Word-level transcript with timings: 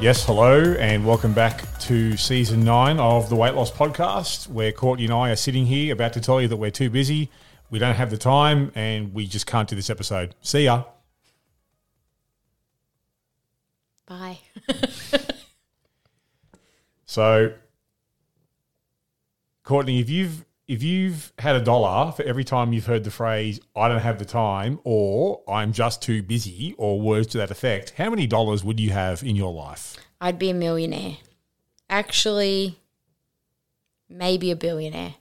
Yes, 0.00 0.24
hello, 0.24 0.74
and 0.78 1.04
welcome 1.06 1.34
back 1.34 1.78
to 1.80 2.16
season 2.16 2.64
nine 2.64 2.98
of 2.98 3.28
the 3.28 3.36
Weight 3.36 3.54
Loss 3.54 3.72
Podcast, 3.72 4.48
where 4.48 4.72
Courtney 4.72 5.04
and 5.04 5.12
I 5.12 5.28
are 5.30 5.36
sitting 5.36 5.66
here 5.66 5.92
about 5.92 6.14
to 6.14 6.20
tell 6.20 6.40
you 6.40 6.48
that 6.48 6.56
we're 6.56 6.70
too 6.70 6.88
busy, 6.88 7.30
we 7.68 7.78
don't 7.78 7.94
have 7.94 8.10
the 8.10 8.16
time, 8.16 8.72
and 8.74 9.12
we 9.12 9.26
just 9.26 9.46
can't 9.46 9.68
do 9.68 9.76
this 9.76 9.90
episode. 9.90 10.34
See 10.40 10.64
ya. 10.64 10.84
Bye. 14.06 14.38
So, 17.10 17.54
Courtney, 19.64 19.98
if 19.98 20.08
you've 20.08 20.44
if 20.70 20.84
you've 20.84 21.32
had 21.36 21.56
a 21.56 21.60
dollar 21.60 22.12
for 22.12 22.22
every 22.22 22.44
time 22.44 22.72
you've 22.72 22.86
heard 22.86 23.02
the 23.02 23.10
phrase 23.10 23.58
"I 23.74 23.88
don't 23.88 24.00
have 24.00 24.20
the 24.20 24.24
time" 24.24 24.78
or 24.84 25.42
"I'm 25.48 25.72
just 25.72 26.00
too 26.00 26.22
busy" 26.22 26.76
or 26.78 27.00
words 27.00 27.26
to 27.28 27.38
that 27.38 27.50
effect, 27.50 27.94
how 27.96 28.08
many 28.08 28.28
dollars 28.28 28.62
would 28.62 28.78
you 28.78 28.90
have 28.90 29.24
in 29.24 29.34
your 29.34 29.52
life? 29.52 29.96
I'd 30.20 30.38
be 30.38 30.48
a 30.48 30.54
millionaire. 30.54 31.16
Actually, 31.88 32.78
maybe 34.08 34.52
a 34.52 34.56
billionaire. 34.56 35.16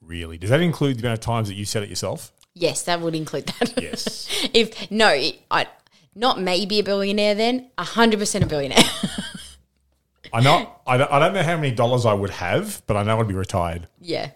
Really? 0.00 0.36
Does 0.36 0.50
that 0.50 0.60
include 0.60 0.98
the 0.98 1.02
amount 1.02 1.20
of 1.20 1.24
times 1.24 1.46
that 1.46 1.54
you 1.54 1.64
said 1.64 1.84
it 1.84 1.88
yourself? 1.88 2.32
Yes, 2.52 2.82
that 2.82 3.00
would 3.00 3.14
include 3.14 3.46
that. 3.46 3.80
Yes. 3.80 4.28
if 4.52 4.90
no, 4.90 5.16
I 5.48 5.68
not 6.16 6.40
maybe 6.40 6.80
a 6.80 6.82
billionaire 6.82 7.36
then, 7.36 7.70
a 7.78 7.84
hundred 7.84 8.18
percent 8.18 8.42
a 8.42 8.48
billionaire. 8.48 8.82
I 10.32 10.40
know. 10.40 10.72
I 10.86 10.96
don't, 10.96 11.10
I 11.12 11.18
don't 11.18 11.34
know 11.34 11.42
how 11.42 11.56
many 11.56 11.72
dollars 11.72 12.06
I 12.06 12.14
would 12.14 12.30
have, 12.30 12.82
but 12.86 12.96
I 12.96 13.02
know 13.02 13.20
I'd 13.20 13.28
be 13.28 13.34
retired. 13.34 13.88
yeah, 14.00 14.30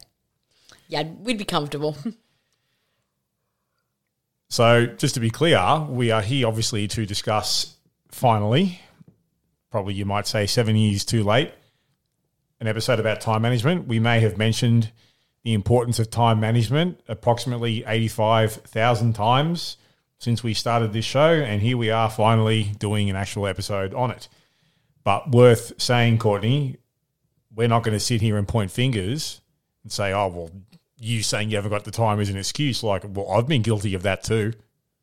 yeah, 0.88 1.02
we'd 1.02 1.38
be 1.38 1.44
comfortable. 1.44 1.96
So, 4.54 4.86
just 4.86 5.14
to 5.14 5.20
be 5.20 5.30
clear, 5.30 5.84
we 5.88 6.12
are 6.12 6.22
here 6.22 6.46
obviously 6.46 6.86
to 6.86 7.04
discuss 7.04 7.74
finally, 8.08 8.80
probably 9.68 9.94
you 9.94 10.04
might 10.04 10.28
say 10.28 10.46
seven 10.46 10.76
years 10.76 11.04
too 11.04 11.24
late, 11.24 11.52
an 12.60 12.68
episode 12.68 13.00
about 13.00 13.20
time 13.20 13.42
management. 13.42 13.88
We 13.88 13.98
may 13.98 14.20
have 14.20 14.38
mentioned 14.38 14.92
the 15.42 15.54
importance 15.54 15.98
of 15.98 16.08
time 16.08 16.38
management 16.38 17.00
approximately 17.08 17.82
85,000 17.84 19.14
times 19.14 19.76
since 20.19 20.44
we 20.44 20.54
started 20.54 20.92
this 20.92 21.04
show, 21.04 21.32
and 21.32 21.60
here 21.60 21.76
we 21.76 21.91
are 21.91 22.08
finally 22.08 22.74
doing 22.78 23.10
an 23.10 23.16
actual 23.16 23.48
episode 23.48 23.92
on 23.92 24.12
it. 24.12 24.28
But 25.02 25.32
worth 25.32 25.72
saying, 25.82 26.19
Courtney, 26.19 26.76
we're 27.52 27.66
not 27.66 27.82
going 27.82 27.96
to 27.96 27.98
sit 27.98 28.20
here 28.20 28.36
and 28.36 28.46
point 28.46 28.70
fingers 28.70 29.41
and 29.82 29.91
say, 29.91 30.12
oh, 30.12 30.28
well, 30.28 30.50
you 31.05 31.22
saying 31.22 31.50
you 31.50 31.56
haven't 31.56 31.70
got 31.70 31.84
the 31.84 31.91
time 31.91 32.19
is 32.19 32.30
an 32.30 32.36
excuse. 32.36 32.83
Like, 32.83 33.05
well, 33.06 33.30
I've 33.30 33.47
been 33.47 33.62
guilty 33.62 33.94
of 33.94 34.02
that 34.02 34.24
too. 34.24 34.55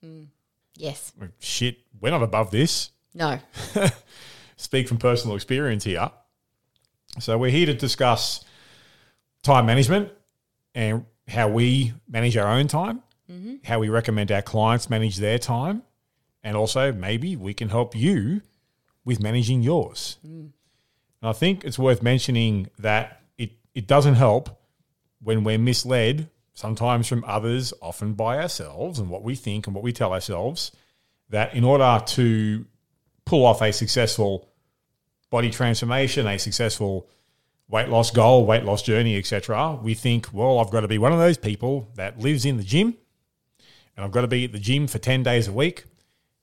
Mm. 0.04 0.28
yes. 0.76 1.14
Shit, 1.40 1.78
we're 2.00 2.10
not 2.10 2.24
above 2.24 2.50
this. 2.50 2.90
No. 3.14 3.40
Speak 4.56 4.88
from 4.88 4.98
personal 4.98 5.36
experience 5.36 5.84
here. 5.84 6.10
So, 7.20 7.38
we're 7.38 7.52
here 7.52 7.68
to 7.68 7.74
discuss 7.74 8.44
time 9.44 9.66
management 9.66 10.12
and 10.74 11.06
how 11.28 11.50
we 11.50 11.94
manage 12.08 12.36
our 12.36 12.48
own 12.48 12.68
time, 12.68 13.04
mm-hmm. 13.30 13.56
how 13.64 13.80
we 13.80 13.90
recommend 13.90 14.32
our 14.32 14.42
clients 14.42 14.90
manage 14.90 15.18
their 15.18 15.38
time, 15.38 15.84
and 16.44 16.58
also 16.58 16.92
maybe 16.92 17.36
we 17.36 17.54
can 17.54 17.70
help 17.70 17.96
you 17.96 18.42
with 19.06 19.22
managing 19.22 19.62
yours. 19.62 20.18
Mm. 20.26 20.52
And 21.22 21.30
I 21.30 21.34
think 21.34 21.64
it's 21.64 21.78
worth 21.78 22.02
mentioning 22.02 22.70
that 22.80 23.22
it, 23.38 23.52
it 23.76 23.88
doesn't 23.88 24.16
help 24.16 24.61
when 25.24 25.44
we're 25.44 25.58
misled, 25.58 26.30
sometimes 26.54 27.08
from 27.08 27.24
others, 27.26 27.74
often 27.82 28.14
by 28.14 28.38
ourselves 28.38 29.00
and 29.00 29.10
what 29.10 29.24
we 29.24 29.36
think 29.36 29.68
and 29.68 29.76
what 29.76 29.84
we 29.84 29.94
tell 29.94 30.14
ourselves, 30.14 30.72
that 31.30 31.54
in 31.54 31.64
order 31.64 32.04
to 32.06 32.66
pull 33.26 33.46
off 33.46 33.62
a 33.62 33.72
successful 33.72 34.50
body 35.30 35.50
transformation, 35.50 36.28
a 36.28 36.38
successful 36.38 37.08
weight 37.70 37.88
loss 37.88 38.12
goal, 38.12 38.46
weight 38.46 38.66
loss 38.66 38.82
journey, 38.82 39.18
etc., 39.18 39.80
we 39.82 39.94
think, 39.94 40.28
well, 40.34 40.60
I've 40.60 40.72
got 40.72 40.82
to 40.82 40.88
be 40.88 40.98
one 40.98 41.14
of 41.14 41.20
those 41.20 41.38
people 41.38 41.90
that 41.96 42.20
lives 42.20 42.46
in 42.46 42.58
the 42.58 42.64
gym 42.64 42.98
and 43.96 44.06
I've 44.06 44.12
got 44.12 44.22
to 44.22 44.28
be 44.28 44.46
at 44.46 44.52
the 44.52 44.60
gym 44.60 44.88
for 44.88 45.00
10 45.00 45.24
days 45.24 45.48
a 45.48 45.54
week. 45.54 45.86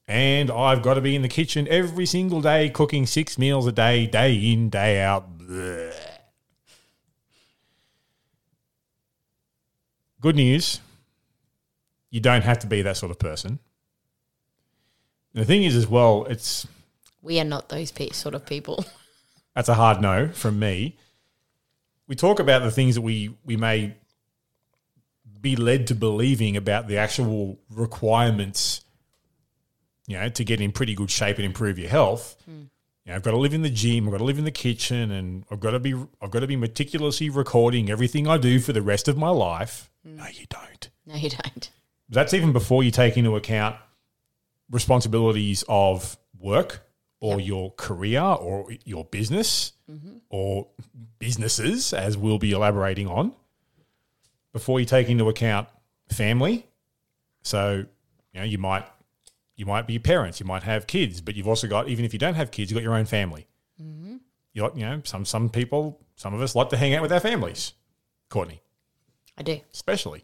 And 0.07 0.51
I've 0.51 0.81
got 0.81 0.95
to 0.95 1.01
be 1.01 1.15
in 1.15 1.23
the 1.23 1.29
kitchen 1.29 1.67
every 1.69 2.07
single 2.07 2.41
day 2.41 2.71
cooking 2.71 3.05
six 3.05 3.37
meals 3.37 3.67
a 3.67 3.73
day, 3.73 4.07
day 4.07 4.35
in, 4.35 4.71
day 4.71 5.01
out. 5.01 5.39
Bleh. 5.39 6.08
Good 10.21 10.37
news 10.37 10.81
you 12.11 12.21
don't 12.21 12.43
have 12.43 12.59
to 12.61 12.67
be 12.67 12.83
that 12.83 12.97
sort 12.97 13.11
of 13.11 13.19
person. 13.19 13.59
And 15.35 15.43
the 15.43 15.45
thing 15.45 15.65
is, 15.65 15.77
as 15.77 15.87
well, 15.87 16.25
it's 16.29 16.67
We 17.23 17.39
are 17.41 17.45
not 17.45 17.69
those 17.69 17.91
pe- 17.91 18.11
sort 18.11 18.35
of 18.35 18.47
people. 18.47 18.85
that's 19.55 19.69
a 19.69 19.75
hard 19.75 20.01
no 20.01 20.29
from 20.29 20.59
me. 20.59 20.97
We 22.07 22.17
talk 22.17 22.41
about 22.41 22.63
the 22.63 22.71
things 22.71 22.95
that 22.95 23.03
we 23.03 23.37
we 23.45 23.57
may 23.57 23.95
be 25.41 25.55
led 25.55 25.87
to 25.89 25.95
believing 25.95 26.57
about 26.57 26.89
the 26.89 26.97
actual 26.97 27.59
requirements, 27.71 28.83
you 30.07 30.19
know, 30.19 30.29
to 30.31 30.45
get 30.45 30.61
in 30.61 30.73
pretty 30.73 30.95
good 30.95 31.11
shape 31.11 31.37
and 31.37 31.45
improve 31.45 31.79
your 31.79 31.91
health. 31.91 32.37
Hmm. 32.45 32.63
You 33.09 33.13
know, 33.13 33.17
I've 33.17 33.23
got 33.23 33.31
to 33.31 33.39
live 33.39 33.55
in 33.55 33.63
the 33.63 33.71
gym, 33.71 34.07
I've 34.07 34.13
got 34.13 34.19
to 34.19 34.25
live 34.25 34.37
in 34.37 34.45
the 34.45 34.51
kitchen, 34.51 35.11
and 35.11 35.43
I've 35.51 35.61
got 35.61 35.71
to 35.71 35.79
be 35.79 35.95
I've 36.21 36.31
got 36.31 36.41
to 36.41 36.47
be 36.47 36.57
meticulously 36.57 37.31
recording 37.31 37.89
everything 37.89 38.29
I 38.29 38.37
do 38.37 38.61
for 38.61 38.75
the 38.75 38.83
rest 38.83 39.09
of 39.09 39.17
my 39.17 39.31
life. 39.31 39.91
Mm. 40.07 40.17
No, 40.17 40.27
you 40.27 40.45
don't. 40.51 40.91
No, 41.07 41.15
you 41.15 41.31
don't. 41.31 41.71
That's 42.11 42.35
even 42.35 42.53
before 42.53 42.83
you 42.83 42.91
take 42.91 43.17
into 43.17 43.35
account 43.35 43.77
responsibilities 44.71 45.65
of 45.71 46.19
work 46.39 46.87
or 47.19 47.41
your 47.41 47.71
career 47.73 48.21
or 48.21 48.69
your 48.85 49.07
business 49.07 49.73
mm-hmm. 49.91 50.19
or 50.29 50.69
businesses, 51.19 51.95
as 51.95 52.19
we'll 52.19 52.39
be 52.39 52.53
elaborating 52.53 53.09
on, 53.09 53.33
before 54.53 54.81
you 54.81 54.87
take 54.87 55.09
into 55.09 55.31
account 55.31 55.67
family. 56.11 56.67
So, 57.41 57.87
you 58.35 58.41
know, 58.41 58.45
you 58.45 58.59
might 58.59 58.85
you 59.59 59.67
might 59.67 59.87
be 59.89 59.99
parents, 59.99 60.39
you 60.39 60.47
might 60.47 60.63
have 60.63 60.87
kids, 60.87 61.21
but 61.21 61.35
you've 61.35 61.49
also 61.49 61.67
got 61.67 61.89
even 61.89 62.05
if 62.05 62.13
you 62.13 62.19
don't 62.19 62.35
have 62.35 62.53
kids, 62.53 62.71
you've 62.71 62.77
got 62.77 62.85
your 62.85 62.95
own 62.95 63.05
family. 63.05 63.49
Mm-hmm. 63.83 64.17
You 64.55 64.63
like, 64.63 64.77
you 64.77 64.83
know, 64.83 65.03
some 65.05 65.25
some 65.25 65.51
people, 65.51 66.01
some 66.15 66.33
of 66.33 66.41
us 66.41 66.55
like 66.55 66.71
to 66.71 66.77
hang 66.77 66.95
out 66.95 67.03
with 67.03 67.13
our 67.13 67.21
families. 67.21 67.75
Courtney 68.31 68.63
I 69.37 69.43
do. 69.43 69.61
especially. 69.73 70.23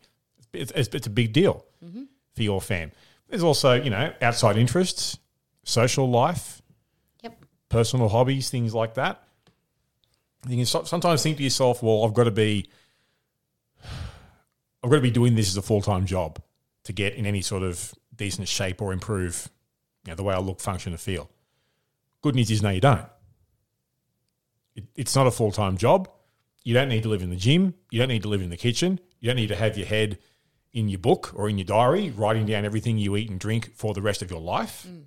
It's, 0.52 0.70
it's, 0.72 0.94
it's 0.94 1.06
a 1.08 1.10
big 1.10 1.32
deal 1.32 1.66
mm-hmm. 1.84 2.04
for 2.34 2.42
your 2.42 2.60
fam. 2.60 2.92
There's 3.28 3.42
also, 3.42 3.72
you 3.74 3.90
know, 3.90 4.12
outside 4.22 4.56
interests, 4.56 5.18
social 5.64 6.08
life, 6.08 6.62
Yep. 7.22 7.44
personal 7.68 8.08
hobbies, 8.08 8.50
things 8.50 8.72
like 8.72 8.94
that. 8.94 9.22
You 10.46 10.64
can 10.64 10.84
sometimes 10.84 11.22
think 11.22 11.38
to 11.38 11.42
yourself, 11.42 11.82
well, 11.82 12.04
I've 12.04 12.14
got 12.14 12.24
to 12.24 12.30
be, 12.30 12.68
I've 14.84 14.90
got 14.90 14.96
to 14.96 15.02
be 15.02 15.10
doing 15.10 15.34
this 15.34 15.48
as 15.48 15.56
a 15.56 15.62
full 15.62 15.82
time 15.82 16.06
job 16.06 16.38
to 16.84 16.92
get 16.92 17.14
in 17.14 17.26
any 17.26 17.40
sort 17.40 17.64
of 17.64 17.92
decent 18.16 18.48
shape 18.48 18.80
or 18.80 18.92
improve, 18.92 19.48
you 20.04 20.10
know, 20.10 20.16
the 20.16 20.22
way 20.22 20.34
I 20.34 20.38
look, 20.38 20.60
function, 20.60 20.92
and 20.92 21.00
feel. 21.00 21.30
Good 22.22 22.34
news 22.34 22.50
is, 22.50 22.62
no, 22.62 22.70
you 22.70 22.80
don't. 22.80 23.06
It, 24.74 24.84
it's 24.94 25.14
not 25.14 25.26
a 25.26 25.30
full 25.30 25.52
time 25.52 25.76
job. 25.76 26.08
You 26.62 26.74
don't 26.74 26.88
need 26.88 27.02
to 27.02 27.08
live 27.08 27.22
in 27.22 27.30
the 27.30 27.36
gym. 27.36 27.74
You 27.90 27.98
don't 27.98 28.08
need 28.08 28.22
to 28.22 28.28
live 28.28 28.42
in 28.42 28.50
the 28.50 28.56
kitchen. 28.56 28.98
You 29.20 29.28
don't 29.28 29.36
need 29.36 29.48
to 29.48 29.56
have 29.56 29.76
your 29.76 29.86
head 29.86 30.18
in 30.72 30.88
your 30.88 30.98
book 30.98 31.32
or 31.34 31.48
in 31.48 31.58
your 31.58 31.64
diary, 31.64 32.10
writing 32.10 32.46
down 32.46 32.64
everything 32.64 32.98
you 32.98 33.16
eat 33.16 33.30
and 33.30 33.38
drink 33.38 33.74
for 33.76 33.94
the 33.94 34.02
rest 34.02 34.22
of 34.22 34.30
your 34.30 34.40
life. 34.40 34.86
Mm. 34.88 35.04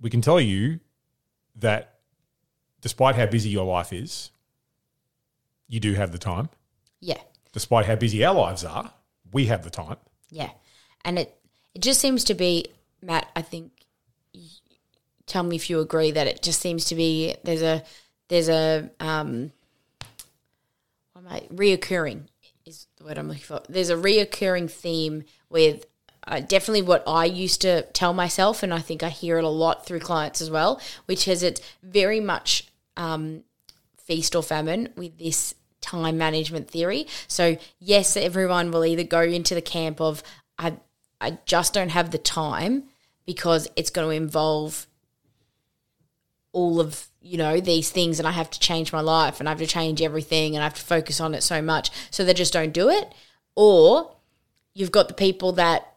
We 0.00 0.10
can 0.10 0.20
tell 0.20 0.40
you 0.40 0.80
that 1.56 2.00
despite 2.80 3.16
how 3.16 3.26
busy 3.26 3.48
your 3.48 3.64
life 3.64 3.92
is, 3.92 4.30
you 5.68 5.80
do 5.80 5.94
have 5.94 6.12
the 6.12 6.18
time. 6.18 6.48
Yeah. 7.00 7.18
Despite 7.52 7.86
how 7.86 7.96
busy 7.96 8.24
our 8.24 8.34
lives 8.34 8.64
are, 8.64 8.92
we 9.32 9.46
have 9.46 9.64
the 9.64 9.70
time. 9.70 9.96
Yeah. 10.32 10.50
And 11.04 11.18
it 11.18 11.38
it 11.74 11.82
just 11.82 12.00
seems 12.00 12.24
to 12.24 12.34
be 12.34 12.66
Matt, 13.02 13.30
I 13.36 13.42
think 13.42 13.70
tell 15.26 15.42
me 15.42 15.56
if 15.56 15.70
you 15.70 15.80
agree 15.80 16.10
that 16.10 16.26
it 16.26 16.42
just 16.42 16.60
seems 16.60 16.86
to 16.86 16.94
be 16.94 17.36
there's 17.44 17.62
a 17.62 17.84
there's 18.28 18.48
a 18.48 18.90
um 18.98 19.52
what 21.12 21.24
am 21.24 21.32
I 21.32 21.40
reoccurring 21.52 22.22
is 22.64 22.86
the 22.96 23.04
word 23.04 23.18
I'm 23.18 23.28
looking 23.28 23.42
for. 23.42 23.60
There's 23.68 23.90
a 23.90 23.96
reoccurring 23.96 24.70
theme 24.70 25.24
with 25.50 25.84
uh, 26.26 26.40
definitely 26.40 26.82
what 26.82 27.02
I 27.06 27.24
used 27.24 27.62
to 27.62 27.82
tell 27.92 28.12
myself, 28.12 28.62
and 28.62 28.72
I 28.72 28.78
think 28.78 29.02
I 29.02 29.08
hear 29.08 29.38
it 29.38 29.44
a 29.44 29.48
lot 29.48 29.84
through 29.84 30.00
clients 30.00 30.40
as 30.40 30.50
well, 30.50 30.80
which 31.06 31.26
is 31.26 31.42
it's 31.42 31.60
very 31.82 32.20
much 32.20 32.70
um, 32.96 33.42
feast 33.98 34.36
or 34.36 34.42
famine 34.42 34.90
with 34.96 35.18
this 35.18 35.54
time 35.82 36.16
management 36.16 36.70
theory. 36.70 37.06
So 37.28 37.58
yes, 37.78 38.16
everyone 38.16 38.70
will 38.70 38.84
either 38.84 39.04
go 39.04 39.20
into 39.20 39.54
the 39.54 39.62
camp 39.62 40.00
of 40.00 40.22
I 40.58 40.76
I 41.20 41.38
just 41.44 41.74
don't 41.74 41.90
have 41.90 42.10
the 42.10 42.18
time 42.18 42.84
because 43.26 43.68
it's 43.76 43.90
going 43.90 44.08
to 44.08 44.14
involve 44.14 44.86
all 46.52 46.80
of 46.80 47.06
you 47.20 47.38
know 47.38 47.60
these 47.60 47.90
things 47.90 48.18
and 48.18 48.26
I 48.26 48.32
have 48.32 48.50
to 48.50 48.60
change 48.60 48.92
my 48.92 49.00
life 49.00 49.38
and 49.40 49.48
I 49.48 49.52
have 49.52 49.58
to 49.58 49.66
change 49.66 50.00
everything 50.00 50.54
and 50.54 50.62
I 50.62 50.66
have 50.66 50.74
to 50.74 50.82
focus 50.82 51.20
on 51.20 51.34
it 51.34 51.42
so 51.42 51.60
much. 51.60 51.90
So 52.10 52.24
they 52.24 52.34
just 52.34 52.52
don't 52.52 52.72
do 52.72 52.88
it. 52.88 53.12
Or 53.54 54.16
you've 54.74 54.92
got 54.92 55.08
the 55.08 55.14
people 55.14 55.52
that 55.52 55.88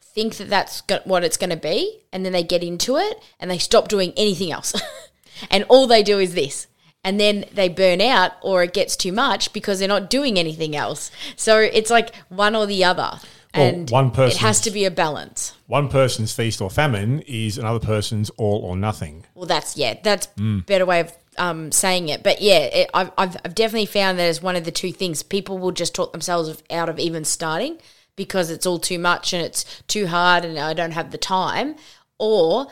think 0.00 0.36
that 0.36 0.50
that's 0.50 0.82
what 1.04 1.24
it's 1.24 1.36
going 1.36 1.50
to 1.50 1.56
be 1.56 2.02
and 2.12 2.24
then 2.24 2.32
they 2.32 2.42
get 2.42 2.62
into 2.62 2.96
it 2.96 3.22
and 3.38 3.50
they 3.50 3.58
stop 3.58 3.88
doing 3.88 4.12
anything 4.16 4.52
else. 4.52 4.74
And 5.50 5.64
all 5.68 5.86
they 5.86 6.02
do 6.02 6.18
is 6.18 6.34
this 6.34 6.66
and 7.08 7.18
then 7.18 7.44
they 7.52 7.68
burn 7.68 8.00
out 8.00 8.32
or 8.42 8.62
it 8.62 8.72
gets 8.74 8.94
too 8.96 9.12
much 9.12 9.52
because 9.52 9.78
they're 9.78 9.88
not 9.96 10.10
doing 10.10 10.38
anything 10.38 10.76
else 10.76 11.10
so 11.36 11.58
it's 11.58 11.90
like 11.90 12.14
one 12.28 12.54
or 12.54 12.66
the 12.66 12.84
other 12.84 13.18
Well, 13.54 13.64
and 13.64 13.90
one 13.90 14.10
person 14.10 14.36
it 14.36 14.40
has 14.40 14.60
to 14.60 14.70
be 14.70 14.84
a 14.84 14.90
balance 14.90 15.54
One 15.68 15.88
person's 15.88 16.32
feast 16.32 16.60
or 16.60 16.70
famine 16.70 17.20
is 17.26 17.58
another 17.58 17.78
person's 17.78 18.30
all 18.30 18.60
or 18.64 18.74
nothing. 18.74 19.26
Well, 19.34 19.44
that's 19.46 19.76
yeah, 19.76 19.98
that's 20.02 20.26
better 20.66 20.86
way 20.86 21.00
of 21.00 21.12
um, 21.36 21.70
saying 21.72 22.08
it. 22.08 22.22
But 22.22 22.40
yeah, 22.40 22.60
it, 22.60 22.90
I've, 22.94 23.10
I've 23.18 23.36
I've 23.44 23.54
definitely 23.54 23.86
found 23.86 24.18
that 24.18 24.24
as 24.24 24.42
one 24.42 24.56
of 24.56 24.64
the 24.64 24.70
two 24.70 24.92
things. 24.92 25.22
People 25.22 25.58
will 25.58 25.72
just 25.72 25.94
talk 25.94 26.12
themselves 26.12 26.62
out 26.70 26.88
of 26.88 26.98
even 26.98 27.24
starting 27.24 27.78
because 28.16 28.50
it's 28.50 28.66
all 28.66 28.78
too 28.78 28.98
much 28.98 29.34
and 29.34 29.44
it's 29.44 29.64
too 29.88 30.06
hard 30.06 30.44
and 30.44 30.58
I 30.58 30.72
don't 30.72 30.92
have 30.92 31.10
the 31.10 31.18
time. 31.18 31.76
Or 32.18 32.68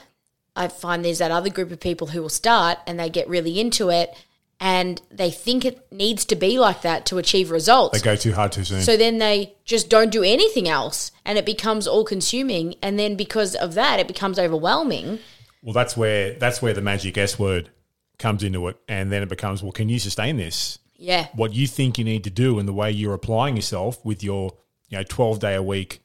I 0.57 0.69
find 0.69 1.05
there's 1.05 1.19
that 1.19 1.31
other 1.31 1.51
group 1.51 1.71
of 1.71 1.79
people 1.79 2.09
who 2.09 2.23
will 2.23 2.29
start 2.31 2.79
and 2.87 2.99
they 2.99 3.11
get 3.11 3.29
really 3.29 3.61
into 3.61 3.91
it 3.91 4.15
and 4.61 5.01
they 5.11 5.31
think 5.31 5.65
it 5.65 5.87
needs 5.93 6.25
to 6.27 6.37
be 6.37 6.59
like 6.59 6.83
that 6.83 7.05
to 7.07 7.19
achieve 7.19 7.51
results. 7.51 7.99
They 8.01 8.05
go 8.05 8.17
too 8.17 8.33
hard 8.33 8.53
too 8.53 8.65
soon. 8.65 8.81
So 8.83 8.97
then 8.97 9.19
they 9.19 9.55
just 9.65 9.91
don't 9.91 10.11
do 10.11 10.23
anything 10.23 10.67
else 10.69 11.11
and 11.25 11.37
it 11.37 11.45
becomes 11.45 11.87
all 11.87 12.05
consuming. 12.05 12.75
And 12.83 12.99
then 12.99 13.17
because 13.17 13.55
of 13.55 13.75
that, 13.75 14.01
it 14.01 14.07
becomes 14.09 14.39
overwhelming. 14.39 15.19
well, 15.63 15.75
that's 15.75 15.97
where 15.97 16.33
that's 16.35 16.63
where 16.63 16.73
the 16.73 16.81
magic 16.81 17.19
S 17.19 17.39
word 17.39 17.71
comes 18.19 18.43
into 18.43 18.67
it, 18.69 18.79
and 18.89 19.13
then 19.13 19.23
it 19.23 19.29
becomes, 19.29 19.63
well, 19.63 19.73
can 19.73 19.91
you 19.91 19.99
sustain 19.99 20.39
this? 20.39 20.79
Yeah. 20.97 21.27
What 21.35 21.53
you 21.53 21.67
think 21.67 21.99
you 21.99 22.05
need 22.05 22.25
to 22.25 22.31
do, 22.31 22.59
and 22.59 22.67
the 22.67 22.73
way 22.73 22.91
you're 22.91 23.13
applying 23.13 23.57
yourself 23.57 24.03
with 24.07 24.25
your 24.25 24.53
you 24.89 24.97
know 24.97 25.05
12 25.07 25.39
day 25.41 25.55
a 25.55 25.63
week 25.63 26.01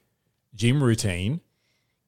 gym 0.53 0.83
routine 0.83 1.39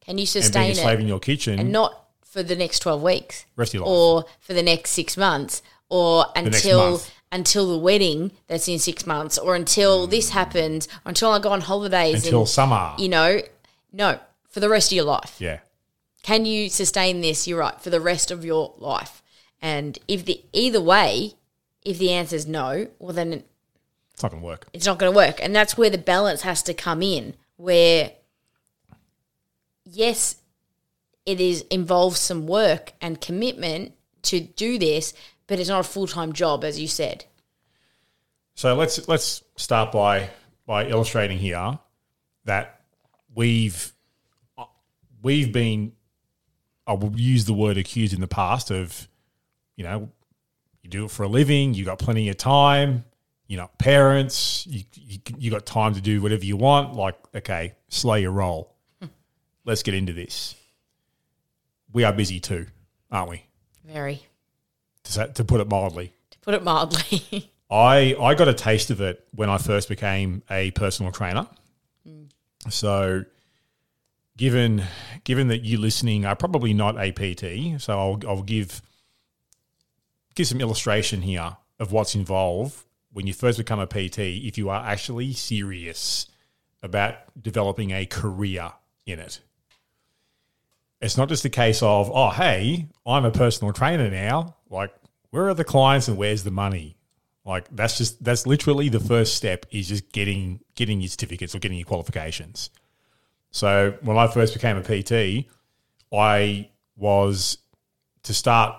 Can 0.02 0.18
you 0.18 0.24
and 0.24 0.26
being 0.26 0.26
sustain 0.28 0.72
a 0.72 0.76
slave 0.76 1.00
it? 1.00 1.04
in 1.04 1.08
your 1.08 1.20
kitchen, 1.22 1.58
and 1.60 1.72
not 1.72 2.08
for 2.26 2.44
the 2.44 2.56
next 2.58 2.80
12 2.80 3.02
weeks 3.02 3.46
Rest 3.56 3.70
of 3.76 3.76
your 3.80 3.86
life. 3.86 3.92
or 3.92 4.26
for 4.42 4.54
the 4.54 4.64
next 4.64 4.90
six 4.90 5.16
months 5.16 5.62
or 5.94 6.26
until 6.36 6.92
month. 6.92 7.12
until 7.32 7.72
the 7.72 7.78
wedding 7.78 8.32
that's 8.48 8.68
in 8.68 8.80
six 8.80 9.06
months 9.06 9.38
or 9.38 9.56
until 9.56 10.08
mm. 10.08 10.10
this 10.10 10.30
happens 10.32 10.88
or 11.06 11.10
until 11.10 11.30
i 11.32 11.40
go 11.40 11.50
on 11.50 11.62
holidays 11.62 12.24
until 12.26 12.40
and, 12.40 12.50
summer. 12.50 12.94
you 12.98 13.08
know 13.08 13.42
no 13.92 14.20
for 14.50 14.60
the 14.60 14.70
rest 14.70 14.92
of 14.92 14.96
your 14.96 15.06
life 15.06 15.36
yeah. 15.40 15.60
can 16.24 16.46
you 16.46 16.68
sustain 16.70 17.22
this 17.22 17.48
you're 17.48 17.60
right 17.60 17.80
for 17.80 17.90
the 17.92 18.02
rest 18.02 18.32
of 18.32 18.44
your 18.44 18.74
life 18.78 19.22
and 19.62 20.00
if 20.08 20.26
the 20.26 20.42
either 20.52 20.82
way 20.82 21.34
if 21.84 22.00
the 22.00 22.12
answer 22.12 22.36
is 22.36 22.48
no 22.48 22.88
well 23.00 23.14
then 23.14 23.44
It's 24.14 24.24
not 24.24 24.32
going 24.32 24.42
to 24.42 24.46
work. 24.46 24.68
it's 24.74 24.86
not 24.86 25.00
going 25.00 25.12
to 25.12 25.16
work. 25.16 25.40
And 25.42 25.56
that's 25.56 25.78
where 25.78 25.90
the 25.90 25.98
balance 25.98 26.44
has 26.44 26.62
to 26.64 26.74
come 26.74 27.02
in, 27.02 27.34
where 27.58 28.12
yes, 29.84 30.36
it 31.26 31.40
is 31.42 31.62
involves 31.70 32.20
some 32.20 32.46
work 32.48 32.94
and 33.02 33.20
commitment 33.20 33.94
to 34.24 34.40
do 34.40 34.78
this, 34.78 35.14
but 35.48 35.60
it's 35.60 35.70
not 35.70 35.82
a 35.82 35.84
full 35.84 36.08
time 36.08 36.34
job, 36.34 36.64
as 36.64 36.80
you 36.80 36.88
said. 36.88 37.26
So 38.56 38.76
let's 38.76 39.08
let's 39.08 39.44
start 39.58 39.92
by 39.92 40.30
by 40.66 40.88
illustrating 40.88 41.38
here 41.38 41.80
that 42.46 42.82
we've 43.34 43.92
we've 45.22 45.52
been 45.52 45.94
I 46.86 46.94
will 46.94 47.18
use 47.20 47.46
the 47.46 47.54
word 47.54 47.78
accused 47.78 48.14
in 48.14 48.22
the 48.22 48.28
past 48.28 48.72
of 48.72 49.08
you 49.76 49.84
know 49.84 50.10
you 50.82 50.90
do 50.90 51.06
it 51.06 51.12
for 51.12 51.24
a 51.24 51.28
living 51.28 51.74
you've 51.74 51.88
got 51.88 51.98
plenty 51.98 52.30
of 52.30 52.38
time 52.38 53.06
you're 53.48 53.60
not 53.60 53.78
parents 53.80 54.68
you 54.68 54.84
you, 54.94 55.20
you 55.38 55.52
got 55.52 55.66
time 55.66 55.96
to 55.96 56.02
do 56.02 56.22
whatever 56.22 56.46
you 56.46 56.58
want 56.58 56.94
like 56.94 57.16
okay 57.36 57.74
slay 57.90 58.22
your 58.22 58.32
role. 58.32 58.76
Hmm. 59.02 59.08
Let's 59.66 59.84
get 59.84 59.94
into 59.94 60.14
this. 60.14 60.56
We 61.92 62.04
are 62.04 62.14
busy 62.14 62.40
too 62.40 62.68
aren't 63.12 63.30
we? 63.30 63.46
Very, 63.86 64.24
to, 65.04 65.28
to 65.28 65.44
put 65.44 65.62
it 65.62 65.70
mildly 65.70 66.14
to 66.34 66.40
put 66.40 66.54
it 66.54 66.64
mildly. 66.64 67.52
I 67.72 68.16
I 68.20 68.36
got 68.36 68.48
a 68.48 68.54
taste 68.54 68.92
of 68.92 69.02
it 69.02 69.26
when 69.34 69.50
I 69.50 69.58
first 69.58 69.90
became 69.90 70.44
a 70.50 70.72
personal 70.72 71.12
trainer. 71.12 71.48
Mm. 72.08 72.30
So, 72.70 73.26
given 74.38 74.84
given 75.24 75.48
that 75.48 75.64
you 75.64 75.80
listening 75.80 76.26
are 76.26 76.36
probably 76.36 76.74
not 76.74 76.96
a 77.00 77.12
PT, 77.12 77.82
so 77.82 77.98
I'll 77.98 78.20
I'll 78.28 78.44
give 78.44 78.82
give 80.36 80.48
some 80.48 80.62
illustration 80.62 81.22
here 81.22 81.58
of 81.80 81.92
what's 81.92 82.16
involved 82.16 82.84
when 83.12 83.28
you 83.28 83.34
first 83.34 83.58
become 83.58 83.80
a 83.80 83.88
PT. 83.88 84.20
If 84.20 84.58
you 84.58 84.70
are 84.70 84.86
actually 84.86 85.34
serious 85.34 86.28
about 86.82 87.16
developing 87.42 87.92
a 87.92 88.06
career 88.06 88.72
in 89.06 89.20
it, 89.20 89.40
it's 91.02 91.18
not 91.18 91.30
just 91.30 91.46
a 91.46 91.50
case 91.50 91.82
of 91.82 92.12
oh 92.14 92.30
hey 92.30 92.88
I'm 93.06 93.26
a 93.26 93.32
personal 93.32 93.74
trainer 93.74 94.10
now. 94.10 94.56
Like 94.74 94.94
where 95.30 95.48
are 95.48 95.54
the 95.54 95.64
clients 95.64 96.08
and 96.08 96.18
where's 96.18 96.44
the 96.44 96.52
money? 96.52 96.98
Like 97.46 97.68
that's 97.72 97.98
just 97.98 98.24
that's 98.24 98.48
literally 98.48 98.90
the 98.90 99.00
first 99.00 99.36
step 99.36 99.66
is 99.72 99.88
just 99.88 100.12
getting 100.12 100.62
getting 100.76 101.02
your 101.02 101.10
certificates 101.10 101.54
or 101.54 101.60
getting 101.60 101.78
your 101.78 101.86
qualifications. 101.86 102.70
So 103.52 103.98
when 104.02 104.18
I 104.18 104.28
first 104.28 104.54
became 104.54 104.78
a 104.78 104.82
PT, 104.82 105.48
I 106.12 106.70
was 106.96 107.58
to 108.24 108.34
start 108.34 108.76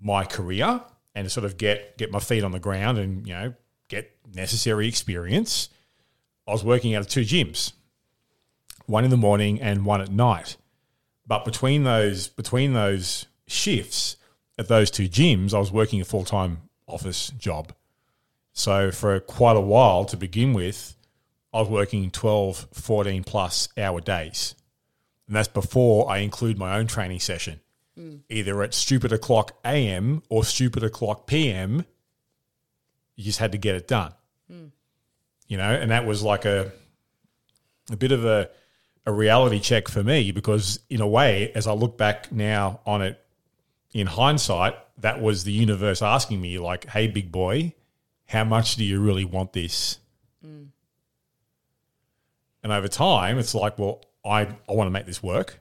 my 0.00 0.24
career 0.24 0.82
and 1.14 1.26
to 1.26 1.30
sort 1.30 1.44
of 1.44 1.56
get 1.56 1.98
get 1.98 2.10
my 2.10 2.20
feet 2.20 2.44
on 2.44 2.52
the 2.52 2.60
ground 2.60 2.98
and 2.98 3.26
you 3.26 3.32
know 3.32 3.54
get 3.88 4.16
necessary 4.34 4.86
experience. 4.86 5.68
I 6.46 6.52
was 6.52 6.62
working 6.62 6.94
out 6.94 7.00
of 7.00 7.08
two 7.08 7.22
gyms, 7.22 7.72
one 8.86 9.04
in 9.04 9.10
the 9.10 9.16
morning 9.16 9.60
and 9.62 9.86
one 9.86 10.02
at 10.02 10.10
night. 10.10 10.58
But 11.26 11.46
between 11.46 11.84
those 11.84 12.28
between 12.28 12.74
those 12.74 13.26
shifts 13.46 14.16
at 14.58 14.68
those 14.68 14.90
two 14.90 15.08
gyms, 15.08 15.54
I 15.54 15.58
was 15.58 15.72
working 15.72 16.00
a 16.00 16.04
full 16.04 16.24
time 16.24 16.62
office 16.86 17.30
job. 17.30 17.72
So 18.52 18.90
for 18.90 19.18
quite 19.20 19.56
a 19.56 19.60
while 19.60 20.04
to 20.06 20.16
begin 20.16 20.52
with, 20.52 20.96
I 21.52 21.60
was 21.60 21.68
working 21.68 22.10
12, 22.10 22.68
14 22.72 23.24
plus 23.24 23.68
hour 23.76 24.00
days. 24.00 24.54
And 25.26 25.34
that's 25.34 25.48
before 25.48 26.10
I 26.10 26.18
include 26.18 26.58
my 26.58 26.76
own 26.76 26.86
training 26.86 27.20
session, 27.20 27.60
hmm. 27.96 28.16
either 28.28 28.62
at 28.62 28.74
stupid 28.74 29.12
o'clock 29.12 29.56
AM 29.64 30.22
or 30.28 30.44
stupid 30.44 30.84
o'clock 30.84 31.26
PM. 31.26 31.84
You 33.16 33.24
just 33.24 33.38
had 33.38 33.52
to 33.52 33.58
get 33.58 33.74
it 33.74 33.88
done. 33.88 34.12
Hmm. 34.50 34.66
You 35.48 35.56
know, 35.56 35.70
and 35.70 35.90
that 35.90 36.06
was 36.06 36.22
like 36.22 36.44
a 36.44 36.72
a 37.90 37.96
bit 37.96 38.12
of 38.12 38.24
a 38.24 38.50
a 39.06 39.12
reality 39.12 39.60
check 39.60 39.88
for 39.88 40.02
me 40.02 40.32
because 40.32 40.80
in 40.88 41.00
a 41.00 41.06
way, 41.06 41.52
as 41.54 41.66
I 41.66 41.72
look 41.72 41.98
back 41.98 42.32
now 42.32 42.80
on 42.86 43.02
it 43.02 43.23
in 43.94 44.06
hindsight, 44.06 44.74
that 44.98 45.22
was 45.22 45.44
the 45.44 45.52
universe 45.52 46.02
asking 46.02 46.40
me, 46.40 46.58
like, 46.58 46.86
hey, 46.90 47.06
big 47.06 47.32
boy, 47.32 47.72
how 48.26 48.44
much 48.44 48.76
do 48.76 48.84
you 48.84 49.00
really 49.00 49.24
want 49.24 49.54
this? 49.54 49.98
And 52.62 52.72
over 52.72 52.88
time, 52.88 53.38
it's 53.38 53.54
like, 53.54 53.78
well, 53.78 54.02
I, 54.24 54.42
I 54.42 54.72
want 54.72 54.88
to 54.88 54.90
make 54.90 55.06
this 55.06 55.22
work. 55.22 55.60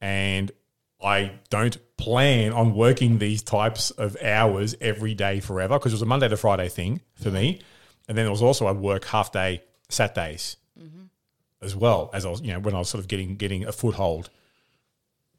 And 0.00 0.50
I 1.02 1.32
don't 1.48 1.76
plan 1.96 2.52
on 2.52 2.74
working 2.74 3.18
these 3.18 3.42
types 3.42 3.90
of 3.92 4.16
hours 4.22 4.74
every 4.80 5.14
day 5.14 5.40
forever 5.40 5.78
because 5.78 5.92
it 5.92 5.96
was 5.96 6.02
a 6.02 6.06
Monday 6.06 6.28
to 6.28 6.36
Friday 6.36 6.68
thing 6.68 7.00
for 7.14 7.30
me. 7.30 7.60
And 8.08 8.16
then 8.16 8.26
it 8.26 8.30
was 8.30 8.42
also 8.42 8.66
I'd 8.66 8.76
work 8.76 9.04
half 9.06 9.32
day 9.32 9.62
Saturdays 9.88 10.56
as 11.62 11.74
well 11.76 12.10
as 12.12 12.24
I 12.24 12.30
was, 12.30 12.40
you 12.40 12.52
know, 12.52 12.60
when 12.60 12.74
I 12.74 12.78
was 12.78 12.88
sort 12.88 13.00
of 13.00 13.08
getting 13.08 13.36
getting 13.36 13.64
a 13.64 13.72
foothold 13.72 14.30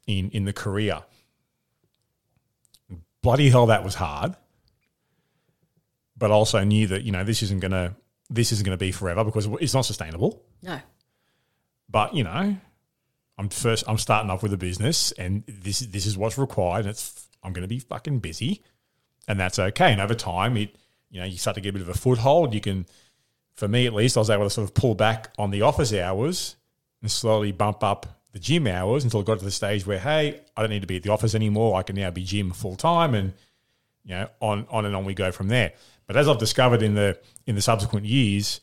in 0.06 0.30
in 0.30 0.44
the 0.44 0.52
career. 0.52 1.02
Bloody 3.22 3.50
hell, 3.50 3.66
that 3.66 3.84
was 3.84 3.94
hard. 3.94 4.34
But 6.16 6.30
I 6.30 6.34
also 6.34 6.62
knew 6.64 6.86
that 6.88 7.02
you 7.02 7.12
know 7.12 7.24
this 7.24 7.42
isn't 7.42 7.60
gonna 7.60 7.96
this 8.28 8.52
isn't 8.52 8.64
gonna 8.64 8.76
be 8.76 8.92
forever 8.92 9.24
because 9.24 9.46
it's 9.60 9.74
not 9.74 9.82
sustainable. 9.82 10.42
no. 10.62 10.80
But 11.90 12.14
you 12.14 12.24
know, 12.24 12.56
I'm 13.38 13.48
first. 13.48 13.84
I'm 13.86 13.98
starting 13.98 14.30
off 14.30 14.42
with 14.42 14.52
a 14.52 14.58
business, 14.58 15.12
and 15.12 15.44
this 15.46 15.80
this 15.80 16.06
is 16.06 16.18
what's 16.18 16.36
required. 16.36 16.80
And 16.80 16.90
it's 16.90 17.28
I'm 17.42 17.52
going 17.52 17.62
to 17.62 17.68
be 17.68 17.78
fucking 17.78 18.18
busy, 18.18 18.62
and 19.26 19.38
that's 19.38 19.58
okay. 19.58 19.92
And 19.92 20.00
over 20.00 20.14
time, 20.14 20.56
it 20.56 20.76
you 21.10 21.20
know 21.20 21.26
you 21.26 21.38
start 21.38 21.54
to 21.54 21.60
get 21.60 21.70
a 21.70 21.72
bit 21.72 21.82
of 21.82 21.88
a 21.88 21.94
foothold. 21.94 22.52
You 22.52 22.60
can, 22.60 22.86
for 23.54 23.68
me 23.68 23.86
at 23.86 23.94
least, 23.94 24.16
I 24.16 24.20
was 24.20 24.30
able 24.30 24.44
to 24.44 24.50
sort 24.50 24.68
of 24.68 24.74
pull 24.74 24.94
back 24.94 25.32
on 25.38 25.50
the 25.50 25.62
office 25.62 25.92
hours 25.92 26.56
and 27.00 27.10
slowly 27.10 27.52
bump 27.52 27.84
up 27.84 28.17
the 28.38 28.44
gym 28.44 28.66
hours 28.66 29.04
until 29.04 29.20
it 29.20 29.26
got 29.26 29.38
to 29.40 29.44
the 29.44 29.50
stage 29.50 29.84
where, 29.86 29.98
hey, 29.98 30.40
I 30.56 30.60
don't 30.60 30.70
need 30.70 30.82
to 30.82 30.86
be 30.86 30.96
at 30.96 31.02
the 31.02 31.10
office 31.10 31.34
anymore. 31.34 31.76
I 31.76 31.82
can 31.82 31.96
now 31.96 32.10
be 32.10 32.22
gym 32.22 32.52
full 32.52 32.76
time, 32.76 33.14
and 33.14 33.32
you 34.04 34.12
know, 34.12 34.28
on 34.40 34.66
on 34.70 34.86
and 34.86 34.94
on 34.94 35.04
we 35.04 35.14
go 35.14 35.32
from 35.32 35.48
there. 35.48 35.72
But 36.06 36.16
as 36.16 36.28
I've 36.28 36.38
discovered 36.38 36.82
in 36.82 36.94
the 36.94 37.18
in 37.46 37.56
the 37.56 37.62
subsequent 37.62 38.06
years, 38.06 38.60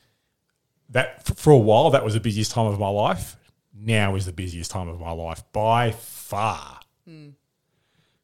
that 0.90 1.26
for 1.26 1.52
a 1.52 1.58
while 1.58 1.90
that 1.92 2.04
was 2.04 2.14
the 2.14 2.20
busiest 2.20 2.52
time 2.52 2.68
of 2.68 2.80
my 2.80 2.90
life. 2.90 3.38
Now 3.78 4.16
is 4.16 4.26
the 4.26 4.32
busiest 4.32 4.72
time 4.72 4.88
of 4.88 5.02
my 5.02 5.12
life 5.12 5.44
by 5.52 5.92
far. 5.92 6.80
Hmm. 7.06 7.32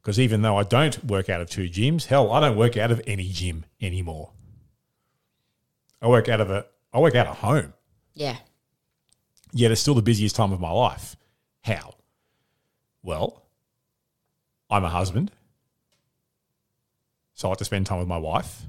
Because 0.01 0.17
even 0.17 0.41
though 0.41 0.55
I 0.58 0.63
don't 0.63 1.03
work 1.03 1.29
out 1.29 1.41
of 1.41 1.50
two 1.50 1.67
gyms, 1.70 2.05
hell, 2.05 2.31
I 2.31 2.39
don't 2.39 2.55
work 2.55 2.77
out 2.77 2.89
of 2.89 3.01
any 3.05 3.27
gym 3.27 3.65
anymore. 3.81 4.31
I 6.01 6.08
work 6.08 6.29
out 6.29 6.39
of 6.39 6.50
a 6.50 6.65
I 6.93 7.00
work 7.00 7.15
out 7.15 7.27
at 7.27 7.36
home. 7.36 7.74
Yeah. 8.13 8.38
Yet 9.51 9.72
it's 9.72 9.81
still 9.81 9.93
the 9.93 10.01
busiest 10.01 10.38
time 10.38 10.53
of 10.53 10.62
my 10.62 10.72
life. 10.72 11.17
How? 11.63 11.96
Well, 13.03 13.44
I'm 14.70 14.84
a 14.84 14.89
husband. 14.89 15.32
So 17.34 17.48
I 17.48 17.50
like 17.51 17.58
to 17.60 17.65
spend 17.65 17.86
time 17.86 18.00
with 18.00 18.08
my 18.08 18.18
wife, 18.18 18.62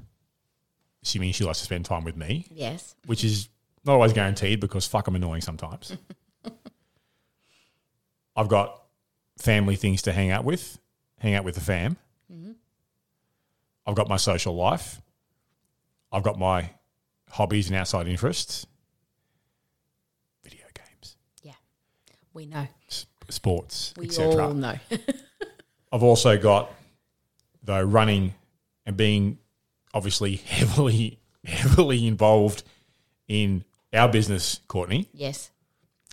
assuming 1.03 1.31
she 1.33 1.43
likes 1.43 1.59
to 1.59 1.65
spend 1.65 1.85
time 1.85 2.03
with 2.03 2.15
me, 2.17 2.47
Yes. 2.51 2.95
which 3.05 3.23
is 3.23 3.49
not 3.85 3.93
always 3.93 4.13
guaranteed 4.13 4.59
because 4.59 4.87
fuck, 4.87 5.07
I'm 5.07 5.15
annoying 5.15 5.41
sometimes. 5.41 5.95
I've 8.35 8.47
got 8.47 8.81
family 9.37 9.75
things 9.75 10.01
to 10.03 10.11
hang 10.13 10.31
out 10.31 10.43
with, 10.43 10.79
hang 11.19 11.35
out 11.35 11.43
with 11.43 11.55
the 11.55 11.61
fam. 11.61 11.97
Mm-hmm. 12.31 12.53
I've 13.85 13.95
got 13.95 14.09
my 14.09 14.17
social 14.17 14.55
life. 14.55 15.01
I've 16.11 16.23
got 16.23 16.39
my 16.39 16.69
hobbies 17.29 17.67
and 17.67 17.75
outside 17.75 18.07
interests, 18.07 18.65
video 20.43 20.65
games, 20.73 21.15
Yeah. 21.41 21.53
We 22.33 22.45
know. 22.45 22.67
Sports, 23.29 23.93
etc. 24.01 24.47
all 24.47 24.53
know. 24.53 24.77
I've 25.91 26.03
also 26.03 26.37
got 26.37 26.71
though 27.63 27.81
running 27.81 28.33
and 28.85 28.97
being 28.97 29.37
obviously 29.93 30.35
heavily 30.45 31.19
heavily 31.45 32.07
involved 32.07 32.63
in 33.27 33.63
our 33.93 34.09
business, 34.09 34.59
Courtney, 34.67 35.09
yes. 35.13 35.51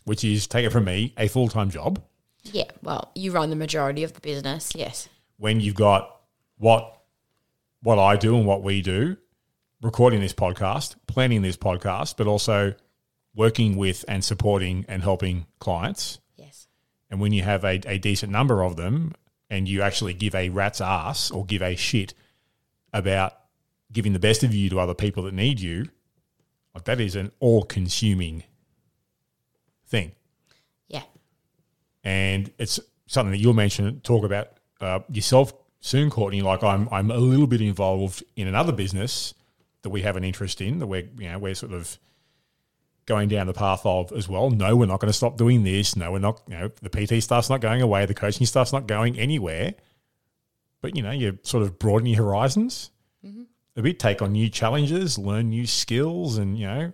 which 0.04 0.24
is 0.24 0.46
take 0.46 0.66
it 0.66 0.70
from 0.70 0.84
me 0.84 1.14
a 1.16 1.28
full 1.28 1.48
time 1.48 1.70
job. 1.70 2.02
Yeah. 2.42 2.64
Well, 2.82 3.10
you 3.14 3.32
run 3.32 3.50
the 3.50 3.56
majority 3.56 4.02
of 4.04 4.12
the 4.12 4.20
business. 4.20 4.72
Yes. 4.74 5.08
When 5.36 5.60
you've 5.60 5.74
got 5.74 6.20
what 6.58 7.00
what 7.82 7.98
I 7.98 8.16
do 8.16 8.36
and 8.36 8.46
what 8.46 8.62
we 8.62 8.82
do, 8.82 9.16
recording 9.82 10.20
this 10.20 10.34
podcast, 10.34 10.96
planning 11.06 11.42
this 11.42 11.56
podcast, 11.56 12.16
but 12.16 12.26
also 12.26 12.74
working 13.34 13.76
with 13.76 14.04
and 14.08 14.22
supporting 14.24 14.84
and 14.88 15.02
helping 15.02 15.46
clients. 15.58 16.18
And 17.10 17.20
when 17.20 17.32
you 17.32 17.42
have 17.42 17.64
a, 17.64 17.80
a 17.86 17.98
decent 17.98 18.30
number 18.30 18.62
of 18.62 18.76
them 18.76 19.14
and 19.48 19.68
you 19.68 19.82
actually 19.82 20.14
give 20.14 20.34
a 20.34 20.48
rat's 20.48 20.80
ass 20.80 21.30
or 21.30 21.44
give 21.44 21.62
a 21.62 21.74
shit 21.74 22.14
about 22.92 23.36
giving 23.92 24.12
the 24.12 24.20
best 24.20 24.44
of 24.44 24.54
you 24.54 24.70
to 24.70 24.78
other 24.78 24.94
people 24.94 25.24
that 25.24 25.34
need 25.34 25.60
you, 25.60 25.86
like 26.74 26.84
that 26.84 27.00
is 27.00 27.16
an 27.16 27.32
all 27.40 27.64
consuming 27.64 28.44
thing. 29.86 30.12
Yeah. 30.88 31.02
And 32.04 32.52
it's 32.58 32.78
something 33.06 33.32
that 33.32 33.38
you'll 33.38 33.54
mention, 33.54 34.00
talk 34.00 34.24
about 34.24 34.52
uh, 34.80 35.00
yourself 35.10 35.52
soon, 35.80 36.10
Courtney. 36.10 36.42
Like 36.42 36.62
I'm, 36.62 36.88
I'm 36.92 37.10
a 37.10 37.18
little 37.18 37.48
bit 37.48 37.60
involved 37.60 38.22
in 38.36 38.46
another 38.46 38.72
business 38.72 39.34
that 39.82 39.90
we 39.90 40.02
have 40.02 40.16
an 40.16 40.22
interest 40.22 40.60
in 40.60 40.78
that 40.78 40.86
we're, 40.86 41.08
you 41.18 41.28
know, 41.28 41.38
we're 41.38 41.54
sort 41.54 41.72
of 41.72 41.98
going 43.06 43.28
down 43.28 43.46
the 43.46 43.52
path 43.52 43.84
of 43.84 44.12
as 44.12 44.28
well. 44.28 44.50
No, 44.50 44.76
we're 44.76 44.86
not 44.86 45.00
going 45.00 45.08
to 45.08 45.16
stop 45.16 45.36
doing 45.36 45.64
this. 45.64 45.96
No, 45.96 46.12
we're 46.12 46.18
not, 46.18 46.42
you 46.46 46.56
know, 46.56 46.70
the 46.82 46.88
PT 46.88 47.22
stuff's 47.22 47.50
not 47.50 47.60
going 47.60 47.82
away. 47.82 48.06
The 48.06 48.14
coaching 48.14 48.46
stuff's 48.46 48.72
not 48.72 48.86
going 48.86 49.18
anywhere. 49.18 49.74
But, 50.80 50.96
you 50.96 51.02
know, 51.02 51.10
you 51.10 51.38
sort 51.42 51.62
of 51.62 51.78
broaden 51.78 52.06
your 52.06 52.24
horizons 52.24 52.90
mm-hmm. 53.24 53.42
a 53.76 53.82
bit, 53.82 53.98
take 53.98 54.22
on 54.22 54.32
new 54.32 54.48
challenges, 54.48 55.18
learn 55.18 55.50
new 55.50 55.66
skills, 55.66 56.38
and, 56.38 56.58
you 56.58 56.66
know, 56.66 56.92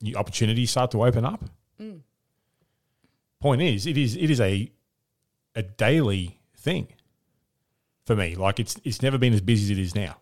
new 0.00 0.16
opportunities 0.16 0.70
start 0.70 0.90
to 0.92 1.04
open 1.04 1.24
up. 1.24 1.44
Mm. 1.80 2.00
Point 3.40 3.62
is, 3.62 3.86
it 3.86 3.96
is, 3.96 4.16
it 4.16 4.30
is 4.30 4.40
a, 4.40 4.70
a 5.54 5.62
daily 5.62 6.40
thing 6.56 6.88
for 8.04 8.16
me. 8.16 8.34
Like 8.34 8.58
it's, 8.58 8.76
it's 8.84 9.02
never 9.02 9.18
been 9.18 9.32
as 9.32 9.40
busy 9.40 9.64
as 9.64 9.78
it 9.78 9.80
is 9.80 9.94
now. 9.94 10.16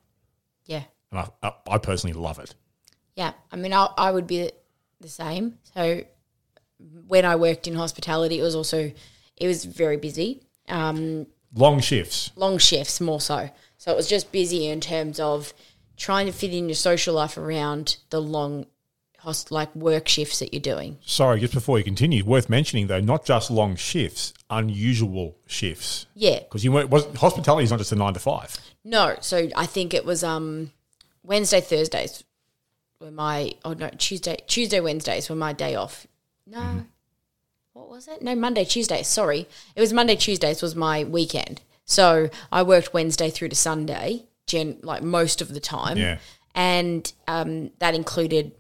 Yeah. 0.66 0.82
And 1.10 1.20
I, 1.20 1.28
I, 1.42 1.52
I 1.70 1.78
personally 1.78 2.14
love 2.14 2.38
it. 2.38 2.54
Yeah, 3.16 3.32
I 3.50 3.56
mean, 3.56 3.72
I, 3.72 3.88
I 3.96 4.10
would 4.10 4.26
be 4.26 4.50
the 5.02 5.08
same. 5.08 5.58
So 5.74 6.02
when 7.06 7.24
I 7.24 7.36
worked 7.36 7.66
in 7.68 7.74
hospitality, 7.74 8.38
it 8.38 8.42
was 8.42 8.54
also 8.54 8.92
it 9.36 9.46
was 9.46 9.64
very 9.64 9.96
busy, 9.96 10.42
um, 10.68 11.26
Long 11.54 11.80
shifts. 11.80 12.30
long 12.36 12.58
shifts 12.58 13.00
more 13.00 13.20
so. 13.20 13.50
So 13.78 13.90
it 13.92 13.96
was 13.96 14.08
just 14.08 14.32
busy 14.32 14.68
in 14.68 14.80
terms 14.80 15.18
of 15.20 15.52
trying 15.96 16.26
to 16.26 16.32
fit 16.32 16.52
in 16.54 16.68
your 16.68 16.74
social 16.76 17.14
life 17.14 17.36
around 17.36 17.96
the 18.10 18.20
long, 18.20 18.66
host 19.18 19.50
like 19.50 19.74
work 19.76 20.08
shifts 20.08 20.38
that 20.38 20.52
you're 20.54 20.60
doing. 20.62 20.98
Sorry, 21.04 21.40
just 21.40 21.52
before 21.54 21.78
you 21.78 21.84
continue, 21.84 22.24
worth 22.24 22.48
mentioning 22.48 22.86
though, 22.86 23.00
not 23.00 23.24
just 23.24 23.50
long 23.50 23.76
shifts, 23.76 24.32
unusual 24.50 25.36
shifts. 25.46 26.06
Yeah, 26.14 26.38
Because 26.40 26.64
you 26.64 26.72
weren't, 26.72 26.90
was 26.90 27.04
hospitality 27.16 27.64
is 27.64 27.70
not 27.70 27.78
just 27.78 27.92
a 27.92 27.96
nine 27.96 28.14
to 28.14 28.20
five. 28.20 28.56
no. 28.84 29.16
So 29.20 29.48
I 29.56 29.66
think 29.66 29.94
it 29.94 30.04
was 30.04 30.22
um, 30.24 30.72
Wednesday, 31.22 31.60
Thursdays 31.60 32.24
were 33.02 33.10
my 33.10 33.52
oh 33.64 33.74
no 33.74 33.90
Tuesday, 33.98 34.38
Tuesday, 34.46 34.80
Wednesdays 34.80 35.28
were 35.28 35.36
my 35.36 35.52
day 35.52 35.74
off. 35.74 36.06
No, 36.46 36.84
what 37.72 37.88
was 37.88 38.08
it? 38.08 38.22
No, 38.22 38.34
Monday, 38.34 38.64
Tuesday. 38.64 39.02
Sorry, 39.02 39.48
it 39.74 39.80
was 39.80 39.92
Monday, 39.92 40.16
Tuesdays 40.16 40.62
was 40.62 40.74
my 40.74 41.04
weekend. 41.04 41.60
So 41.84 42.30
I 42.50 42.62
worked 42.62 42.94
Wednesday 42.94 43.28
through 43.30 43.48
to 43.50 43.56
Sunday, 43.56 44.26
gen 44.46 44.78
like 44.82 45.02
most 45.02 45.42
of 45.42 45.52
the 45.52 45.60
time. 45.60 45.96
Yeah. 45.98 46.18
and 46.54 47.12
um, 47.26 47.70
that 47.78 47.94
included 47.94 48.52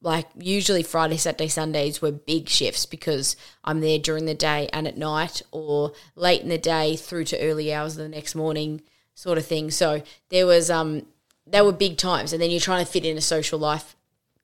like 0.00 0.28
usually 0.38 0.82
Friday, 0.82 1.16
Saturday, 1.16 1.48
Sundays 1.48 2.02
were 2.02 2.12
big 2.12 2.48
shifts 2.48 2.84
because 2.84 3.36
I'm 3.64 3.80
there 3.80 3.98
during 3.98 4.26
the 4.26 4.34
day 4.34 4.68
and 4.72 4.86
at 4.86 4.98
night, 4.98 5.40
or 5.50 5.92
late 6.14 6.42
in 6.42 6.50
the 6.50 6.58
day 6.58 6.96
through 6.96 7.24
to 7.26 7.40
early 7.40 7.72
hours 7.72 7.96
of 7.96 8.02
the 8.02 8.08
next 8.10 8.34
morning, 8.34 8.82
sort 9.14 9.38
of 9.38 9.46
thing. 9.46 9.70
So 9.70 10.02
there 10.28 10.46
was 10.46 10.70
um, 10.70 11.06
they 11.46 11.60
were 11.60 11.72
big 11.72 11.96
times, 11.96 12.32
and 12.32 12.40
then 12.40 12.50
you're 12.50 12.60
trying 12.60 12.84
to 12.84 12.90
fit 12.90 13.04
in 13.04 13.16
a 13.16 13.22
social 13.22 13.58
life 13.58 13.94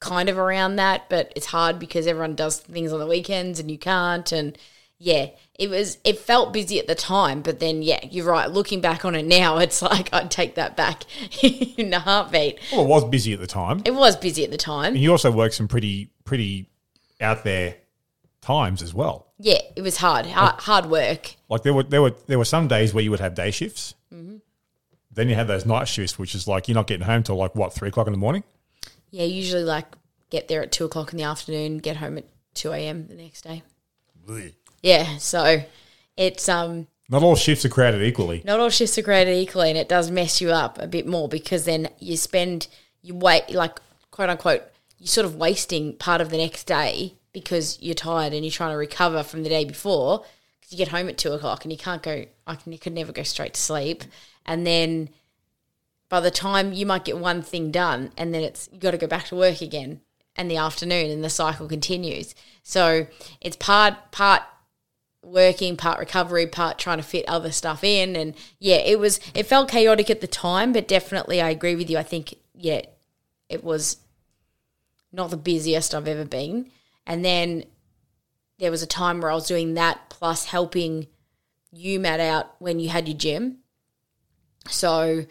kind 0.01 0.29
of 0.29 0.39
around 0.39 0.77
that, 0.77 1.09
but 1.09 1.33
it's 1.37 1.47
hard 1.47 1.79
because 1.79 2.07
everyone 2.07 2.35
does 2.35 2.59
things 2.59 2.93
on 2.93 2.99
the 2.99 3.07
weekends 3.07 3.61
and 3.61 3.71
you 3.71 3.79
can't. 3.79 4.33
And 4.33 4.57
yeah, 4.99 5.29
it 5.59 5.69
was 5.69 5.99
it 6.05 6.19
felt 6.19 6.53
busy 6.53 6.79
at 6.79 6.87
the 6.87 6.95
time, 6.95 7.43
but 7.43 7.61
then 7.61 7.83
yeah, 7.83 8.01
you're 8.11 8.25
right. 8.25 8.51
Looking 8.51 8.81
back 8.81 9.05
on 9.05 9.15
it 9.15 9.27
now, 9.27 9.59
it's 9.59 9.83
like 9.83 10.13
I'd 10.13 10.31
take 10.31 10.57
that 10.57 10.77
back 10.77 11.05
in 11.43 11.93
a 11.93 12.01
heartbeat. 12.01 12.59
Well, 12.73 12.83
it 12.83 12.89
was 12.89 13.05
busy 13.05 13.33
at 13.33 13.41
the 13.41 13.47
time. 13.47 13.83
It 13.85 13.95
was 13.95 14.17
busy 14.17 14.43
at 14.43 14.51
the 14.51 14.57
time. 14.57 14.95
And 14.95 15.03
you 15.03 15.11
also 15.11 15.31
worked 15.31 15.55
some 15.55 15.69
pretty, 15.69 16.11
pretty 16.25 16.71
out 17.21 17.45
there 17.45 17.77
times 18.41 18.83
as 18.83 18.95
well. 18.95 19.27
Yeah, 19.39 19.59
it 19.77 19.83
was 19.83 19.99
hard, 19.99 20.27
hard, 20.27 20.61
hard 20.61 20.87
work. 20.87 21.35
Like 21.49 21.63
there 21.63 21.73
were, 21.73 21.83
there 21.83 22.03
were, 22.03 22.15
there 22.27 22.39
were 22.39 22.45
some 22.45 22.69
days 22.69 22.93
where 22.93 23.05
you 23.05 23.11
would 23.11 23.21
have 23.21 23.35
day 23.35 23.51
shifts. 23.51 23.95
Mm-hmm. 24.13 24.37
Then 25.13 25.29
you 25.29 25.35
had 25.35 25.49
those 25.49 25.67
night 25.67 25.89
shifts, 25.89 26.19
which 26.19 26.35
is 26.35 26.47
like 26.47 26.69
you're 26.69 26.75
not 26.75 26.87
getting 26.87 27.07
home 27.07 27.23
till 27.23 27.37
like 27.37 27.55
what 27.55 27.73
three 27.73 27.89
o'clock 27.89 28.07
in 28.07 28.13
the 28.13 28.19
morning. 28.19 28.45
Yeah, 29.11 29.25
usually 29.25 29.65
like 29.65 29.87
get 30.31 30.47
there 30.49 30.63
at 30.63 30.71
two 30.73 30.85
o'clock 30.85 31.13
in 31.13 31.19
the 31.19 31.25
afternoon, 31.25 31.79
get 31.79 31.97
home 31.97 32.19
at 32.19 32.25
two 32.55 32.73
a.m. 32.73 33.07
the 33.09 33.15
next 33.15 33.43
day. 33.43 33.63
Yeah, 34.83 35.17
so 35.19 35.63
it's 36.17 36.49
um 36.49 36.87
Not 37.09 37.23
all 37.23 37.35
shifts 37.37 37.65
are 37.65 37.69
created 37.71 38.03
equally. 38.03 38.43
not 38.45 38.61
all 38.61 38.71
shifts 38.71 38.97
are 38.99 39.03
created 39.03 39.37
equally, 39.37 39.69
and 39.71 39.79
it 39.79 39.89
does 39.89 40.11
mess 40.11 40.41
you 40.41 40.51
up 40.51 40.79
a 40.79 40.87
bit 40.87 41.07
more 41.07 41.29
because 41.29 41.65
then 41.65 41.89
you 41.99 42.17
spend 42.17 42.69
you 43.03 43.15
wait 43.15 43.51
like 43.51 43.81
quote 44.11 44.31
unquote 44.31 44.63
you're 44.99 45.07
sort 45.09 45.25
of 45.25 45.35
wasting 45.37 45.97
part 45.97 46.21
of 46.21 46.31
the 46.31 46.37
next 46.37 46.65
day 46.65 47.15
because 47.33 47.79
you're 47.81 47.95
tired 47.95 48.33
and 48.33 48.45
you're 48.45 48.53
trying 48.53 48.73
to 48.73 48.77
recover 48.77 49.23
from 49.23 49.43
the 49.43 49.49
day 49.49 49.65
before 49.65 50.25
because 50.61 50.73
you 50.73 50.79
get 50.79 50.89
home 50.89 51.09
at 51.09 51.17
two 51.19 51.33
o'clock 51.33 51.65
and 51.65 51.73
you 51.73 51.79
can't 51.79 52.03
go 52.03 52.25
I 52.47 52.55
can, 52.55 52.73
you 52.73 52.79
could 52.79 52.93
never 52.93 53.11
go 53.13 53.23
straight 53.23 53.55
to 53.55 53.61
sleep 53.61 54.05
and 54.47 54.67
then 54.67 55.09
by 56.09 56.21
the 56.21 56.31
time 56.31 56.73
you 56.73 56.87
might 56.87 57.05
get 57.05 57.19
one 57.19 57.43
thing 57.43 57.71
done 57.71 58.11
and 58.17 58.35
then 58.35 58.43
it's 58.43 58.69
you 58.73 58.79
got 58.79 58.91
to 58.93 58.99
go 58.99 59.07
back 59.07 59.27
to 59.27 59.37
work 59.37 59.61
again 59.61 60.01
in 60.37 60.49
the 60.49 60.57
afternoon 60.57 61.11
and 61.11 61.23
the 61.23 61.31
cycle 61.31 61.69
continues 61.69 62.35
so 62.63 63.07
it's 63.41 63.57
part 63.57 64.11
part 64.11 64.43
working, 65.23 65.77
part 65.77 65.99
recovery, 65.99 66.47
part 66.47 66.79
trying 66.79 66.99
to 66.99 67.03
fit 67.03 67.25
other 67.29 67.53
stuff 67.53 67.85
in. 67.85 68.17
And 68.17 68.35
yeah, 68.59 68.77
it 68.77 68.99
was, 68.99 69.21
it 69.35 69.47
felt 69.47 69.71
chaotic 69.71 70.11
at 70.11 70.21
the 70.21 70.27
time, 70.27 70.73
but 70.73 70.89
definitely 70.89 71.41
I 71.41 71.51
agree 71.51 71.77
with 71.77 71.91
you. 71.91 71.99
I 71.99 72.03
think, 72.03 72.35
yeah, 72.55 72.83
it 73.49 73.63
was 73.63 73.99
not 75.13 75.31
the 75.31 75.37
busiest 75.37 75.95
I've 75.95 76.09
ever 76.09 76.25
been. 76.25 76.71
And 77.07 77.25
then 77.25 77.65
there 78.59 78.71
was 78.71 78.83
a 78.83 78.87
time 78.87 79.21
where 79.21 79.31
I 79.31 79.35
was 79.35 79.49
doing 79.49 79.75
that 79.75 80.11
plus 80.11 80.47
helping 80.47 81.07
you, 81.73 82.01
Matt, 82.01 82.21
out 82.21 82.55
when 82.59 82.79
you 82.79 82.89
had 82.89 83.09
your 83.09 83.17
gym. 83.17 83.59
So 84.71 85.27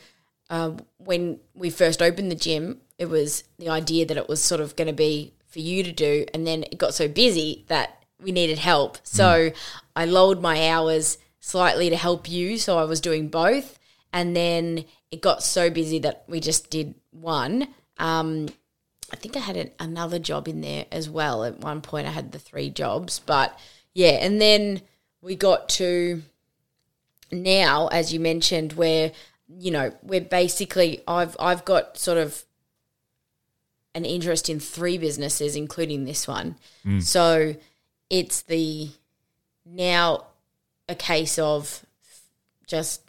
uh, 0.49 0.71
when 0.97 1.39
we 1.53 1.69
first 1.69 2.01
opened 2.01 2.31
the 2.31 2.35
gym, 2.35 2.81
it 2.97 3.05
was 3.07 3.43
the 3.57 3.69
idea 3.69 4.05
that 4.05 4.17
it 4.17 4.27
was 4.27 4.43
sort 4.43 4.61
of 4.61 4.75
going 4.75 4.87
to 4.87 4.93
be 4.93 5.33
for 5.47 5.59
you 5.59 5.83
to 5.83 5.91
do. 5.91 6.25
And 6.33 6.45
then 6.45 6.63
it 6.63 6.77
got 6.77 6.93
so 6.93 7.07
busy 7.07 7.65
that 7.67 8.03
we 8.21 8.31
needed 8.31 8.57
help. 8.57 8.97
So 9.03 9.51
I 9.95 10.05
lowered 10.05 10.41
my 10.41 10.69
hours 10.69 11.17
slightly 11.39 11.89
to 11.89 11.95
help 11.95 12.29
you. 12.29 12.57
So 12.57 12.77
I 12.77 12.83
was 12.83 13.01
doing 13.01 13.29
both. 13.29 13.79
And 14.11 14.35
then 14.35 14.85
it 15.11 15.21
got 15.21 15.43
so 15.43 15.69
busy 15.69 15.99
that 15.99 16.23
we 16.27 16.39
just 16.39 16.69
did 16.69 16.95
one. 17.11 17.67
Um, 17.97 18.49
I 19.11 19.15
think 19.15 19.35
I 19.35 19.39
had 19.39 19.57
an, 19.57 19.71
another 19.79 20.19
job 20.19 20.47
in 20.47 20.61
there 20.61 20.85
as 20.91 21.09
well. 21.09 21.43
At 21.43 21.59
one 21.59 21.81
point, 21.81 22.07
I 22.07 22.11
had 22.11 22.31
the 22.31 22.39
three 22.39 22.69
jobs. 22.69 23.19
But 23.19 23.57
yeah, 23.93 24.17
and 24.21 24.41
then 24.41 24.81
we 25.21 25.35
got 25.35 25.69
to 25.69 26.23
now, 27.31 27.87
as 27.87 28.13
you 28.13 28.19
mentioned, 28.19 28.73
where 28.73 29.11
you 29.57 29.71
know 29.71 29.91
we're 30.03 30.21
basically 30.21 31.01
I've 31.07 31.35
I've 31.39 31.65
got 31.65 31.97
sort 31.97 32.17
of 32.17 32.43
an 33.95 34.05
interest 34.05 34.49
in 34.49 34.59
three 34.59 34.97
businesses, 34.97 35.55
including 35.55 36.05
this 36.05 36.27
one. 36.27 36.55
Mm. 36.85 37.01
So 37.01 37.55
it's 38.09 38.41
the 38.43 38.89
now 39.65 40.27
a 40.87 40.95
case 40.95 41.39
of 41.39 41.85
just 42.67 43.01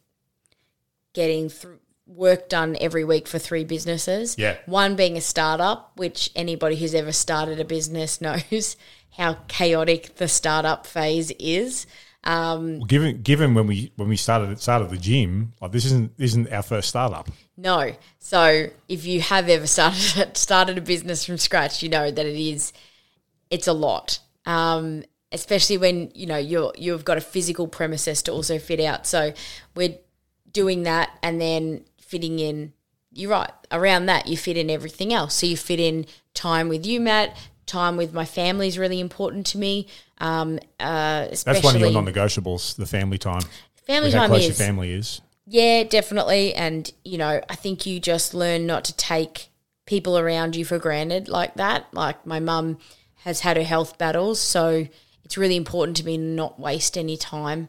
getting 1.13 1.49
through 1.49 1.79
work 2.07 2.49
done 2.49 2.77
every 2.81 3.05
week 3.05 3.29
for 3.29 3.39
three 3.39 3.65
businesses. 3.65 4.37
Yeah. 4.37 4.57
One 4.67 4.97
being 4.97 5.17
a 5.17 5.21
startup, 5.21 5.93
which 5.97 6.31
anybody 6.35 6.77
who's 6.77 6.95
ever 6.95 7.13
started 7.13 7.61
a 7.61 7.65
business 7.65 8.21
knows 8.21 8.77
how 9.17 9.35
chaotic 9.49 10.17
the 10.17 10.29
startup 10.29 10.87
phase 10.87 11.31
is. 11.39 11.87
Um, 12.25 12.79
Well, 12.79 12.87
given 12.87 13.23
given 13.23 13.55
when 13.55 13.67
we 13.67 13.93
when 13.97 14.09
we 14.09 14.17
started 14.17 14.61
started 14.61 14.91
the 14.91 14.99
gym, 14.99 15.53
like 15.61 15.73
this 15.73 15.85
isn't 15.87 16.13
isn't 16.19 16.53
our 16.53 16.63
first 16.63 16.89
startup. 16.89 17.29
No. 17.57 17.93
So 18.19 18.67
if 18.89 19.07
you 19.07 19.21
have 19.21 19.49
ever 19.49 19.67
started 19.67 20.37
started 20.37 20.79
a 20.79 20.83
business 20.83 21.25
from 21.25 21.39
scratch, 21.39 21.83
you 21.83 21.89
know 21.89 22.11
that 22.11 22.27
it 22.27 22.37
is 22.37 22.73
it's 23.51 23.67
a 23.67 23.73
lot. 23.73 24.19
Um, 24.47 25.05
especially 25.33 25.79
when 25.79 26.11
you 26.15 26.27
know 26.27 26.37
you're 26.37 26.73
you've 26.77 27.05
got 27.05 27.17
a 27.17 27.23
physical 27.23 27.69
premises 27.69 28.23
to 28.23 28.33
also 28.33 28.59
fit 28.59 28.81
out. 28.81 29.07
So 29.07 29.33
we're 29.75 29.97
doing 30.51 30.83
that 30.85 31.11
and 31.23 31.41
then 31.41 31.85
fitting 32.01 32.39
in. 32.39 32.73
You're 33.13 33.31
right. 33.31 33.51
Around 33.73 34.07
that, 34.07 34.29
you 34.29 34.37
fit 34.37 34.57
in 34.57 34.71
everything 34.71 35.13
else. 35.13 35.35
So 35.35 35.47
you 35.47 35.57
fit 35.57 35.81
in 35.81 36.07
time 36.35 36.69
with 36.69 36.87
you, 36.87 37.01
Matt. 37.01 37.37
Time 37.71 37.97
with 37.97 38.13
my 38.13 38.25
family 38.25 38.67
is 38.67 38.79
really 38.79 38.99
important 38.99 39.47
to 39.47 39.59
me. 39.59 39.87
Um, 40.19 40.59
uh, 40.81 41.29
especially 41.31 41.61
That's 41.61 41.65
one 41.65 41.77
of 41.77 41.81
your 41.81 41.93
non-negotiables. 41.93 42.75
The 42.75 42.85
family 42.85 43.17
time. 43.17 43.43
family 43.87 44.11
time 44.11 44.33
is 44.33 44.59
family 44.59 44.91
is. 44.93 45.21
yeah, 45.47 45.85
definitely. 45.85 46.53
And, 46.53 46.93
you 47.05 47.17
know, 47.17 47.41
I 47.49 47.55
think 47.55 47.87
you 47.87 48.01
just 48.01 48.35
learn 48.35 48.67
not 48.67 48.85
to 48.87 48.97
take 48.97 49.51
people 49.87 50.19
around 50.19 50.57
you 50.57 50.65
for 50.65 50.79
granted 50.81 51.29
like 51.29 51.55
that. 51.55 51.87
Like 51.95 52.27
my 52.27 52.41
mum 52.41 52.79
has 53.25 53.41
had 53.41 53.57
her 53.57 53.63
health 53.63 53.99
battles, 53.99 54.41
so 54.41 54.89
it's 55.25 55.39
really 55.39 55.57
important 55.57 55.97
to 55.99 56.05
me 56.05 56.19
not 56.19 56.59
waste 56.59 56.99
any 56.99 57.17
time 57.17 57.69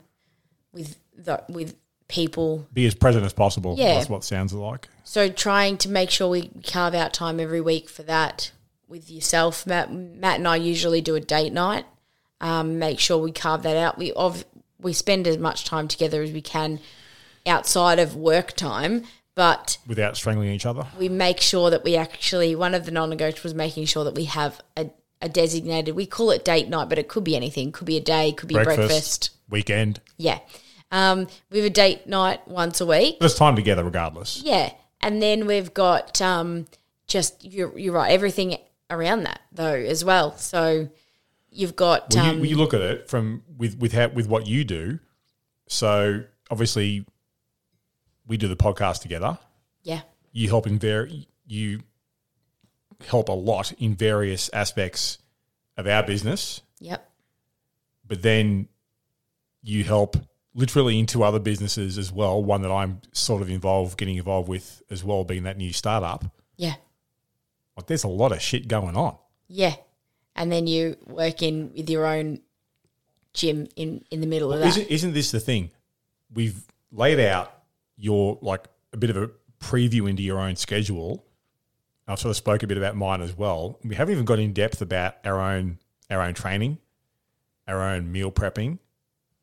with 0.73 0.97
the, 1.15 1.43
with 1.47 1.75
people. 2.07 2.65
Be 2.73 2.87
as 2.87 2.95
present 2.95 3.23
as 3.23 3.33
possible. 3.33 3.75
Yeah. 3.77 3.95
That's 3.95 4.09
what 4.09 4.17
it 4.17 4.23
sounds 4.23 4.51
like. 4.53 4.87
So 5.03 5.29
trying 5.29 5.77
to 5.77 5.89
make 5.89 6.09
sure 6.09 6.27
we 6.27 6.49
carve 6.63 6.95
out 6.95 7.13
time 7.13 7.39
every 7.39 7.61
week 7.61 7.87
for 7.87 8.03
that 8.03 8.51
with 8.91 9.09
yourself, 9.09 9.65
Matt. 9.65 9.91
Matt 9.91 10.37
and 10.37 10.47
I 10.47 10.57
usually 10.57 11.01
do 11.01 11.15
a 11.15 11.19
date 11.19 11.53
night. 11.53 11.85
Um, 12.39 12.77
make 12.77 12.99
sure 12.99 13.17
we 13.17 13.31
carve 13.31 13.63
that 13.63 13.77
out. 13.77 13.97
We 13.97 14.11
of 14.11 14.45
we 14.79 14.93
spend 14.93 15.27
as 15.27 15.37
much 15.37 15.65
time 15.65 15.87
together 15.87 16.21
as 16.21 16.31
we 16.31 16.41
can 16.41 16.79
outside 17.45 17.99
of 17.99 18.15
work 18.15 18.53
time, 18.55 19.03
but 19.35 19.77
Without 19.87 20.15
strangling 20.17 20.49
each 20.49 20.65
other. 20.65 20.85
we 20.99 21.07
make 21.09 21.39
sure 21.39 21.69
that 21.69 21.83
we 21.83 21.95
actually 21.95 22.55
one 22.55 22.73
of 22.75 22.85
the 22.85 22.91
non-negotiables 22.91 23.43
was 23.43 23.53
making 23.53 23.85
sure 23.85 24.03
that 24.03 24.13
we 24.15 24.25
have 24.25 24.59
a, 24.75 24.89
a 25.21 25.29
designated 25.29 25.95
we 25.95 26.05
call 26.05 26.31
it 26.31 26.43
date 26.43 26.67
night 26.67 26.89
but 26.89 26.97
it 26.99 27.07
could 27.07 27.23
be 27.23 27.35
anything 27.35 27.71
could 27.71 27.85
be 27.85 27.95
a 27.97 28.01
day 28.01 28.31
could 28.31 28.49
be 28.49 28.55
Breakfast, 28.55 28.77
breakfast, 28.77 29.29
weekend. 29.49 30.01
yeah 30.17 30.39
um, 30.91 31.27
we 31.49 31.59
have 31.59 31.67
a 31.67 31.69
date 31.71 32.05
night 32.07 32.45
once 32.47 32.81
a 32.81 32.85
week 32.85 33.19
There's 33.19 33.35
time 33.35 33.55
together 33.55 33.83
regardless. 33.83 34.41
yeah 34.43 34.71
and 34.99 35.21
then 35.21 35.45
we've 35.47 35.73
got 35.73 36.21
um, 36.21 36.65
just 37.07 37.43
you're, 37.45 37.77
you're 37.77 37.93
right 37.93 38.11
everything 38.11 38.57
around 38.91 39.23
that 39.23 39.41
though 39.51 39.73
as 39.73 40.05
well 40.05 40.37
so 40.37 40.89
you've 41.49 41.75
got 41.75 42.13
Well, 42.13 42.25
um, 42.25 42.39
you, 42.39 42.45
you 42.51 42.55
look 42.57 42.73
at 42.73 42.81
it 42.81 43.09
from 43.09 43.43
with 43.57 43.77
with 43.77 43.93
how, 43.93 44.07
with 44.09 44.27
what 44.27 44.47
you 44.47 44.63
do. 44.63 44.99
So 45.67 46.23
obviously, 46.49 47.05
we 48.27 48.37
do 48.37 48.47
the 48.47 48.55
podcast 48.55 49.01
together. 49.01 49.37
yeah 49.83 50.01
You 50.31 50.49
help 50.49 50.67
in 50.67 50.79
very 50.79 51.27
you 51.45 51.81
help 53.07 53.29
a 53.29 53.33
lot 53.33 53.71
in 53.73 53.95
various 53.95 54.49
aspects 54.53 55.17
of 55.77 55.87
our 55.87 56.03
business, 56.03 56.61
yep 56.79 57.09
but 58.07 58.21
then 58.21 58.67
you 59.63 59.83
help 59.83 60.17
literally 60.53 60.99
into 60.99 61.23
other 61.23 61.39
businesses 61.39 61.97
as 61.97 62.11
well. 62.11 62.43
One 62.43 62.61
that 62.61 62.71
I'm 62.71 63.01
sort 63.13 63.41
of 63.41 63.49
involved, 63.49 63.97
getting 63.97 64.17
involved 64.17 64.49
with 64.49 64.81
as 64.89 65.01
well, 65.03 65.23
being 65.23 65.43
that 65.43 65.57
new 65.57 65.71
startup. 65.71 66.25
yeah 66.57 66.75
Like, 67.77 67.87
there's 67.87 68.03
a 68.03 68.09
lot 68.09 68.31
of 68.31 68.41
shit 68.41 68.67
going 68.67 68.95
on. 68.95 69.17
yeah 69.47 69.75
and 70.35 70.51
then 70.51 70.65
you 70.67 70.97
work 71.07 71.41
in 71.41 71.71
with 71.75 71.89
your 71.89 72.05
own 72.05 72.39
gym 73.33 73.67
in 73.75 74.03
in 74.11 74.21
the 74.21 74.27
middle 74.27 74.51
of 74.53 74.59
that 74.59 74.67
Isn't, 74.67 74.87
isn't 74.87 75.13
this 75.13 75.31
the 75.31 75.39
thing? 75.39 75.71
We've 76.33 76.63
laid 76.91 77.19
out 77.19 77.51
your 77.97 78.37
like 78.41 78.65
a 78.93 78.97
bit 78.97 79.09
of 79.09 79.17
a 79.17 79.29
preview 79.59 80.09
into 80.09 80.23
your 80.23 80.39
own 80.39 80.55
schedule. 80.55 81.25
I've 82.07 82.19
sort 82.19 82.31
of 82.31 82.37
spoke 82.37 82.63
a 82.63 82.67
bit 82.67 82.77
about 82.77 82.95
mine 82.95 83.21
as 83.21 83.37
well. 83.37 83.79
We 83.83 83.95
haven't 83.95 84.13
even 84.13 84.25
got 84.25 84.39
in 84.39 84.53
depth 84.53 84.81
about 84.81 85.15
our 85.23 85.39
own 85.39 85.79
our 86.09 86.21
own 86.21 86.33
training, 86.33 86.77
our 87.67 87.81
own 87.81 88.11
meal 88.11 88.31
prepping, 88.31 88.79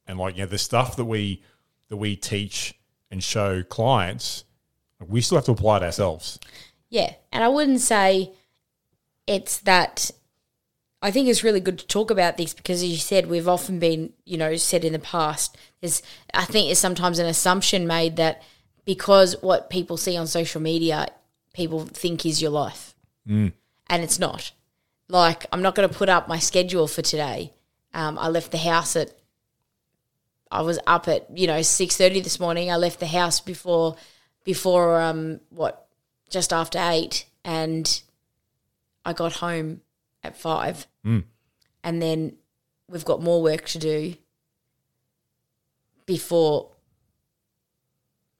and 0.06 0.18
like 0.18 0.36
you 0.36 0.42
know 0.42 0.48
the 0.48 0.58
stuff 0.58 0.96
that 0.96 1.04
we 1.04 1.42
that 1.88 1.96
we 1.96 2.16
teach 2.16 2.74
and 3.10 3.22
show 3.22 3.62
clients. 3.62 4.44
We 5.06 5.20
still 5.20 5.38
have 5.38 5.44
to 5.44 5.52
apply 5.52 5.78
it 5.78 5.82
ourselves. 5.84 6.40
Yeah, 6.90 7.14
and 7.32 7.44
I 7.44 7.48
wouldn't 7.48 7.80
say 7.80 8.32
it's 9.26 9.58
that. 9.60 10.10
I 11.00 11.10
think 11.10 11.28
it's 11.28 11.44
really 11.44 11.60
good 11.60 11.78
to 11.78 11.86
talk 11.86 12.10
about 12.10 12.36
this 12.36 12.54
because, 12.54 12.82
as 12.82 12.88
you 12.88 12.96
said, 12.96 13.26
we've 13.26 13.46
often 13.46 13.78
been, 13.78 14.12
you 14.24 14.36
know, 14.36 14.56
said 14.56 14.84
in 14.84 14.92
the 14.92 14.98
past. 14.98 15.56
There's, 15.80 16.02
I 16.34 16.44
think, 16.44 16.66
there's 16.66 16.78
sometimes 16.78 17.20
an 17.20 17.26
assumption 17.26 17.86
made 17.86 18.16
that 18.16 18.42
because 18.84 19.36
what 19.40 19.70
people 19.70 19.96
see 19.96 20.16
on 20.16 20.26
social 20.26 20.60
media, 20.60 21.08
people 21.52 21.84
think 21.84 22.26
is 22.26 22.42
your 22.42 22.50
life, 22.50 22.94
mm. 23.28 23.52
and 23.88 24.02
it's 24.02 24.18
not. 24.18 24.50
Like, 25.08 25.46
I'm 25.52 25.62
not 25.62 25.74
going 25.74 25.88
to 25.88 25.94
put 25.94 26.08
up 26.08 26.26
my 26.26 26.38
schedule 26.38 26.88
for 26.88 27.02
today. 27.02 27.52
Um, 27.94 28.18
I 28.18 28.28
left 28.28 28.50
the 28.50 28.58
house 28.58 28.96
at. 28.96 29.12
I 30.50 30.62
was 30.62 30.78
up 30.86 31.08
at 31.08 31.26
you 31.36 31.46
know 31.46 31.60
six 31.60 31.96
thirty 31.96 32.20
this 32.20 32.40
morning. 32.40 32.70
I 32.70 32.76
left 32.76 33.00
the 33.00 33.06
house 33.06 33.40
before, 33.40 33.96
before 34.44 34.98
um 35.00 35.40
what 35.50 35.87
just 36.28 36.52
after 36.52 36.78
eight 36.80 37.26
and 37.44 38.02
I 39.04 39.12
got 39.12 39.34
home 39.34 39.80
at 40.22 40.36
five. 40.36 40.86
Mm. 41.04 41.24
And 41.82 42.02
then 42.02 42.36
we've 42.88 43.04
got 43.04 43.22
more 43.22 43.42
work 43.42 43.66
to 43.66 43.78
do 43.78 44.14
before 46.06 46.68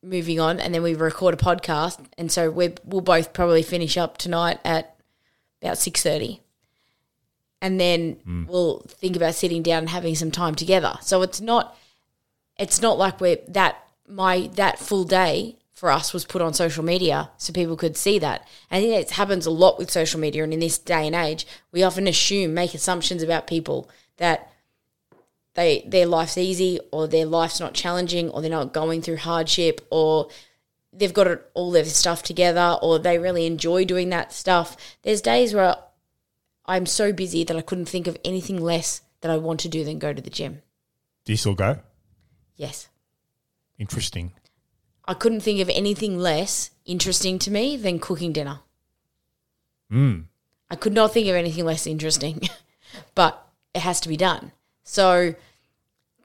moving 0.03 0.41
on. 0.41 0.61
And 0.61 0.75
then 0.75 0.83
we 0.83 0.95
record 0.95 1.35
a 1.35 1.37
podcast. 1.37 2.05
And 2.17 2.31
so 2.31 2.51
we 2.51 2.75
we'll 2.85 3.01
both 3.01 3.33
probably 3.33 3.63
finish 3.63 3.97
up 3.97 4.19
tonight 4.19 4.59
at 4.65 4.97
about 5.63 5.77
6.30. 5.77 6.41
And 7.61 7.81
then 7.81 8.17
mm. 8.27 8.47
we'll 8.47 8.81
think 8.89 9.17
about 9.17 9.35
sitting 9.35 9.63
down 9.63 9.79
and 9.79 9.89
having 9.89 10.15
some 10.15 10.31
time 10.31 10.55
together. 10.55 10.97
So 11.01 11.23
it's 11.23 11.41
not 11.41 11.77
it's 12.59 12.83
not 12.83 12.99
like 12.99 13.21
we're 13.21 13.39
that 13.49 13.83
my 14.09 14.51
that 14.55 14.79
full 14.79 15.05
day 15.05 15.57
for 15.79 15.93
us 15.93 16.13
was 16.13 16.25
put 16.25 16.43
on 16.43 16.53
social 16.53 16.83
media 16.83 17.31
so 17.37 17.53
people 17.53 17.77
could 17.77 17.97
see 17.97 18.19
that. 18.19 18.45
And 18.69 18.85
it 18.85 19.13
happens 19.13 19.47
a 19.47 19.51
lot 19.53 19.79
with 19.79 19.93
social 19.93 20.19
media 20.19 20.43
and 20.43 20.53
in 20.53 20.59
this 20.59 20.77
day 20.77 21.07
and 21.07 21.15
age, 21.15 21.47
we 21.71 21.85
often 21.85 22.09
assume, 22.09 22.53
make 22.53 22.75
assumptions 22.75 23.23
about 23.23 23.47
people 23.47 23.89
that 24.17 24.51
they 25.55 25.85
their 25.87 26.07
life's 26.07 26.37
easy 26.37 26.81
or 26.91 27.07
their 27.07 27.27
life's 27.27 27.61
not 27.61 27.75
challenging 27.75 28.29
or 28.31 28.43
they're 28.43 28.51
not 28.51 28.73
going 28.73 29.03
through 29.03 29.19
hardship 29.19 29.81
or 29.91 30.29
they've 30.93 31.15
got 31.15 31.29
it, 31.29 31.49
all 31.55 31.71
their 31.71 31.85
stuff 31.85 32.25
together 32.25 32.77
or 32.83 32.99
they 32.99 33.17
really 33.17 33.47
enjoy 33.47 33.85
doing 33.85 34.09
that 34.09 34.33
stuff. 34.33 34.77
There's 35.03 35.21
days 35.21 35.55
where 35.55 35.77
I'm 36.67 36.87
so 36.87 37.13
busy 37.13 37.45
that 37.45 37.57
I 37.57 37.61
couldn't 37.61 37.87
think 37.89 38.09
of 38.09 38.19
anything 38.25 38.61
less 38.61 39.03
that 39.21 39.31
I 39.31 39.37
want 39.37 39.61
to 39.61 39.69
do 39.69 39.85
than 39.85 40.01
go 40.01 40.13
to 40.13 40.21
the 40.21 40.29
gym. 40.29 40.61
Do 41.25 41.33
you 41.33 41.37
still 41.37 41.55
go? 41.55 41.79
Yes. 42.57 42.89
Interesting. 43.79 44.33
I 45.09 45.15
couldn't 45.15 45.41
think 45.41 45.61
of 45.61 45.71
anything 45.71 46.19
less 46.19 46.71
interesting 46.85 47.39
to 47.41 47.51
me 47.51 47.79
than 47.79 47.99
cooking 47.99 48.33
dinner. 48.33 48.61
Mm. 49.91 50.25
I 50.71 50.77
could 50.77 50.93
not 50.93 51.15
think 51.15 51.27
of 51.29 51.35
anything 51.35 51.65
less 51.65 51.87
interesting, 51.87 52.43
but 53.15 53.49
it 53.75 53.81
has 53.81 54.01
to 54.03 54.09
be 54.11 54.19
done. 54.19 54.53
So 54.85 55.35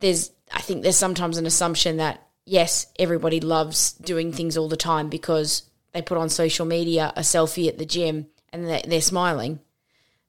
there's, 0.02 0.32
I 0.52 0.60
think 0.60 0.84
there's 0.84 0.98
sometimes 0.98 1.38
an 1.38 1.46
assumption 1.46 1.96
that 1.98 2.28
yes, 2.46 2.88
everybody 3.00 3.40
loves 3.40 3.94
doing 3.94 4.34
things 4.34 4.58
all 4.58 4.68
the 4.68 4.76
time 4.76 5.08
because 5.08 5.64
they 5.94 6.02
put 6.02 6.18
on 6.18 6.28
social 6.28 6.66
media 6.66 7.14
a 7.16 7.22
selfie 7.22 7.70
at 7.70 7.78
the 7.78 7.86
gym 7.86 8.28
and 8.52 8.68
they're, 8.68 8.82
they're 8.86 9.00
smiling. 9.00 9.62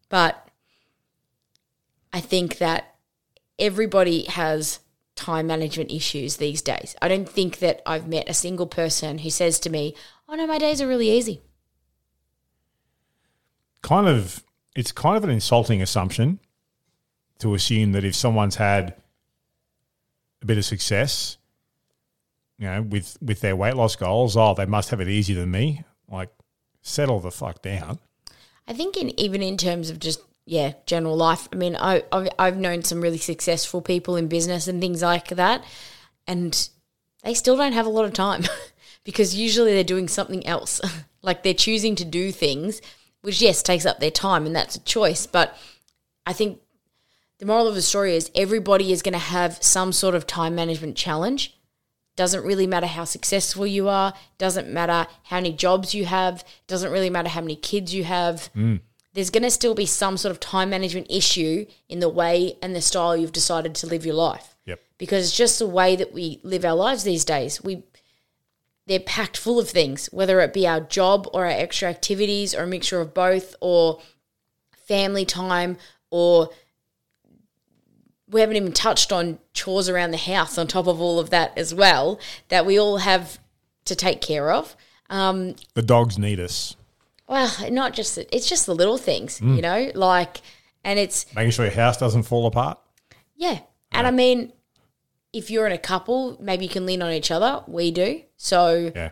But 0.08 0.48
I 2.12 2.20
think 2.20 2.58
that 2.58 2.94
everybody 3.58 4.26
has 4.26 4.78
time 5.16 5.46
management 5.46 5.90
issues 5.90 6.36
these 6.36 6.62
days. 6.62 6.96
I 7.00 7.08
don't 7.08 7.28
think 7.28 7.58
that 7.58 7.82
I've 7.86 8.08
met 8.08 8.28
a 8.28 8.34
single 8.34 8.66
person 8.66 9.18
who 9.18 9.30
says 9.30 9.58
to 9.60 9.70
me, 9.70 9.94
"Oh 10.28 10.34
no, 10.34 10.46
my 10.46 10.58
days 10.58 10.80
are 10.82 10.88
really 10.88 11.10
easy." 11.10 11.42
kind 13.84 14.08
of 14.08 14.42
it's 14.74 14.90
kind 14.90 15.16
of 15.16 15.22
an 15.22 15.30
insulting 15.30 15.80
assumption 15.80 16.40
to 17.38 17.54
assume 17.54 17.92
that 17.92 18.02
if 18.02 18.14
someone's 18.14 18.56
had 18.56 18.94
a 20.42 20.46
bit 20.46 20.58
of 20.58 20.64
success, 20.64 21.36
you 22.58 22.66
know, 22.66 22.82
with 22.82 23.16
with 23.20 23.40
their 23.40 23.54
weight 23.54 23.76
loss 23.76 23.94
goals, 23.94 24.36
oh, 24.36 24.54
they 24.54 24.66
must 24.66 24.90
have 24.90 25.00
it 25.00 25.08
easier 25.08 25.38
than 25.38 25.50
me. 25.50 25.84
Like, 26.10 26.30
settle 26.80 27.20
the 27.20 27.30
fuck 27.30 27.62
down. 27.62 27.98
I 28.66 28.72
think 28.72 28.96
in 28.96 29.18
even 29.20 29.42
in 29.42 29.56
terms 29.56 29.90
of 29.90 30.00
just 30.00 30.20
yeah 30.46 30.74
general 30.86 31.16
life. 31.16 31.48
I 31.52 31.56
mean, 31.56 31.76
I 31.76 32.04
I've, 32.12 32.28
I've 32.38 32.56
known 32.56 32.82
some 32.82 33.00
really 33.00 33.18
successful 33.18 33.80
people 33.80 34.16
in 34.16 34.28
business 34.28 34.68
and 34.68 34.80
things 34.80 35.02
like 35.02 35.28
that, 35.28 35.64
and 36.26 36.68
they 37.22 37.34
still 37.34 37.56
don't 37.56 37.72
have 37.72 37.86
a 37.86 37.90
lot 37.90 38.04
of 38.04 38.12
time 38.12 38.44
because 39.04 39.34
usually 39.34 39.72
they're 39.72 39.84
doing 39.84 40.08
something 40.08 40.46
else. 40.46 40.80
like 41.22 41.42
they're 41.42 41.54
choosing 41.54 41.94
to 41.96 42.04
do 42.04 42.30
things, 42.30 42.80
which 43.22 43.40
yes 43.40 43.62
takes 43.62 43.86
up 43.86 44.00
their 44.00 44.10
time, 44.10 44.46
and 44.46 44.54
that's 44.54 44.76
a 44.76 44.80
choice. 44.80 45.26
But 45.26 45.56
I 46.26 46.32
think 46.32 46.60
the 47.38 47.46
moral 47.46 47.66
of 47.66 47.74
the 47.74 47.82
story 47.82 48.14
is 48.14 48.30
everybody 48.34 48.92
is 48.92 49.02
going 49.02 49.12
to 49.12 49.18
have 49.18 49.62
some 49.62 49.92
sort 49.92 50.14
of 50.14 50.26
time 50.26 50.54
management 50.54 50.96
challenge. 50.96 51.58
Doesn't 52.16 52.44
really 52.44 52.66
matter 52.66 52.86
how 52.86 53.04
successful 53.04 53.66
you 53.66 53.88
are, 53.88 54.14
doesn't 54.38 54.68
matter 54.68 55.08
how 55.24 55.38
many 55.38 55.52
jobs 55.52 55.94
you 55.94 56.04
have, 56.04 56.44
doesn't 56.68 56.92
really 56.92 57.10
matter 57.10 57.28
how 57.28 57.40
many 57.40 57.56
kids 57.56 57.92
you 57.92 58.04
have. 58.04 58.50
Mm. 58.54 58.80
There's 59.14 59.30
going 59.30 59.44
to 59.44 59.50
still 59.50 59.74
be 59.74 59.86
some 59.86 60.16
sort 60.16 60.32
of 60.32 60.40
time 60.40 60.70
management 60.70 61.06
issue 61.08 61.66
in 61.88 62.00
the 62.00 62.08
way 62.08 62.58
and 62.60 62.74
the 62.74 62.80
style 62.80 63.16
you've 63.16 63.32
decided 63.32 63.74
to 63.76 63.86
live 63.86 64.04
your 64.04 64.16
life. 64.16 64.56
Yep. 64.66 64.80
Because 64.98 65.26
it's 65.26 65.36
just 65.36 65.58
the 65.58 65.66
way 65.66 65.96
that 65.96 66.12
we 66.12 66.40
live 66.42 66.64
our 66.64 66.74
lives 66.74 67.04
these 67.04 67.24
days. 67.24 67.62
We 67.62 67.84
they're 68.86 69.00
packed 69.00 69.38
full 69.38 69.58
of 69.58 69.70
things, 69.70 70.10
whether 70.12 70.40
it 70.40 70.52
be 70.52 70.66
our 70.66 70.80
job 70.80 71.26
or 71.32 71.46
our 71.46 71.50
extra 71.50 71.88
activities 71.88 72.54
or 72.54 72.64
a 72.64 72.66
mixture 72.66 73.00
of 73.00 73.14
both 73.14 73.56
or 73.60 74.00
family 74.86 75.24
time 75.24 75.78
or 76.10 76.50
we 78.28 78.40
haven't 78.40 78.56
even 78.56 78.72
touched 78.72 79.12
on 79.12 79.38
chores 79.52 79.88
around 79.88 80.10
the 80.10 80.16
house 80.18 80.58
on 80.58 80.66
top 80.66 80.86
of 80.86 81.00
all 81.00 81.18
of 81.18 81.30
that 81.30 81.56
as 81.56 81.74
well 81.74 82.18
that 82.48 82.66
we 82.66 82.78
all 82.78 82.98
have 82.98 83.38
to 83.84 83.94
take 83.94 84.20
care 84.20 84.50
of. 84.50 84.76
Um, 85.08 85.56
The 85.74 85.82
dogs 85.82 86.18
need 86.18 86.40
us. 86.40 86.76
Well, 87.28 87.52
not 87.70 87.94
just 87.94 88.18
it's 88.18 88.48
just 88.48 88.66
the 88.66 88.74
little 88.74 88.98
things, 88.98 89.40
you 89.40 89.62
know, 89.62 89.90
like, 89.94 90.38
and 90.84 90.98
it's 90.98 91.32
Making 91.34 91.50
sure 91.52 91.64
your 91.66 91.74
house 91.74 91.96
doesn't 91.96 92.24
fall 92.24 92.46
apart. 92.46 92.78
yeah, 93.36 93.60
and 93.92 94.06
I 94.06 94.10
mean, 94.10 94.52
if 95.32 95.50
you're 95.50 95.66
in 95.66 95.72
a 95.72 95.78
couple, 95.78 96.36
maybe 96.40 96.64
you 96.64 96.70
can 96.70 96.86
lean 96.86 97.02
on 97.02 97.12
each 97.12 97.30
other. 97.30 97.62
We 97.66 97.90
do, 97.90 98.22
so 98.36 98.92
Yeah. 98.94 99.10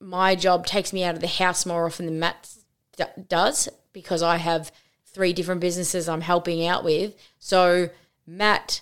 my 0.00 0.34
job 0.34 0.66
takes 0.66 0.92
me 0.92 1.04
out 1.04 1.14
of 1.14 1.20
the 1.20 1.26
house 1.28 1.64
more 1.66 1.86
often 1.86 2.06
than 2.06 2.18
Matt 2.18 2.48
d- 2.96 3.04
does 3.28 3.68
because 3.92 4.22
I 4.22 4.38
have 4.38 4.72
three 5.06 5.32
different 5.32 5.60
businesses 5.60 6.08
I'm 6.08 6.20
helping 6.22 6.66
out 6.66 6.84
with. 6.84 7.14
So 7.38 7.90
Matt, 8.26 8.80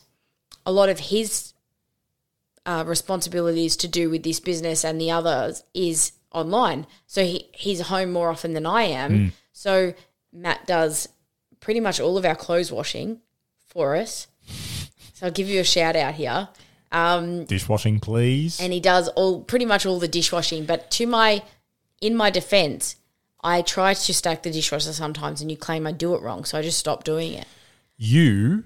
a 0.66 0.72
lot 0.72 0.88
of 0.90 0.98
his 1.00 1.52
uh, 2.66 2.84
responsibilities 2.86 3.76
to 3.78 3.88
do 3.88 4.10
with 4.10 4.22
this 4.22 4.40
business 4.40 4.84
and 4.84 5.00
the 5.00 5.10
others 5.10 5.64
is 5.72 6.12
online. 6.32 6.86
So 7.06 7.24
he, 7.24 7.48
he's 7.54 7.80
home 7.82 8.12
more 8.12 8.28
often 8.30 8.52
than 8.54 8.66
I 8.66 8.82
am. 8.84 9.32
So 9.52 9.94
Matt 10.32 10.66
does 10.66 11.08
pretty 11.60 11.80
much 11.80 11.98
all 12.00 12.16
of 12.18 12.24
our 12.24 12.36
clothes 12.36 12.70
washing 12.70 13.20
for 13.66 13.96
us. 13.96 14.26
So 15.14 15.26
I'll 15.26 15.32
give 15.32 15.48
you 15.48 15.60
a 15.60 15.64
shout 15.64 15.96
out 15.96 16.14
here 16.14 16.48
Um, 16.92 17.44
Dishwashing, 17.44 18.00
please. 18.00 18.60
and 18.60 18.72
he 18.72 18.80
does 18.80 19.08
all 19.08 19.42
pretty 19.42 19.64
much 19.64 19.84
all 19.84 19.98
the 19.98 20.08
dishwashing. 20.08 20.64
But 20.64 20.90
to 20.92 21.06
my 21.06 21.42
in 22.00 22.14
my 22.14 22.30
defense, 22.30 22.96
I 23.42 23.62
try 23.62 23.94
to 23.94 24.14
stack 24.14 24.42
the 24.44 24.50
dishwasher 24.52 24.92
sometimes, 24.92 25.40
and 25.40 25.50
you 25.50 25.56
claim 25.56 25.86
I 25.86 25.92
do 25.92 26.14
it 26.14 26.22
wrong, 26.22 26.44
so 26.44 26.56
I 26.58 26.62
just 26.62 26.78
stop 26.78 27.02
doing 27.04 27.32
it. 27.34 27.46
you 27.96 28.64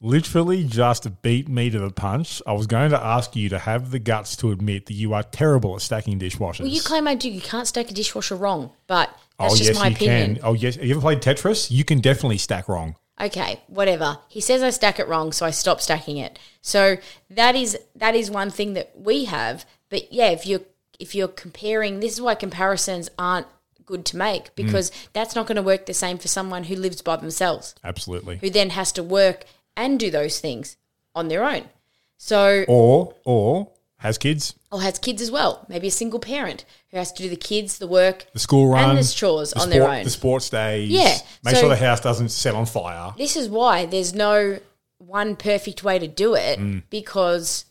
literally 0.00 0.64
just 0.64 1.22
beat 1.22 1.48
me 1.48 1.70
to 1.70 1.78
the 1.78 1.90
punch. 1.90 2.40
I 2.46 2.52
was 2.52 2.66
going 2.66 2.90
to 2.90 3.04
ask 3.04 3.34
you 3.34 3.48
to 3.50 3.58
have 3.58 3.90
the 3.90 3.98
guts 3.98 4.36
to 4.36 4.50
admit 4.50 4.86
that 4.86 4.94
you 4.94 5.14
are 5.14 5.22
terrible 5.22 5.74
at 5.74 5.82
stacking 5.82 6.18
dishwashers. 6.18 6.60
Well, 6.60 6.68
you 6.68 6.80
claim 6.80 7.08
I 7.08 7.14
do. 7.14 7.30
You 7.30 7.40
can't 7.40 7.66
stack 7.66 7.90
a 7.90 7.94
dishwasher 7.94 8.36
wrong, 8.36 8.70
but 8.86 9.10
that's 9.38 9.54
oh, 9.54 9.56
just 9.56 9.70
yes, 9.70 9.78
my 9.78 9.88
you 9.88 9.96
opinion. 9.96 10.34
can. 10.36 10.44
Oh, 10.44 10.54
yes. 10.54 10.76
Have 10.76 10.84
you 10.84 10.92
ever 10.92 11.00
played 11.00 11.20
Tetris? 11.20 11.70
You 11.70 11.84
can 11.84 12.00
definitely 12.00 12.38
stack 12.38 12.68
wrong. 12.68 12.96
Okay, 13.20 13.60
whatever. 13.66 14.18
He 14.28 14.40
says 14.40 14.62
I 14.62 14.70
stack 14.70 15.00
it 15.00 15.08
wrong, 15.08 15.32
so 15.32 15.44
I 15.44 15.50
stop 15.50 15.80
stacking 15.80 16.18
it. 16.18 16.38
So 16.60 16.98
that 17.30 17.56
is 17.56 17.76
that 17.96 18.14
is 18.14 18.30
one 18.30 18.50
thing 18.50 18.74
that 18.74 18.92
we 18.96 19.24
have. 19.24 19.66
But 19.90 20.12
yeah, 20.12 20.28
if 20.28 20.46
you're 20.46 20.60
if 21.00 21.16
you're 21.16 21.26
comparing, 21.26 21.98
this 21.98 22.12
is 22.12 22.20
why 22.20 22.36
comparisons 22.36 23.10
aren't 23.18 23.48
good 23.86 24.04
to 24.04 24.16
make 24.16 24.44
mm. 24.44 24.54
because 24.54 24.92
that's 25.14 25.34
not 25.34 25.46
going 25.46 25.56
to 25.56 25.62
work 25.62 25.86
the 25.86 25.94
same 25.94 26.18
for 26.18 26.28
someone 26.28 26.64
who 26.64 26.76
lives 26.76 27.02
by 27.02 27.16
themselves. 27.16 27.74
Absolutely. 27.82 28.36
who 28.36 28.50
then 28.50 28.70
has 28.70 28.92
to 28.92 29.02
work 29.02 29.44
and 29.78 29.98
do 29.98 30.10
those 30.10 30.40
things 30.40 30.76
on 31.14 31.28
their 31.28 31.42
own. 31.44 31.64
So, 32.18 32.64
Or, 32.68 33.14
or 33.24 33.68
has 33.98 34.18
kids, 34.18 34.54
or 34.70 34.82
has 34.82 34.98
kids 34.98 35.22
as 35.22 35.30
well. 35.30 35.64
Maybe 35.68 35.86
a 35.88 35.90
single 35.90 36.20
parent 36.20 36.64
who 36.90 36.98
has 36.98 37.12
to 37.12 37.22
do 37.22 37.28
the 37.28 37.36
kids, 37.36 37.78
the 37.78 37.86
work, 37.86 38.26
the 38.32 38.38
school 38.38 38.68
run, 38.68 38.90
and 38.90 38.98
the 38.98 39.04
chores 39.12 39.52
the 39.52 39.60
on 39.60 39.70
their 39.70 39.88
own. 39.88 40.04
the 40.04 40.10
sports 40.10 40.50
days. 40.50 40.90
Yeah, 40.90 41.16
Make 41.44 41.54
so- 41.54 41.60
sure 41.62 41.68
the 41.70 41.76
house 41.76 42.00
doesn't 42.00 42.28
set 42.30 42.54
on 42.54 42.66
fire. 42.66 43.14
This 43.16 43.36
is 43.36 43.48
why 43.48 43.86
there's 43.86 44.12
no 44.14 44.58
one 44.98 45.36
perfect 45.36 45.82
way 45.84 45.98
to 45.98 46.08
do 46.08 46.34
it 46.34 46.58
Mm. 46.58 46.82
because 46.90 47.64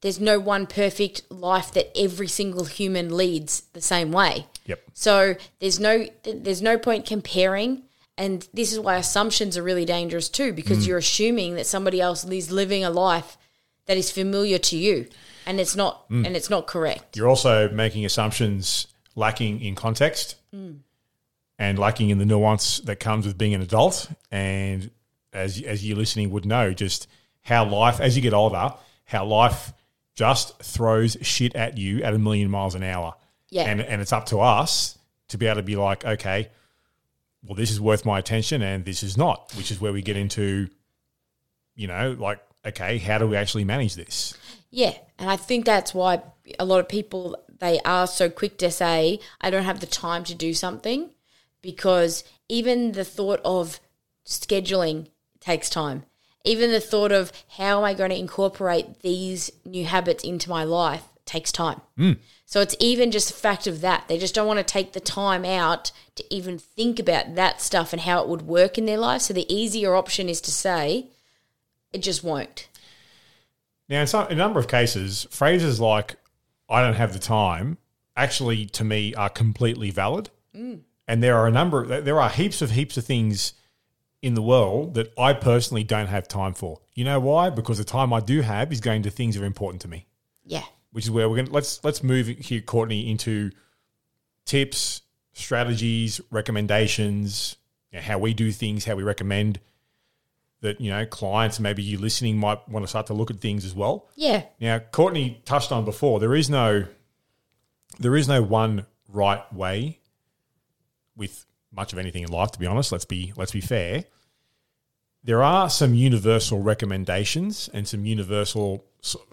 there's 0.00 0.18
no 0.20 0.40
one 0.40 0.66
perfect 0.66 1.22
life 1.30 1.70
that 1.72 1.96
every 1.96 2.26
single 2.28 2.64
human 2.64 3.16
leads 3.16 3.62
the 3.72 3.80
same 3.80 4.10
way. 4.10 4.46
Yep. 4.66 4.80
So 4.94 5.36
there's 5.60 5.78
no 5.78 6.06
there's 6.24 6.62
no 6.62 6.78
point 6.78 7.06
comparing 7.06 7.82
and 8.18 8.46
this 8.52 8.72
is 8.72 8.78
why 8.78 8.96
assumptions 8.96 9.56
are 9.56 9.62
really 9.62 9.84
dangerous 9.84 10.28
too 10.28 10.52
because 10.52 10.84
mm. 10.84 10.88
you're 10.88 10.98
assuming 10.98 11.54
that 11.54 11.66
somebody 11.66 12.00
else 12.00 12.24
is 12.24 12.50
living 12.52 12.84
a 12.84 12.90
life 12.90 13.38
that 13.86 13.96
is 13.96 14.10
familiar 14.10 14.58
to 14.58 14.76
you 14.76 15.08
and 15.46 15.60
it's 15.60 15.76
not 15.76 16.08
mm. 16.08 16.26
and 16.26 16.36
it's 16.36 16.50
not 16.50 16.66
correct. 16.66 17.16
You're 17.16 17.28
also 17.28 17.68
making 17.70 18.04
assumptions 18.04 18.86
lacking 19.14 19.60
in 19.60 19.74
context 19.74 20.36
mm. 20.54 20.78
and 21.58 21.78
lacking 21.78 22.10
in 22.10 22.18
the 22.18 22.26
nuance 22.26 22.78
that 22.80 22.96
comes 22.96 23.26
with 23.26 23.36
being 23.36 23.54
an 23.54 23.62
adult. 23.62 24.10
And 24.30 24.90
as 25.32 25.60
as 25.62 25.84
you 25.84 25.94
listening 25.94 26.30
would 26.30 26.44
know, 26.44 26.72
just 26.72 27.08
how 27.42 27.64
life 27.64 28.00
as 28.00 28.16
you 28.16 28.22
get 28.22 28.34
older, 28.34 28.74
how 29.04 29.24
life 29.24 29.72
just 30.14 30.58
throws 30.62 31.16
shit 31.22 31.54
at 31.56 31.78
you 31.78 32.02
at 32.02 32.14
a 32.14 32.18
million 32.18 32.50
miles 32.50 32.74
an 32.74 32.82
hour. 32.82 33.14
Yeah. 33.50 33.64
And 33.64 33.80
and 33.80 34.00
it's 34.00 34.12
up 34.12 34.26
to 34.26 34.40
us 34.40 34.98
to 35.28 35.38
be 35.38 35.46
able 35.46 35.56
to 35.56 35.62
be 35.62 35.76
like, 35.76 36.04
okay, 36.04 36.50
well, 37.44 37.56
this 37.56 37.70
is 37.70 37.80
worth 37.80 38.04
my 38.04 38.18
attention 38.18 38.62
and 38.62 38.84
this 38.84 39.02
is 39.02 39.16
not, 39.16 39.52
which 39.56 39.70
is 39.70 39.80
where 39.80 39.92
we 39.92 40.02
get 40.02 40.16
into, 40.16 40.68
you 41.74 41.88
know, 41.88 42.16
like, 42.18 42.40
okay, 42.64 42.98
how 42.98 43.18
do 43.18 43.26
we 43.26 43.36
actually 43.36 43.64
manage 43.64 43.94
this? 43.94 44.36
Yeah, 44.70 44.94
and 45.18 45.28
I 45.28 45.36
think 45.36 45.64
that's 45.64 45.92
why 45.92 46.22
a 46.58 46.64
lot 46.64 46.80
of 46.80 46.88
people 46.88 47.36
they 47.58 47.78
are 47.84 48.06
so 48.06 48.28
quick 48.28 48.58
to 48.58 48.70
say 48.70 49.20
I 49.40 49.50
don't 49.50 49.64
have 49.64 49.80
the 49.80 49.86
time 49.86 50.24
to 50.24 50.34
do 50.34 50.54
something 50.54 51.10
because 51.60 52.24
even 52.48 52.92
the 52.92 53.04
thought 53.04 53.40
of 53.44 53.80
scheduling 54.26 55.08
takes 55.40 55.70
time. 55.70 56.04
Even 56.44 56.72
the 56.72 56.80
thought 56.80 57.12
of 57.12 57.32
how 57.56 57.78
am 57.78 57.84
I 57.84 57.94
going 57.94 58.10
to 58.10 58.18
incorporate 58.18 59.00
these 59.00 59.50
new 59.64 59.84
habits 59.84 60.24
into 60.24 60.50
my 60.50 60.64
life 60.64 61.04
takes 61.32 61.50
time. 61.50 61.80
Mm. 61.98 62.18
So 62.44 62.60
it's 62.60 62.76
even 62.78 63.10
just 63.10 63.28
the 63.28 63.34
fact 63.34 63.66
of 63.66 63.80
that. 63.80 64.06
They 64.08 64.18
just 64.18 64.34
don't 64.34 64.46
want 64.46 64.58
to 64.58 64.64
take 64.64 64.92
the 64.92 65.00
time 65.00 65.44
out 65.44 65.90
to 66.16 66.24
even 66.34 66.58
think 66.58 66.98
about 66.98 67.34
that 67.36 67.62
stuff 67.62 67.92
and 67.92 68.02
how 68.02 68.22
it 68.22 68.28
would 68.28 68.42
work 68.42 68.76
in 68.76 68.84
their 68.84 68.98
life. 68.98 69.22
So 69.22 69.34
the 69.34 69.52
easier 69.52 69.94
option 69.94 70.28
is 70.28 70.40
to 70.42 70.50
say, 70.50 71.08
it 71.92 72.02
just 72.02 72.22
won't. 72.22 72.68
Now, 73.88 74.02
in, 74.02 74.06
some, 74.06 74.26
in 74.26 74.32
a 74.32 74.36
number 74.36 74.60
of 74.60 74.68
cases, 74.68 75.26
phrases 75.30 75.80
like 75.80 76.16
"I 76.68 76.82
don't 76.82 76.94
have 76.94 77.12
the 77.12 77.18
time" 77.18 77.78
actually, 78.14 78.66
to 78.66 78.84
me, 78.84 79.14
are 79.14 79.30
completely 79.30 79.90
valid. 79.90 80.28
Mm. 80.54 80.80
And 81.08 81.22
there 81.22 81.36
are 81.36 81.46
a 81.46 81.50
number, 81.50 81.82
of, 81.82 82.04
there 82.04 82.20
are 82.20 82.28
heaps 82.28 82.62
of 82.62 82.70
heaps 82.70 82.96
of 82.96 83.04
things 83.04 83.54
in 84.20 84.34
the 84.34 84.42
world 84.42 84.94
that 84.94 85.12
I 85.18 85.32
personally 85.32 85.82
don't 85.82 86.06
have 86.06 86.28
time 86.28 86.54
for. 86.54 86.80
You 86.94 87.04
know 87.04 87.18
why? 87.20 87.50
Because 87.50 87.78
the 87.78 87.84
time 87.84 88.12
I 88.12 88.20
do 88.20 88.42
have 88.42 88.70
is 88.70 88.80
going 88.80 89.02
to 89.02 89.10
things 89.10 89.34
that 89.34 89.42
are 89.42 89.46
important 89.46 89.82
to 89.82 89.88
me. 89.88 90.06
Yeah. 90.44 90.64
Which 90.92 91.04
is 91.04 91.10
where 91.10 91.28
we're 91.28 91.36
going. 91.36 91.46
to 91.46 91.52
Let's 91.52 91.82
let's 91.82 92.02
move 92.02 92.28
here, 92.28 92.60
Courtney, 92.60 93.10
into 93.10 93.50
tips, 94.44 95.02
strategies, 95.32 96.20
recommendations, 96.30 97.56
you 97.90 97.98
know, 97.98 98.02
how 98.02 98.18
we 98.18 98.34
do 98.34 98.52
things, 98.52 98.84
how 98.84 98.94
we 98.94 99.02
recommend 99.02 99.58
that 100.60 100.80
you 100.80 100.90
know 100.90 101.04
clients, 101.06 101.58
maybe 101.58 101.82
you 101.82 101.98
listening 101.98 102.36
might 102.38 102.68
want 102.68 102.84
to 102.84 102.88
start 102.88 103.06
to 103.06 103.14
look 103.14 103.30
at 103.30 103.40
things 103.40 103.64
as 103.64 103.74
well. 103.74 104.08
Yeah. 104.16 104.44
Now, 104.60 104.78
Courtney 104.78 105.42
touched 105.44 105.72
on 105.72 105.84
before 105.84 106.20
there 106.20 106.34
is 106.34 106.48
no 106.48 106.84
there 107.98 108.16
is 108.16 108.28
no 108.28 108.42
one 108.42 108.86
right 109.08 109.50
way 109.52 109.98
with 111.16 111.46
much 111.72 111.92
of 111.92 111.98
anything 111.98 112.22
in 112.22 112.30
life. 112.30 112.52
To 112.52 112.58
be 112.58 112.66
honest, 112.66 112.92
let's 112.92 113.04
be 113.04 113.32
let's 113.36 113.52
be 113.52 113.60
fair. 113.60 114.04
there 115.24 115.42
are 115.42 115.70
some 115.70 115.94
universal 115.94 116.60
recommendations 116.60 117.68
and 117.72 117.86
some 117.86 118.04
universal 118.04 118.84
sort 119.00 119.26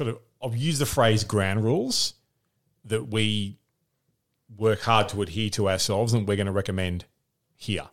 of, 0.00 0.18
I'll 0.46 0.54
use 0.54 0.78
the 0.78 0.86
phrase 0.86 1.24
ground 1.24 1.64
rules 1.64 2.14
that 2.84 3.08
we 3.08 3.58
work 4.56 4.82
hard 4.82 5.08
to 5.08 5.22
adhere 5.22 5.50
to 5.50 5.68
ourselves 5.68 6.12
and 6.12 6.26
we're 6.26 6.36
going 6.36 6.46
to 6.46 6.52
recommend 6.52 7.04
here. 7.56 7.88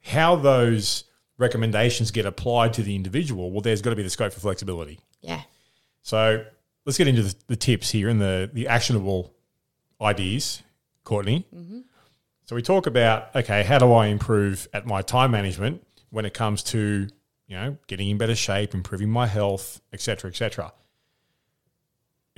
How 0.00 0.34
those 0.34 1.04
recommendations 1.36 2.10
get 2.10 2.26
applied 2.26 2.72
to 2.74 2.82
the 2.82 2.96
individual, 2.96 3.52
well, 3.52 3.60
there's 3.60 3.80
got 3.80 3.90
to 3.90 3.96
be 3.96 4.02
the 4.02 4.10
scope 4.10 4.32
for 4.32 4.40
flexibility. 4.40 4.98
Yeah. 5.20 5.42
So 6.02 6.44
let's 6.84 6.98
get 6.98 7.06
into 7.06 7.22
the, 7.22 7.34
the 7.46 7.56
tips 7.56 7.90
here 7.90 8.08
and 8.08 8.20
the, 8.20 8.50
the 8.52 8.66
actionable 8.66 9.32
ideas, 10.00 10.64
Courtney. 11.04 11.46
Mm-hmm. 11.54 11.80
So 12.44 12.56
we 12.56 12.62
talk 12.62 12.88
about 12.88 13.36
okay, 13.36 13.62
how 13.62 13.78
do 13.78 13.92
I 13.92 14.06
improve 14.06 14.66
at 14.72 14.84
my 14.84 15.02
time 15.02 15.30
management 15.30 15.86
when 16.10 16.24
it 16.24 16.34
comes 16.34 16.62
to 16.64 17.08
you 17.46 17.56
know 17.56 17.76
getting 17.86 18.08
in 18.08 18.18
better 18.18 18.34
shape, 18.34 18.74
improving 18.74 19.10
my 19.10 19.26
health, 19.26 19.80
etc., 19.92 20.30
etc. 20.30 20.72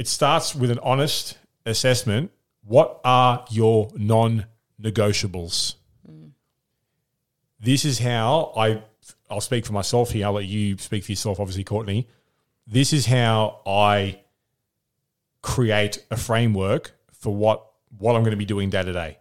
It 0.01 0.09
starts 0.09 0.55
with 0.55 0.71
an 0.71 0.79
honest 0.79 1.37
assessment. 1.67 2.31
What 2.65 3.03
are 3.05 3.45
your 3.51 3.91
non-negotiables? 3.95 5.75
Mm. 6.11 6.31
This 7.61 7.85
is 7.85 7.99
how 7.99 8.55
I. 8.57 8.83
I'll 9.29 9.43
speak 9.43 9.67
for 9.67 9.75
myself 9.75 10.13
here. 10.13 10.25
I'll 10.25 10.33
let 10.33 10.47
you 10.47 10.79
speak 10.79 11.05
for 11.05 11.13
yourself, 11.13 11.39
obviously, 11.39 11.65
Courtney. 11.65 12.09
This 12.67 12.95
is 12.95 13.05
how 13.05 13.61
I 13.67 14.23
create 15.43 16.03
a 16.11 16.17
framework 16.17 16.93
for 17.13 17.35
what 17.35 17.67
what 17.99 18.17
I'm 18.17 18.23
going 18.23 18.31
to 18.31 18.39
be 18.39 18.47
doing 18.47 18.71
day 18.71 18.83
to 18.83 18.95
day, 18.95 19.19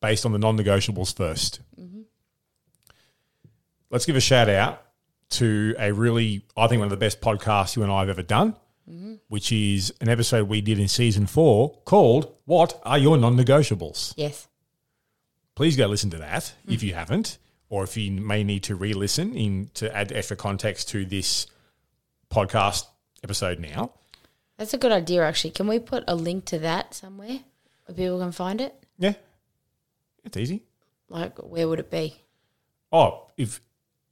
based 0.00 0.26
on 0.26 0.32
the 0.32 0.40
non-negotiables 0.40 1.14
1st 1.14 1.60
mm-hmm. 1.80 2.00
Let's 3.90 4.06
give 4.06 4.16
a 4.16 4.20
shout 4.20 4.48
out 4.48 4.82
to 5.30 5.76
a 5.78 5.92
really, 5.92 6.44
I 6.56 6.66
think, 6.66 6.80
one 6.80 6.86
of 6.86 6.90
the 6.90 6.96
best 6.96 7.20
podcasts 7.20 7.76
you 7.76 7.84
and 7.84 7.92
I 7.92 8.00
have 8.00 8.08
ever 8.08 8.24
done, 8.24 8.56
Mm-hmm. 8.88 9.14
which 9.28 9.52
is 9.52 9.92
an 10.00 10.08
episode 10.08 10.48
we 10.48 10.62
did 10.62 10.78
in 10.78 10.88
season 10.88 11.26
four 11.26 11.78
called 11.84 12.34
"What 12.46 12.80
Are 12.84 12.96
Your 12.96 13.18
Non-Negotiables." 13.18 14.14
Yes. 14.16 14.48
Please 15.54 15.76
go 15.76 15.86
listen 15.86 16.08
to 16.10 16.16
that 16.18 16.54
if 16.66 16.78
mm-hmm. 16.78 16.86
you 16.86 16.94
haven't, 16.94 17.36
or 17.68 17.84
if 17.84 17.98
you 17.98 18.10
may 18.12 18.44
need 18.44 18.62
to 18.62 18.76
re-listen 18.76 19.34
in 19.34 19.70
to 19.74 19.94
add 19.94 20.10
extra 20.12 20.36
context 20.36 20.88
to 20.90 21.04
this 21.04 21.48
podcast 22.30 22.86
episode 23.22 23.58
now. 23.58 23.92
That's 24.56 24.72
a 24.72 24.78
good 24.78 24.92
idea, 24.92 25.22
actually. 25.22 25.50
Can 25.50 25.66
we 25.66 25.78
put 25.78 26.04
a 26.08 26.14
link 26.14 26.46
to 26.46 26.58
that 26.60 26.94
somewhere 26.94 27.40
where 27.84 27.94
people 27.94 28.20
can 28.20 28.32
find 28.32 28.60
it? 28.60 28.74
Yeah, 28.98 29.14
it's 30.24 30.36
easy. 30.36 30.62
Like, 31.10 31.38
where 31.38 31.68
would 31.68 31.80
it 31.80 31.90
be? 31.90 32.16
Oh, 32.90 33.26
if 33.36 33.60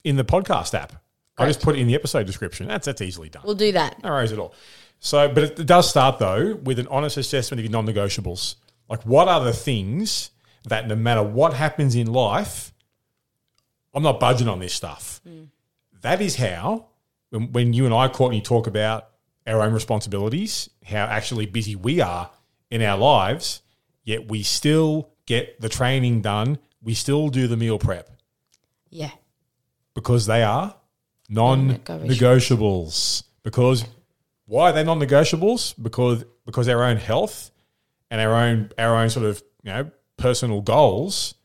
in 0.03 0.17
the 0.17 0.23
podcast 0.23 0.73
app, 0.73 1.01
I 1.37 1.43
Great. 1.43 1.49
just 1.49 1.61
put 1.61 1.75
it 1.75 1.79
in 1.79 1.87
the 1.87 1.95
episode 1.95 2.25
description. 2.25 2.67
That's 2.67 2.85
that's 2.85 3.01
easily 3.01 3.29
done. 3.29 3.43
We'll 3.45 3.55
do 3.55 3.71
that. 3.73 4.01
No 4.03 4.09
worries 4.09 4.31
at 4.31 4.39
all. 4.39 4.53
So, 4.99 5.27
but 5.27 5.43
it, 5.43 5.59
it 5.59 5.67
does 5.67 5.89
start 5.89 6.17
though 6.19 6.55
with 6.63 6.79
an 6.79 6.87
honest 6.87 7.17
assessment 7.17 7.59
of 7.59 7.65
your 7.65 7.71
non-negotiables. 7.71 8.55
Like, 8.89 9.03
what 9.03 9.27
are 9.27 9.43
the 9.43 9.53
things 9.53 10.31
that 10.67 10.87
no 10.87 10.95
matter 10.95 11.21
what 11.23 11.53
happens 11.53 11.95
in 11.95 12.07
life, 12.11 12.73
I'm 13.93 14.03
not 14.03 14.19
budging 14.19 14.47
on 14.47 14.59
this 14.59 14.73
stuff. 14.73 15.21
Mm. 15.27 15.47
That 16.01 16.21
is 16.21 16.35
how, 16.37 16.87
when, 17.29 17.51
when 17.51 17.73
you 17.73 17.85
and 17.85 17.93
I, 17.93 18.07
Courtney, 18.07 18.41
talk 18.41 18.67
about 18.67 19.09
our 19.45 19.61
own 19.61 19.73
responsibilities, 19.73 20.69
how 20.85 21.05
actually 21.05 21.45
busy 21.45 21.75
we 21.75 22.01
are 22.01 22.29
in 22.69 22.81
our 22.81 22.97
lives, 22.97 23.61
yet 24.03 24.29
we 24.29 24.43
still 24.43 25.09
get 25.25 25.59
the 25.61 25.69
training 25.69 26.21
done. 26.21 26.59
We 26.81 26.93
still 26.93 27.29
do 27.29 27.47
the 27.47 27.57
meal 27.57 27.79
prep 27.79 28.09
Yeah. 28.89 29.11
because 29.93 30.25
they 30.25 30.43
are 30.43 30.75
non-negotiables. 31.29 33.23
Because 33.43 33.85
why 34.45 34.69
are 34.69 34.73
they 34.73 34.83
non-negotiables? 34.83 35.75
Because 35.81 36.25
because 36.45 36.67
our 36.69 36.83
own 36.83 36.97
health 36.97 37.51
and 38.09 38.21
our 38.21 38.33
own 38.33 38.71
our 38.77 38.95
own 38.95 39.09
sort 39.09 39.25
of 39.25 39.43
you 39.63 39.71
know 39.71 39.91
personal 40.15 40.61
goals 40.61 41.35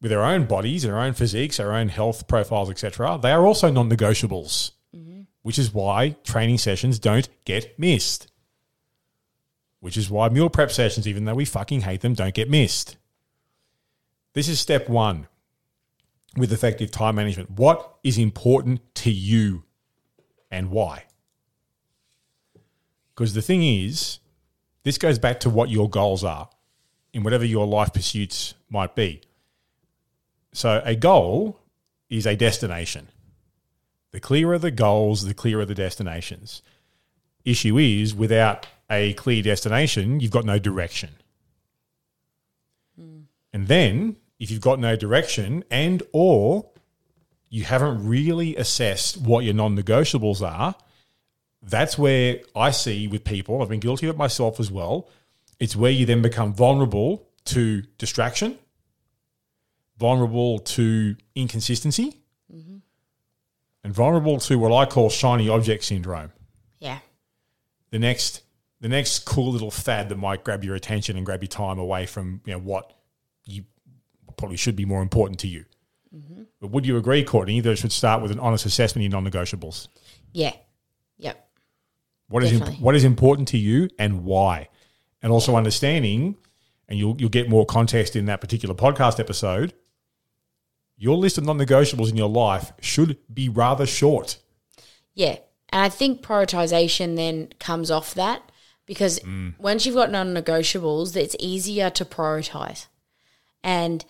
with 0.00 0.12
our 0.12 0.22
own 0.22 0.44
bodies, 0.46 0.84
our 0.84 0.98
own 0.98 1.14
physiques, 1.14 1.58
our 1.58 1.72
own 1.72 1.88
health 1.88 2.28
profiles, 2.28 2.70
etc. 2.70 3.18
They 3.20 3.32
are 3.32 3.46
also 3.46 3.70
non-negotiables, 3.70 4.72
which 5.42 5.58
is 5.58 5.72
why 5.72 6.16
training 6.22 6.58
sessions 6.58 6.98
don't 6.98 7.28
get 7.44 7.78
missed. 7.78 8.30
Which 9.80 9.96
is 9.96 10.10
why 10.10 10.28
meal 10.28 10.50
prep 10.50 10.70
sessions, 10.70 11.06
even 11.06 11.24
though 11.24 11.34
we 11.34 11.44
fucking 11.44 11.82
hate 11.82 12.00
them, 12.00 12.14
don't 12.14 12.34
get 12.34 12.50
missed. 12.50 12.96
This 14.32 14.48
is 14.48 14.60
step 14.60 14.88
one 14.88 15.28
with 16.36 16.52
effective 16.52 16.90
time 16.90 17.16
management. 17.16 17.50
What 17.50 17.96
is 18.04 18.18
important 18.18 18.80
to 18.96 19.10
you 19.10 19.64
and 20.50 20.70
why? 20.70 21.04
Because 23.14 23.34
the 23.34 23.42
thing 23.42 23.62
is, 23.62 24.18
this 24.82 24.98
goes 24.98 25.18
back 25.18 25.40
to 25.40 25.50
what 25.50 25.70
your 25.70 25.88
goals 25.88 26.22
are 26.22 26.48
in 27.12 27.22
whatever 27.22 27.44
your 27.44 27.66
life 27.66 27.92
pursuits 27.92 28.54
might 28.68 28.94
be. 28.94 29.22
So, 30.52 30.82
a 30.84 30.94
goal 30.94 31.58
is 32.08 32.26
a 32.26 32.36
destination. 32.36 33.08
The 34.12 34.20
clearer 34.20 34.58
the 34.58 34.70
goals, 34.70 35.24
the 35.24 35.34
clearer 35.34 35.64
the 35.64 35.74
destinations. 35.74 36.62
Issue 37.44 37.78
is, 37.78 38.14
without 38.14 38.66
a 38.90 39.14
clear 39.14 39.42
destination, 39.42 40.20
you've 40.20 40.30
got 40.30 40.44
no 40.44 40.58
direction. 40.58 41.10
Hmm. 42.98 43.20
And 43.52 43.68
then 43.68 44.16
if 44.38 44.50
you've 44.50 44.60
got 44.60 44.78
no 44.78 44.96
direction 44.96 45.64
and 45.70 46.02
or 46.12 46.68
you 47.48 47.64
haven't 47.64 48.06
really 48.06 48.56
assessed 48.56 49.16
what 49.18 49.44
your 49.44 49.54
non-negotiables 49.54 50.42
are, 50.46 50.74
that's 51.62 51.96
where 51.96 52.40
I 52.54 52.70
see 52.70 53.08
with 53.08 53.24
people, 53.24 53.62
I've 53.62 53.68
been 53.68 53.80
guilty 53.80 54.06
of 54.08 54.14
it 54.14 54.18
myself 54.18 54.60
as 54.60 54.70
well. 54.70 55.08
It's 55.58 55.74
where 55.74 55.90
you 55.90 56.04
then 56.06 56.22
become 56.22 56.52
vulnerable 56.52 57.26
to 57.46 57.82
distraction, 57.98 58.58
vulnerable 59.98 60.58
to 60.60 61.16
inconsistency, 61.34 62.20
mm-hmm. 62.52 62.78
and 63.84 63.94
vulnerable 63.94 64.38
to 64.40 64.58
what 64.58 64.72
I 64.72 64.84
call 64.84 65.08
shiny 65.08 65.48
object 65.48 65.84
syndrome 65.84 66.32
Yeah. 66.78 66.98
the 67.90 67.98
next 67.98 68.42
the 68.80 68.88
next 68.88 69.20
cool 69.20 69.52
little 69.52 69.70
fad 69.70 70.10
that 70.10 70.18
might 70.18 70.44
grab 70.44 70.62
your 70.62 70.74
attention 70.74 71.16
and 71.16 71.24
grab 71.24 71.42
your 71.42 71.48
time 71.48 71.78
away 71.78 72.04
from 72.04 72.42
you 72.44 72.52
know 72.52 72.58
what 72.58 72.92
probably 74.36 74.56
should 74.56 74.76
be 74.76 74.84
more 74.84 75.02
important 75.02 75.38
to 75.40 75.48
you. 75.48 75.64
But 76.60 76.70
would 76.70 76.86
you 76.86 76.96
agree, 76.96 77.22
Courtney, 77.24 77.60
that 77.60 77.70
it 77.70 77.76
should 77.76 77.92
start 77.92 78.22
with 78.22 78.30
an 78.30 78.40
honest 78.40 78.64
assessment 78.64 79.04
of 79.06 79.12
your 79.12 79.20
non-negotiables? 79.20 79.88
Yeah. 80.32 80.52
Yep. 81.18 81.48
What 82.28 82.42
is 82.42 82.52
imp- 82.52 82.80
what 82.80 82.96
is 82.96 83.04
important 83.04 83.48
to 83.48 83.58
you 83.58 83.88
and 83.98 84.24
why, 84.24 84.68
and 85.22 85.30
also 85.30 85.54
understanding, 85.56 86.36
and 86.88 86.98
you'll 86.98 87.16
you'll 87.18 87.30
get 87.30 87.48
more 87.48 87.64
context 87.64 88.16
in 88.16 88.26
that 88.26 88.40
particular 88.40 88.74
podcast 88.74 89.20
episode. 89.20 89.74
Your 90.96 91.16
list 91.16 91.36
of 91.38 91.44
non-negotiables 91.44 92.08
in 92.08 92.16
your 92.16 92.28
life 92.28 92.72
should 92.80 93.18
be 93.32 93.48
rather 93.48 93.86
short. 93.86 94.38
Yeah. 95.14 95.36
And 95.70 95.82
I 95.82 95.88
think 95.88 96.22
prioritization 96.22 97.16
then 97.16 97.52
comes 97.58 97.90
off 97.90 98.14
that 98.14 98.50
because 98.86 99.20
mm. 99.20 99.52
once 99.58 99.84
you've 99.84 99.94
got 99.94 100.10
non 100.10 100.34
negotiables, 100.34 101.14
it's 101.16 101.36
easier 101.38 101.90
to 101.90 102.04
prioritize. 102.04 102.86
And 103.62 104.04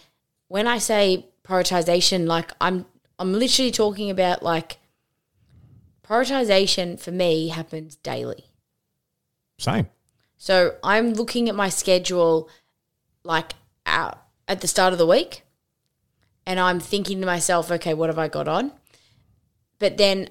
when 0.49 0.67
I 0.67 0.79
say 0.79 1.27
prioritization, 1.45 2.27
like 2.27 2.53
I'm 2.61 2.87
I'm 3.19 3.33
literally 3.33 3.71
talking 3.71 4.11
about 4.11 4.43
like 4.43 4.79
prioritization 6.07 6.99
for 7.01 7.11
me 7.11 7.49
happens 7.49 7.97
daily. 7.97 8.47
Same. 9.59 9.89
So 10.37 10.77
I'm 10.85 11.15
looking 11.15 11.49
at 11.49 11.55
my 11.55 11.69
schedule 11.69 12.49
like 13.25 13.53
out 13.87 14.23
at 14.47 14.61
the 14.61 14.69
start 14.69 14.93
of 14.93 14.99
the 14.99 15.07
week 15.07 15.43
and 16.47 16.61
I'm 16.61 16.79
thinking 16.79 17.21
to 17.21 17.27
myself, 17.27 17.71
okay, 17.71 17.95
what 17.95 18.09
have 18.09 18.19
I 18.19 18.29
got 18.29 18.47
on? 18.47 18.73
But 19.79 19.97
then 19.97 20.29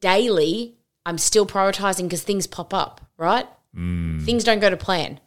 daily, 0.00 0.76
I'm 1.04 1.18
still 1.18 1.46
prioritizing 1.46 2.04
because 2.04 2.22
things 2.22 2.46
pop 2.46 2.72
up, 2.72 3.00
right? 3.16 3.46
Mm. 3.76 4.22
Things 4.22 4.44
don't 4.44 4.60
go 4.60 4.70
to 4.70 4.76
plan. 4.76 5.20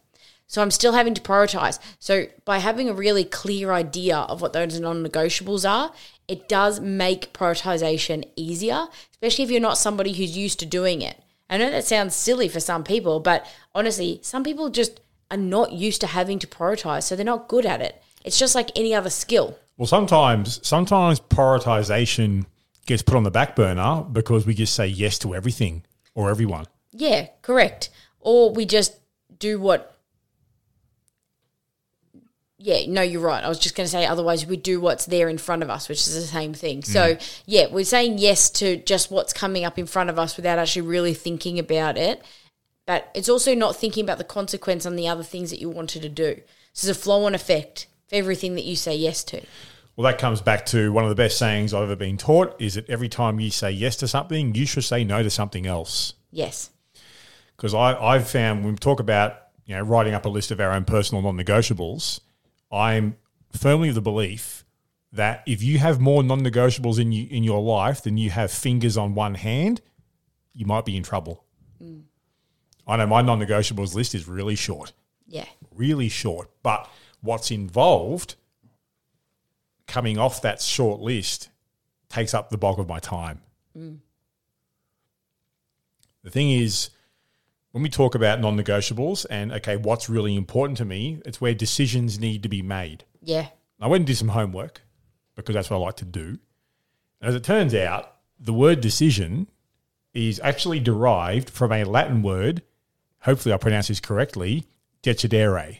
So 0.54 0.62
I'm 0.62 0.70
still 0.70 0.92
having 0.92 1.14
to 1.14 1.20
prioritize. 1.20 1.80
So 1.98 2.26
by 2.44 2.58
having 2.58 2.88
a 2.88 2.94
really 2.94 3.24
clear 3.24 3.72
idea 3.72 4.18
of 4.18 4.40
what 4.40 4.52
those 4.52 4.78
non-negotiables 4.78 5.68
are, 5.68 5.92
it 6.28 6.48
does 6.48 6.78
make 6.78 7.32
prioritization 7.32 8.22
easier, 8.36 8.86
especially 9.10 9.42
if 9.42 9.50
you're 9.50 9.60
not 9.60 9.78
somebody 9.78 10.12
who's 10.12 10.36
used 10.36 10.60
to 10.60 10.66
doing 10.66 11.02
it. 11.02 11.20
I 11.50 11.56
know 11.56 11.72
that 11.72 11.84
sounds 11.84 12.14
silly 12.14 12.46
for 12.46 12.60
some 12.60 12.84
people, 12.84 13.18
but 13.18 13.44
honestly, 13.74 14.20
some 14.22 14.44
people 14.44 14.70
just 14.70 15.00
are 15.28 15.36
not 15.36 15.72
used 15.72 16.00
to 16.02 16.06
having 16.06 16.38
to 16.38 16.46
prioritize, 16.46 17.02
so 17.02 17.16
they're 17.16 17.24
not 17.24 17.48
good 17.48 17.66
at 17.66 17.80
it. 17.80 18.00
It's 18.24 18.38
just 18.38 18.54
like 18.54 18.70
any 18.76 18.94
other 18.94 19.10
skill. 19.10 19.58
Well, 19.76 19.88
sometimes 19.88 20.64
sometimes 20.64 21.18
prioritization 21.18 22.46
gets 22.86 23.02
put 23.02 23.16
on 23.16 23.24
the 23.24 23.32
back 23.32 23.56
burner 23.56 24.04
because 24.04 24.46
we 24.46 24.54
just 24.54 24.74
say 24.74 24.86
yes 24.86 25.18
to 25.18 25.34
everything 25.34 25.82
or 26.14 26.30
everyone. 26.30 26.66
Yeah, 26.92 27.26
correct. 27.42 27.90
Or 28.20 28.52
we 28.52 28.66
just 28.66 28.94
do 29.40 29.58
what 29.58 29.93
yeah, 32.64 32.86
no, 32.88 33.02
you're 33.02 33.20
right. 33.20 33.44
I 33.44 33.48
was 33.50 33.58
just 33.58 33.74
going 33.74 33.84
to 33.84 33.90
say, 33.90 34.06
otherwise, 34.06 34.46
we 34.46 34.56
do 34.56 34.80
what's 34.80 35.04
there 35.04 35.28
in 35.28 35.36
front 35.36 35.62
of 35.62 35.68
us, 35.68 35.86
which 35.86 35.98
is 35.98 36.14
the 36.14 36.22
same 36.22 36.54
thing. 36.54 36.82
So, 36.82 37.16
mm. 37.16 37.42
yeah, 37.44 37.66
we're 37.70 37.84
saying 37.84 38.16
yes 38.16 38.48
to 38.52 38.78
just 38.78 39.10
what's 39.10 39.34
coming 39.34 39.66
up 39.66 39.78
in 39.78 39.84
front 39.84 40.08
of 40.08 40.18
us 40.18 40.34
without 40.34 40.58
actually 40.58 40.88
really 40.88 41.12
thinking 41.12 41.58
about 41.58 41.98
it. 41.98 42.24
But 42.86 43.10
it's 43.14 43.28
also 43.28 43.54
not 43.54 43.76
thinking 43.76 44.02
about 44.02 44.16
the 44.16 44.24
consequence 44.24 44.86
on 44.86 44.96
the 44.96 45.06
other 45.06 45.22
things 45.22 45.50
that 45.50 45.60
you 45.60 45.68
wanted 45.68 46.00
to 46.02 46.08
do. 46.08 46.40
So, 46.72 46.86
there's 46.86 46.96
a 46.96 46.98
flow 46.98 47.26
on 47.26 47.34
effect 47.34 47.86
for 48.08 48.16
everything 48.16 48.54
that 48.54 48.64
you 48.64 48.76
say 48.76 48.96
yes 48.96 49.24
to. 49.24 49.42
Well, 49.94 50.10
that 50.10 50.18
comes 50.18 50.40
back 50.40 50.64
to 50.66 50.90
one 50.90 51.04
of 51.04 51.10
the 51.10 51.16
best 51.16 51.36
sayings 51.36 51.74
I've 51.74 51.82
ever 51.82 51.96
been 51.96 52.16
taught 52.16 52.56
is 52.58 52.76
that 52.76 52.88
every 52.88 53.10
time 53.10 53.40
you 53.40 53.50
say 53.50 53.72
yes 53.72 53.96
to 53.96 54.08
something, 54.08 54.54
you 54.54 54.64
should 54.64 54.84
say 54.84 55.04
no 55.04 55.22
to 55.22 55.28
something 55.28 55.66
else. 55.66 56.14
Yes. 56.30 56.70
Because 57.58 57.74
I've 57.74 58.26
found 58.26 58.64
when 58.64 58.72
we 58.72 58.78
talk 58.78 59.00
about 59.00 59.36
you 59.66 59.74
know 59.74 59.82
writing 59.82 60.14
up 60.14 60.24
a 60.24 60.30
list 60.30 60.50
of 60.50 60.60
our 60.60 60.70
own 60.70 60.86
personal 60.86 61.20
non-negotiables, 61.22 62.20
I'm 62.74 63.16
firmly 63.52 63.88
of 63.90 63.94
the 63.94 64.02
belief 64.02 64.64
that 65.12 65.44
if 65.46 65.62
you 65.62 65.78
have 65.78 66.00
more 66.00 66.24
non-negotiables 66.24 66.98
in 66.98 67.12
you 67.12 67.28
in 67.30 67.44
your 67.44 67.62
life 67.62 68.02
than 68.02 68.16
you 68.16 68.30
have 68.30 68.50
fingers 68.50 68.96
on 68.96 69.14
one 69.14 69.34
hand, 69.34 69.80
you 70.52 70.66
might 70.66 70.84
be 70.84 70.96
in 70.96 71.04
trouble. 71.04 71.44
Mm. 71.82 72.02
I 72.86 72.96
know 72.96 73.06
my 73.06 73.22
non-negotiables 73.22 73.94
list 73.94 74.14
is 74.14 74.26
really 74.26 74.56
short, 74.56 74.92
Yeah. 75.28 75.46
really 75.72 76.08
short, 76.08 76.50
but 76.62 76.88
what's 77.20 77.50
involved 77.50 78.34
coming 79.86 80.18
off 80.18 80.42
that 80.42 80.60
short 80.60 81.00
list 81.00 81.50
takes 82.08 82.34
up 82.34 82.50
the 82.50 82.58
bulk 82.58 82.78
of 82.78 82.88
my 82.88 82.98
time. 82.98 83.40
Mm. 83.78 83.98
The 86.24 86.30
thing 86.30 86.50
is, 86.50 86.90
when 87.74 87.82
we 87.82 87.88
talk 87.88 88.14
about 88.14 88.38
non 88.40 88.56
negotiables 88.56 89.26
and, 89.28 89.50
okay, 89.50 89.76
what's 89.76 90.08
really 90.08 90.36
important 90.36 90.78
to 90.78 90.84
me, 90.84 91.20
it's 91.26 91.40
where 91.40 91.52
decisions 91.54 92.20
need 92.20 92.44
to 92.44 92.48
be 92.48 92.62
made. 92.62 93.02
Yeah. 93.20 93.48
I 93.80 93.88
went 93.88 94.02
and 94.02 94.06
did 94.06 94.16
some 94.16 94.28
homework 94.28 94.82
because 95.34 95.56
that's 95.56 95.70
what 95.70 95.78
I 95.78 95.80
like 95.80 95.96
to 95.96 96.04
do. 96.04 96.38
And 97.20 97.28
as 97.28 97.34
it 97.34 97.42
turns 97.42 97.74
out, 97.74 98.14
the 98.38 98.52
word 98.52 98.80
decision 98.80 99.48
is 100.12 100.38
actually 100.44 100.78
derived 100.78 101.50
from 101.50 101.72
a 101.72 101.82
Latin 101.82 102.22
word, 102.22 102.62
hopefully 103.22 103.52
I 103.52 103.56
pronounce 103.56 103.88
this 103.88 103.98
correctly, 103.98 104.68
decidere, 105.02 105.78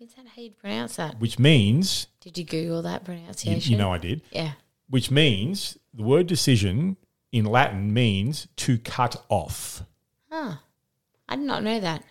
Is 0.00 0.14
that 0.14 0.24
how 0.34 0.40
you 0.40 0.52
pronounce 0.52 0.96
that? 0.96 1.20
which 1.20 1.38
means, 1.38 2.06
Did 2.22 2.38
you 2.38 2.44
Google 2.44 2.80
that 2.82 3.02
you, 3.02 3.04
pronunciation? 3.04 3.70
you 3.72 3.76
know 3.76 3.92
I 3.92 3.98
did, 3.98 4.22
Yeah. 4.32 4.52
which 4.88 5.10
means 5.10 5.76
the 5.92 6.04
word 6.04 6.26
decision 6.26 6.96
in 7.32 7.44
Latin 7.44 7.92
means 7.92 8.48
to 8.56 8.78
cut 8.78 9.22
off. 9.28 9.82
Huh. 10.30 10.54
I 11.28 11.36
did 11.36 11.44
not 11.44 11.62
know 11.62 11.78
that. 11.80 12.02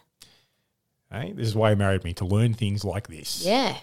Okay? 1.12 1.34
This 1.34 1.48
is 1.48 1.56
why 1.56 1.70
he 1.72 1.76
married 1.76 2.04
me, 2.04 2.14
to 2.16 2.26
learn 2.26 2.54
things 2.54 2.84
like 2.84 3.08
this. 3.08 3.46
Yeah. 3.46 3.78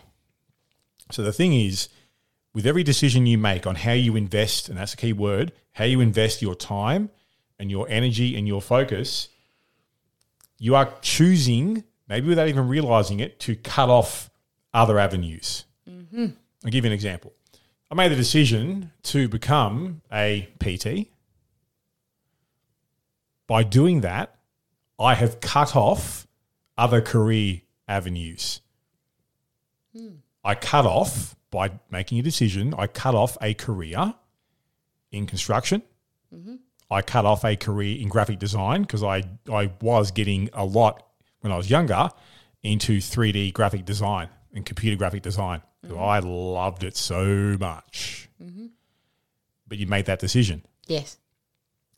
So 1.10 1.22
the 1.22 1.32
thing 1.32 1.54
is, 1.54 1.88
with 2.54 2.66
every 2.66 2.82
decision 2.82 3.26
you 3.26 3.36
make 3.36 3.66
on 3.66 3.74
how 3.74 3.92
you 3.92 4.16
invest, 4.16 4.68
and 4.68 4.78
that's 4.78 4.94
a 4.94 4.96
key 4.96 5.12
word, 5.12 5.52
how 5.72 5.84
you 5.84 6.00
invest 6.00 6.40
your 6.40 6.54
time 6.54 7.10
and 7.58 7.70
your 7.70 7.88
energy 7.88 8.36
and 8.36 8.46
your 8.46 8.62
focus, 8.62 9.28
you 10.58 10.76
are 10.76 10.92
choosing, 11.02 11.84
maybe 12.08 12.28
without 12.28 12.48
even 12.48 12.68
realizing 12.68 13.20
it, 13.20 13.40
to 13.40 13.56
cut 13.56 13.88
off 13.88 14.30
other 14.72 14.98
avenues. 14.98 15.64
Mm-hmm. 15.88 16.26
I'll 16.64 16.70
give 16.70 16.84
you 16.84 16.90
an 16.90 16.94
example. 16.94 17.32
I 17.90 17.94
made 17.94 18.12
the 18.12 18.16
decision 18.16 18.92
to 19.04 19.28
become 19.28 20.00
a 20.12 20.48
PT. 20.58 21.08
By 23.46 23.62
doing 23.62 24.00
that, 24.00 24.36
I 24.98 25.14
have 25.14 25.40
cut 25.40 25.74
off 25.74 26.26
other 26.76 27.00
career 27.00 27.60
avenues. 27.88 28.60
Hmm. 29.96 30.16
I 30.44 30.54
cut 30.54 30.86
off 30.86 31.36
by 31.50 31.70
making 31.90 32.18
a 32.18 32.22
decision. 32.22 32.74
I 32.76 32.86
cut 32.86 33.14
off 33.14 33.36
a 33.40 33.54
career 33.54 34.14
in 35.10 35.26
construction. 35.26 35.82
Mm-hmm. 36.34 36.56
I 36.90 37.00
cut 37.02 37.24
off 37.24 37.44
a 37.44 37.56
career 37.56 37.98
in 38.00 38.08
graphic 38.08 38.38
design 38.38 38.82
because 38.82 39.02
I 39.02 39.22
I 39.50 39.72
was 39.80 40.10
getting 40.10 40.50
a 40.52 40.64
lot 40.64 41.06
when 41.40 41.52
I 41.52 41.56
was 41.56 41.70
younger 41.70 42.10
into 42.62 42.98
3D 42.98 43.52
graphic 43.52 43.84
design 43.84 44.28
and 44.52 44.66
computer 44.66 44.96
graphic 44.96 45.22
design. 45.22 45.62
So 45.86 45.94
mm-hmm. 45.94 46.02
I 46.02 46.18
loved 46.20 46.84
it 46.84 46.96
so 46.96 47.56
much. 47.58 48.28
Mm-hmm. 48.42 48.66
But 49.66 49.78
you 49.78 49.86
made 49.86 50.06
that 50.06 50.18
decision. 50.18 50.64
Yes. 50.86 51.18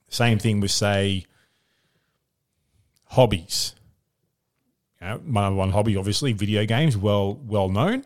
Same 0.09 0.39
thing 0.39 0.61
with 0.61 0.71
say 0.71 1.25
hobbies. 3.17 3.75
You 5.01 5.09
know, 5.09 5.21
my 5.25 5.43
number 5.43 5.59
one 5.59 5.71
hobby, 5.71 5.97
obviously, 5.97 6.33
video 6.33 6.65
games, 6.67 6.97
well 6.97 7.35
well 7.35 7.69
known 7.69 8.05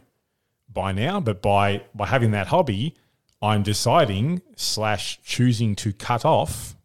by 0.73 0.93
now. 0.93 1.21
But 1.21 1.43
by 1.43 1.83
by 1.95 2.07
having 2.07 2.31
that 2.31 2.47
hobby, 2.47 2.95
I'm 3.43 3.63
deciding 3.63 4.41
slash 4.57 5.21
choosing 5.23 5.75
to 5.77 5.93
cut 5.93 6.25
off 6.25 6.77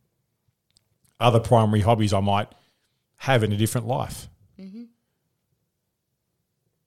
other 1.19 1.39
primary 1.39 1.81
hobbies 1.81 2.13
I 2.13 2.19
might 2.19 2.49
have 3.17 3.43
in 3.43 3.53
a 3.53 3.57
different 3.57 3.87
life. 3.87 4.27
Mm-hmm. 4.59 4.85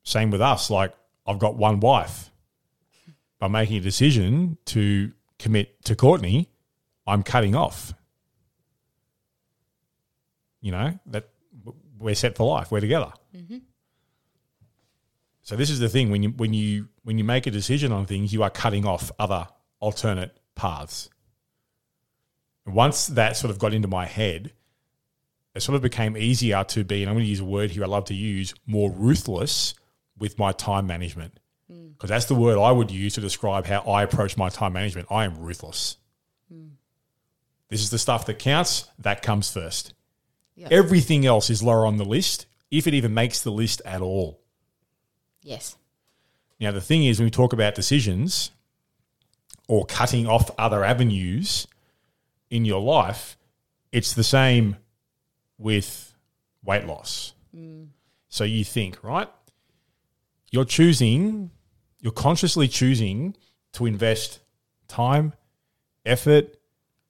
Same 0.03 0.31
with 0.31 0.41
us. 0.41 0.71
Like 0.71 0.93
I've 1.27 1.39
got 1.39 1.57
one 1.57 1.81
wife. 1.81 2.31
By 3.39 3.47
making 3.47 3.77
a 3.77 3.81
decision 3.81 4.59
to 4.65 5.13
commit 5.39 5.85
to 5.85 5.95
Courtney, 5.95 6.49
I'm 7.07 7.23
cutting 7.23 7.55
off. 7.55 7.95
You 10.61 10.73
know 10.73 10.99
that 11.07 11.29
we're 11.99 12.15
set 12.15 12.37
for 12.37 12.47
life. 12.47 12.71
We're 12.71 12.81
together. 12.81 13.13
Mm-hmm. 13.35 13.59
So 15.43 15.57
this 15.57 15.71
is 15.71 15.79
the 15.79 15.89
thing 15.89 16.11
when 16.11 16.23
you 16.23 16.31
when 16.31 16.53
you 16.53 16.89
when 17.05 17.17
you 17.19 17.25
make 17.25 17.47
a 17.47 17.51
decision 17.51 17.93
on 17.93 18.07
things, 18.07 18.33
you 18.33 18.43
are 18.43 18.51
cutting 18.51 18.85
off 18.85 19.11
other 19.19 19.49
alternate 19.81 20.39
paths. 20.55 21.09
And 22.67 22.75
once 22.75 23.07
that 23.07 23.37
sort 23.37 23.51
of 23.51 23.59
got 23.59 23.73
into 23.73 23.89
my 23.89 24.05
head, 24.05 24.53
it 25.55 25.63
sort 25.63 25.77
of 25.77 25.83
became 25.83 26.17
easier 26.17 26.63
to 26.65 26.85
be, 26.85 27.03
and 27.03 27.09
I'm 27.09 27.17
going 27.17 27.25
to 27.25 27.31
use 27.31 27.41
a 27.41 27.45
word 27.45 27.71
here 27.71 27.83
I 27.83 27.87
love 27.87 28.05
to 28.07 28.15
use, 28.15 28.55
more 28.67 28.91
ruthless 28.91 29.75
with 30.19 30.39
my 30.39 30.53
time 30.53 30.87
management. 30.87 31.41
Mm. 31.73 31.95
Because 31.95 32.11
that's 32.11 32.27
the 32.27 32.35
word 32.35 32.59
I 32.59 32.71
would 32.71 32.91
use 32.91 33.15
to 33.15 33.21
describe 33.21 33.65
how 33.65 33.81
I 33.81 34.03
approach 34.03 34.37
my 34.37 34.51
time 34.51 34.75
management. 34.75 35.09
I 35.11 35.25
am 35.25 35.39
ruthless. 35.39 35.97
Mm. 36.53 36.73
This 37.71 37.81
is 37.81 37.91
the 37.91 37.99
stuff 37.99 38.27
that 38.27 38.39
counts. 38.39 38.89
That 38.99 39.23
comes 39.23 39.51
first. 39.51 39.95
Yeah. 40.59 40.69
Everything 40.73 41.25
else 41.25 41.51
is 41.51 41.63
lower 41.63 41.87
on 41.87 41.99
the 41.99 42.05
list, 42.05 42.47
if 42.69 42.89
it 42.89 42.95
even 42.95 43.15
makes 43.15 43.41
the 43.43 43.53
list 43.53 43.81
at 43.85 44.03
all. 44.03 44.41
Yes. 45.41 45.77
Now, 46.59 46.73
the 46.73 46.81
thing 46.81 47.05
is, 47.05 47.21
when 47.21 47.27
we 47.27 47.31
talk 47.31 47.53
about 47.53 47.77
decisions 47.77 48.51
or 49.69 49.87
cutting 49.87 50.27
off 50.27 50.51
other 50.59 50.83
avenues 50.83 51.69
in 52.51 52.65
your 52.65 52.81
life, 52.81 53.37
it's 53.93 54.15
the 54.15 54.25
same 54.25 54.77
with 55.59 56.13
weight 56.65 56.87
loss. 56.87 57.35
Mm. 57.57 57.91
So 58.29 58.43
you 58.43 58.65
think, 58.65 59.03
right? 59.05 59.29
You're 60.51 60.65
choosing, 60.65 61.53
you're 62.01 62.11
consciously 62.11 62.67
choosing 62.67 63.37
to 63.75 63.87
invest 63.87 64.41
time, 64.89 65.35
effort, 66.05 66.57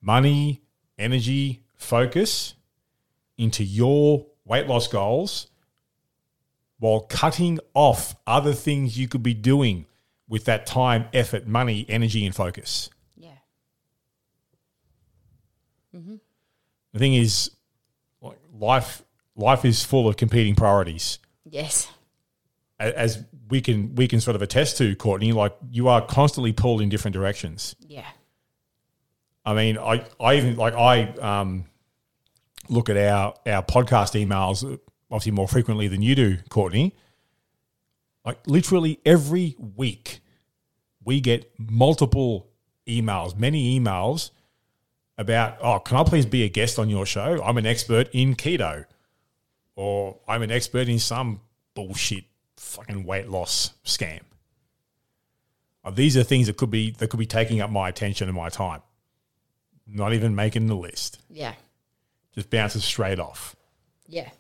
money, 0.03 0.61
energy, 0.99 1.63
focus 1.77 2.55
into 3.39 3.65
your 3.65 4.27
weight 4.45 4.67
loss 4.67 4.89
goals 4.89 5.47
while 6.79 7.01
cutting 7.01 7.59
off 7.75 8.15
other 8.27 8.53
things 8.53 8.99
you 8.99 9.09
could 9.09 9.23
be 9.23 9.35
doing 9.35 9.87
with 10.29 10.45
that 10.45 10.67
time, 10.67 11.07
effort, 11.13 11.47
money, 11.47 11.87
energy, 11.89 12.27
and 12.27 12.35
focus. 12.35 12.91
Yeah. 13.17 13.31
The 16.93 16.99
thing 16.99 17.15
is, 17.15 17.51
like 18.21 18.39
life, 18.53 19.03
life 19.37 19.65
is 19.65 19.85
full 19.85 20.09
of 20.09 20.17
competing 20.17 20.55
priorities. 20.55 21.19
Yes. 21.45 21.89
As 22.79 23.25
we 23.49 23.61
can 23.61 23.95
we 23.95 24.07
can 24.07 24.21
sort 24.21 24.37
of 24.37 24.43
attest 24.43 24.77
to, 24.79 24.95
Courtney, 24.95 25.33
like 25.33 25.57
you 25.71 25.89
are 25.89 26.01
constantly 26.01 26.53
pulled 26.53 26.81
in 26.81 26.89
different 26.89 27.15
directions. 27.15 27.75
Yeah. 27.87 28.07
I 29.45 29.55
mean, 29.55 29.79
I, 29.79 30.05
I 30.21 30.37
even 30.37 30.57
like 30.57 30.75
I 30.75 31.09
um, 31.21 31.65
look 32.69 32.89
at 32.89 32.97
our 32.97 33.35
our 33.47 33.63
podcast 33.63 34.15
emails 34.15 34.79
obviously 35.11 35.33
more 35.33 35.49
frequently 35.49 35.89
than 35.89 36.03
you 36.03 36.15
do, 36.15 36.37
Courtney. 36.49 36.95
Like 38.25 38.39
literally 38.47 39.01
every 39.07 39.57
week, 39.59 40.21
we 41.03 41.21
get 41.21 41.51
multiple 41.59 42.49
emails, 42.87 43.37
many 43.39 43.79
emails 43.79 44.31
about, 45.17 45.57
oh, 45.63 45.79
can 45.79 45.97
I 45.97 46.05
please 46.05 46.27
be 46.27 46.45
a 46.45 46.49
guest 46.49 46.79
on 46.79 46.89
your 46.91 47.07
show? 47.07 47.43
I'm 47.43 47.57
an 47.57 47.67
expert 47.67 48.09
in 48.13 48.35
keto, 48.37 48.85
or 49.77 50.19
I'm 50.29 50.43
an 50.43 50.51
expert 50.51 50.89
in 50.89 50.99
some 50.99 51.41
bullshit 51.75 52.25
fucking 52.57 53.05
weight 53.05 53.29
loss 53.29 53.73
scam. 53.85 54.21
Uh, 55.85 55.91
these 55.91 56.17
are 56.17 56.23
things 56.23 56.49
that 56.49 56.57
could 56.57 56.71
be 56.71 56.91
that 56.93 57.09
could 57.09 57.21
be 57.21 57.27
taking 57.27 57.61
up 57.61 57.71
my 57.71 57.89
attention 57.89 58.29
and 58.29 58.37
my 58.37 58.49
time 58.49 58.83
not 59.91 60.13
even 60.13 60.35
making 60.35 60.67
the 60.67 60.77
list, 60.77 61.19
Yeah. 61.31 61.55
Just 62.39 62.51
bounces 62.51 62.85
straight 62.85 63.21
off. 63.21 63.55
Yeah. 64.07 64.31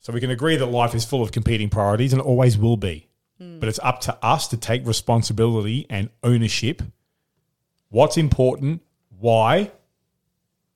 So 0.00 0.12
we 0.12 0.20
can 0.20 0.30
agree 0.30 0.56
that 0.56 0.66
life 0.66 0.94
is 0.94 1.04
full 1.04 1.22
of 1.22 1.32
competing 1.32 1.70
priorities 1.70 2.12
and 2.12 2.20
always 2.20 2.58
will 2.58 2.76
be. 2.76 3.08
Hmm. 3.38 3.58
but 3.58 3.68
it's 3.68 3.80
up 3.82 4.00
to 4.02 4.16
us 4.24 4.46
to 4.48 4.56
take 4.56 4.86
responsibility 4.86 5.86
and 5.90 6.08
ownership. 6.22 6.82
What's 7.88 8.16
important, 8.16 8.82
why, 9.18 9.72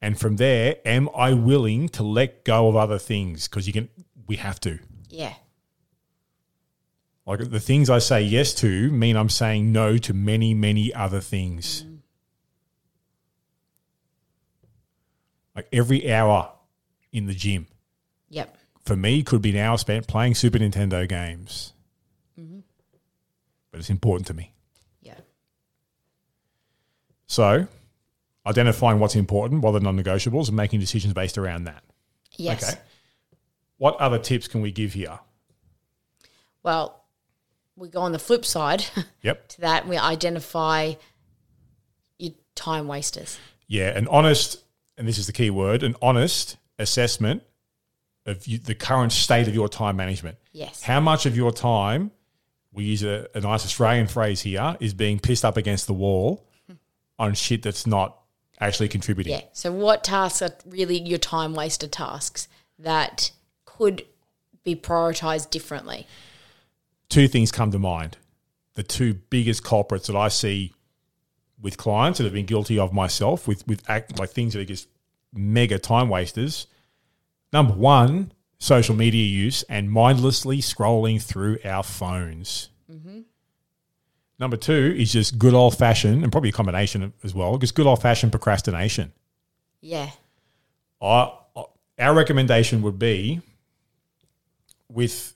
and 0.03 0.19
from 0.19 0.37
there, 0.37 0.77
am 0.85 1.09
I 1.15 1.35
willing 1.35 1.89
to 1.91 2.03
let 2.03 2.45
go 2.45 2.69
of 2.69 2.77
other 2.77 2.99
things? 2.99 3.47
Because 3.47 3.67
you 3.67 3.73
can, 3.73 3.89
we 4.27 4.37
have 4.37 4.59
to. 4.61 4.79
Yeah. 5.09 5.35
Like 7.27 7.51
the 7.51 7.61
things 7.61 7.91
I 7.91 7.99
say 7.99 8.23
yes 8.23 8.55
to 8.55 8.91
mean 8.91 9.17
I'm 9.17 9.29
saying 9.29 9.71
no 9.71 9.99
to 9.99 10.15
many, 10.15 10.55
many 10.55 10.93
other 10.93 11.21
things. 11.21 11.83
Hmm. 11.83 11.95
Like 15.59 15.67
every 15.73 16.13
hour 16.13 16.53
in 17.11 17.27
the 17.27 17.35
gym 17.35 17.67
Yep. 18.31 18.57
for 18.85 18.95
me 18.95 19.25
could 19.25 19.43
be 19.43 19.51
an 19.51 19.57
hour 19.57 19.77
spent 19.77 20.07
playing 20.07 20.37
Super 20.37 20.57
Nintendo 20.59 21.09
games. 21.09 21.73
Mm-hmm. 22.39 22.61
But 23.73 23.81
it's 23.81 23.91
important 23.91 24.29
to 24.29 24.35
me. 24.35 24.53
Yeah. 25.03 25.17
So 27.27 27.67
identifying 28.47 29.01
what's 29.01 29.17
important, 29.17 29.63
what 29.63 29.71
are 29.71 29.81
the 29.81 29.85
non 29.85 30.01
negotiables, 30.01 30.47
and 30.47 30.57
making 30.57 30.79
decisions 30.79 31.13
based 31.13 31.37
around 31.37 31.65
that. 31.65 31.83
Yes. 32.37 32.63
Okay. 32.63 32.81
What 33.79 33.97
other 33.97 34.21
tips 34.21 34.47
can 34.47 34.61
we 34.61 34.71
give 34.71 34.93
here? 34.93 35.19
Well, 36.63 37.03
we 37.75 37.89
go 37.89 38.03
on 38.03 38.13
the 38.13 38.21
flip 38.21 38.45
side 38.45 38.85
Yep. 39.23 39.49
to 39.49 39.61
that. 39.63 39.81
and 39.83 39.91
We 39.91 39.99
identify 39.99 40.93
your 42.17 42.35
time 42.55 42.87
wasters. 42.87 43.41
Yeah, 43.67 43.89
an 43.99 44.07
honest, 44.07 44.63
and 44.99 45.07
this 45.07 45.17
is 45.17 45.27
the 45.27 45.33
key 45.33 45.49
word, 45.49 45.83
an 45.83 45.95
honest 46.03 46.57
assessment 46.79 47.43
of 48.27 48.47
you, 48.47 48.59
the 48.59 48.75
current 48.75 49.13
state 49.13 49.49
of 49.49 49.55
your 49.55 49.69
time 49.69 49.97
management. 49.97 50.37
Yes. 50.53 50.83
How 50.83 51.01
much 51.01 51.25
of 51.25 51.37
your 51.37 51.53
time, 51.53 52.11
we 52.73 52.85
use 52.85 53.03
a, 53.03 53.29
a 53.35 53.41
nice 53.41 53.65
Australian 53.65 54.09
phrase 54.09 54.43
here, 54.43 54.77
is 54.81 54.93
being 54.93 55.19
pissed 55.19 55.45
up 55.45 55.57
against 55.57 55.87
the 55.87 55.95
wall 55.95 56.45
hmm. 56.67 56.75
on 57.19 57.35
shit 57.35 57.63
that's 57.63 57.87
not 57.87 58.19
actually 58.61 58.89
contributing? 58.89 59.33
Yeah. 59.33 59.43
So, 59.53 59.73
what 59.73 60.05
tasks 60.05 60.43
are 60.43 60.51
really 60.67 61.01
your 61.01 61.19
time 61.19 61.55
wasted 61.55 61.93
tasks 61.93 62.49
that 62.79 63.31
could 63.65 64.05
be 64.65 64.75
prioritized 64.75 65.51
differently? 65.51 66.07
Two 67.09 67.29
things 67.29 67.53
come 67.53 67.71
to 67.71 67.79
mind. 67.79 68.19
The 68.75 68.83
two 68.83 69.15
biggest 69.15 69.65
culprits 69.65 70.09
that 70.09 70.17
I 70.17 70.29
see 70.29 70.75
with 71.61 71.77
clients 71.77 72.19
that 72.19 72.25
have 72.25 72.33
been 72.33 72.47
guilty 72.47 72.79
of 72.79 72.93
myself 72.93 73.49
with 73.49 73.67
with 73.67 73.89
act, 73.89 74.19
like 74.19 74.31
things 74.31 74.55
that 74.55 74.61
are 74.61 74.65
just 74.65 74.89
mega 75.33 75.79
time 75.79 76.09
wasters. 76.09 76.67
Number 77.53 77.75
one, 77.75 78.33
social 78.59 78.95
media 78.95 79.25
use 79.25 79.63
and 79.65 79.91
mindlessly 79.91 80.59
scrolling 80.59 81.23
through 81.23 81.59
our 81.65 81.83
phones. 81.83 82.69
Mm-hmm. 82.91 83.21
Number 84.39 84.57
two 84.57 84.95
is 84.97 85.13
just 85.13 85.39
good 85.39 85.55
old 85.55 85.77
fashioned, 85.77 86.23
and 86.23 86.31
probably 86.31 86.51
a 86.51 86.53
combination 86.53 87.13
as 87.25 87.35
well, 87.35 87.59
just 87.59 87.75
good 87.75 87.87
old 87.87 88.01
fashioned 88.01 88.33
procrastination. 88.33 89.13
Yeah. 89.81 90.11
I, 91.01 91.33
our 91.99 92.15
recommendation 92.15 92.83
would 92.83 92.99
be 92.99 93.41
with 94.89 95.35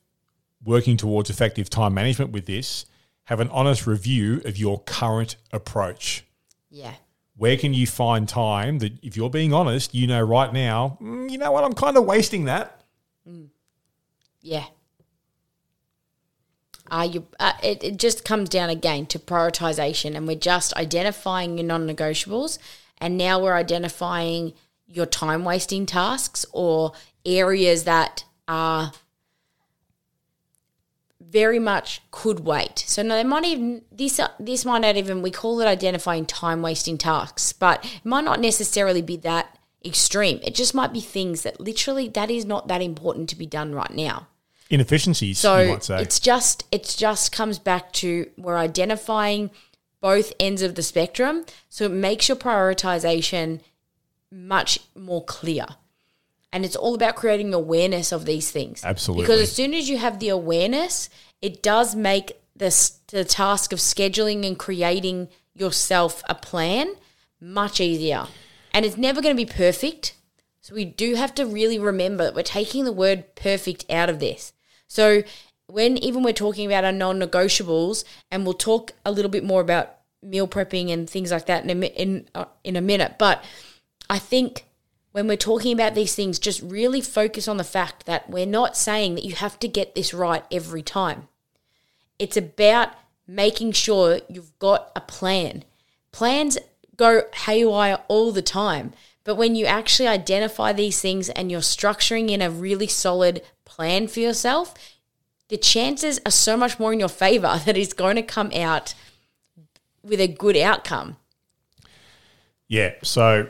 working 0.64 0.96
towards 0.96 1.30
effective 1.30 1.68
time 1.68 1.94
management 1.94 2.30
with 2.30 2.46
this, 2.46 2.86
have 3.24 3.40
an 3.40 3.48
honest 3.50 3.86
review 3.86 4.40
of 4.44 4.56
your 4.58 4.80
current 4.82 5.36
approach. 5.52 6.24
Yeah. 6.70 6.94
Where 7.36 7.56
can 7.56 7.72
you 7.74 7.86
find 7.86 8.28
time 8.28 8.78
that, 8.80 8.92
if 9.02 9.16
you're 9.16 9.30
being 9.30 9.52
honest, 9.52 9.94
you 9.94 10.06
know 10.06 10.20
right 10.20 10.52
now, 10.52 10.98
"Mm, 11.00 11.30
you 11.30 11.38
know 11.38 11.50
what, 11.52 11.64
I'm 11.64 11.72
kind 11.72 11.96
of 11.96 12.04
wasting 12.04 12.44
that. 12.44 12.78
Yeah. 14.42 14.64
Are 16.90 17.06
you? 17.06 17.26
Uh, 17.38 17.52
it, 17.62 17.82
it 17.82 17.96
just 17.96 18.24
comes 18.24 18.48
down 18.48 18.68
again 18.68 19.06
to 19.06 19.18
prioritization, 19.18 20.16
and 20.16 20.26
we're 20.26 20.36
just 20.36 20.74
identifying 20.74 21.56
your 21.56 21.66
non-negotiables, 21.66 22.58
and 22.98 23.16
now 23.16 23.40
we're 23.40 23.54
identifying 23.54 24.52
your 24.86 25.06
time 25.06 25.44
wasting 25.44 25.86
tasks 25.86 26.44
or 26.52 26.92
areas 27.24 27.84
that 27.84 28.24
are 28.48 28.92
very 31.32 31.58
much 31.58 32.02
could 32.10 32.40
wait. 32.40 32.84
So 32.86 33.02
no, 33.02 33.14
they 33.16 33.24
might 33.24 33.44
even 33.44 33.82
this 33.90 34.20
this 34.38 34.64
might 34.64 34.80
not 34.80 34.96
even 34.96 35.22
we 35.22 35.30
call 35.30 35.60
it 35.60 35.66
identifying 35.66 36.26
time 36.26 36.60
wasting 36.60 36.98
tasks, 36.98 37.52
but 37.54 37.84
it 37.84 38.04
might 38.04 38.24
not 38.24 38.38
necessarily 38.38 39.00
be 39.00 39.16
that 39.18 39.58
extreme. 39.84 40.38
It 40.44 40.54
just 40.54 40.74
might 40.74 40.92
be 40.92 41.00
things 41.00 41.42
that 41.42 41.58
literally 41.58 42.08
that 42.10 42.30
is 42.30 42.44
not 42.44 42.68
that 42.68 42.82
important 42.82 43.30
to 43.30 43.36
be 43.36 43.46
done 43.46 43.74
right 43.74 43.90
now. 43.90 44.28
Inefficiencies, 44.70 45.38
So 45.38 45.58
you 45.58 45.72
might 45.72 45.84
say. 45.84 46.00
it's 46.02 46.20
just 46.20 46.64
it's 46.70 46.94
just 46.96 47.32
comes 47.32 47.58
back 47.58 47.92
to 47.94 48.30
we're 48.36 48.56
identifying 48.56 49.50
both 50.00 50.32
ends 50.38 50.62
of 50.62 50.74
the 50.74 50.82
spectrum, 50.82 51.46
so 51.68 51.84
it 51.84 51.92
makes 51.92 52.28
your 52.28 52.36
prioritization 52.36 53.60
much 54.30 54.80
more 54.94 55.24
clear. 55.24 55.66
And 56.52 56.64
it's 56.64 56.76
all 56.76 56.94
about 56.94 57.16
creating 57.16 57.54
awareness 57.54 58.12
of 58.12 58.26
these 58.26 58.50
things. 58.50 58.84
Absolutely. 58.84 59.24
Because 59.24 59.40
as 59.40 59.52
soon 59.52 59.72
as 59.72 59.88
you 59.88 59.96
have 59.98 60.18
the 60.18 60.28
awareness, 60.28 61.08
it 61.40 61.62
does 61.62 61.96
make 61.96 62.32
this 62.54 63.00
the 63.08 63.24
task 63.24 63.72
of 63.72 63.78
scheduling 63.78 64.46
and 64.46 64.58
creating 64.58 65.28
yourself 65.54 66.22
a 66.28 66.34
plan 66.34 66.94
much 67.40 67.80
easier. 67.80 68.26
And 68.72 68.84
it's 68.84 68.96
never 68.96 69.20
going 69.20 69.34
to 69.34 69.46
be 69.46 69.50
perfect. 69.50 70.14
So 70.60 70.74
we 70.74 70.84
do 70.84 71.14
have 71.14 71.34
to 71.36 71.46
really 71.46 71.78
remember 71.78 72.24
that 72.24 72.34
we're 72.34 72.42
taking 72.42 72.84
the 72.84 72.92
word 72.92 73.34
perfect 73.34 73.90
out 73.90 74.08
of 74.08 74.20
this. 74.20 74.52
So 74.86 75.22
when 75.66 75.96
even 75.98 76.22
we're 76.22 76.34
talking 76.34 76.66
about 76.66 76.84
our 76.84 76.92
non-negotiables, 76.92 78.04
and 78.30 78.44
we'll 78.44 78.54
talk 78.54 78.92
a 79.04 79.10
little 79.10 79.30
bit 79.30 79.42
more 79.42 79.60
about 79.60 79.96
meal 80.22 80.46
prepping 80.46 80.92
and 80.92 81.08
things 81.08 81.32
like 81.32 81.46
that 81.46 81.64
in 81.64 81.82
a, 81.82 81.86
in 81.86 82.28
uh, 82.34 82.44
in 82.62 82.76
a 82.76 82.80
minute, 82.80 83.16
but 83.18 83.42
I 84.08 84.18
think 84.18 84.66
when 85.12 85.28
we're 85.28 85.36
talking 85.36 85.72
about 85.72 85.94
these 85.94 86.14
things, 86.14 86.38
just 86.38 86.62
really 86.62 87.00
focus 87.00 87.46
on 87.46 87.58
the 87.58 87.64
fact 87.64 88.06
that 88.06 88.28
we're 88.28 88.46
not 88.46 88.76
saying 88.76 89.14
that 89.14 89.24
you 89.24 89.34
have 89.34 89.58
to 89.60 89.68
get 89.68 89.94
this 89.94 90.12
right 90.12 90.44
every 90.50 90.82
time. 90.82 91.28
It's 92.18 92.36
about 92.36 92.90
making 93.26 93.72
sure 93.72 94.20
you've 94.28 94.58
got 94.58 94.90
a 94.96 95.00
plan. 95.00 95.64
Plans 96.10 96.58
go 96.96 97.22
haywire 97.34 97.98
all 98.08 98.32
the 98.32 98.42
time, 98.42 98.92
but 99.24 99.36
when 99.36 99.54
you 99.54 99.66
actually 99.66 100.08
identify 100.08 100.72
these 100.72 101.00
things 101.00 101.28
and 101.28 101.50
you're 101.50 101.60
structuring 101.60 102.30
in 102.30 102.42
a 102.42 102.50
really 102.50 102.86
solid 102.86 103.42
plan 103.64 104.08
for 104.08 104.20
yourself, 104.20 104.74
the 105.48 105.56
chances 105.58 106.20
are 106.24 106.32
so 106.32 106.56
much 106.56 106.78
more 106.78 106.92
in 106.92 107.00
your 107.00 107.08
favor 107.08 107.60
that 107.66 107.76
it's 107.76 107.92
going 107.92 108.16
to 108.16 108.22
come 108.22 108.50
out 108.54 108.94
with 110.02 110.20
a 110.20 110.28
good 110.28 110.56
outcome. 110.56 111.16
Yeah. 112.66 112.94
So 113.02 113.48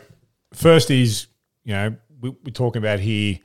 first 0.52 0.90
is, 0.90 1.26
you 1.64 1.74
know, 1.74 1.96
we, 2.20 2.30
we're 2.30 2.52
talking 2.52 2.80
about 2.82 3.00
here 3.00 3.38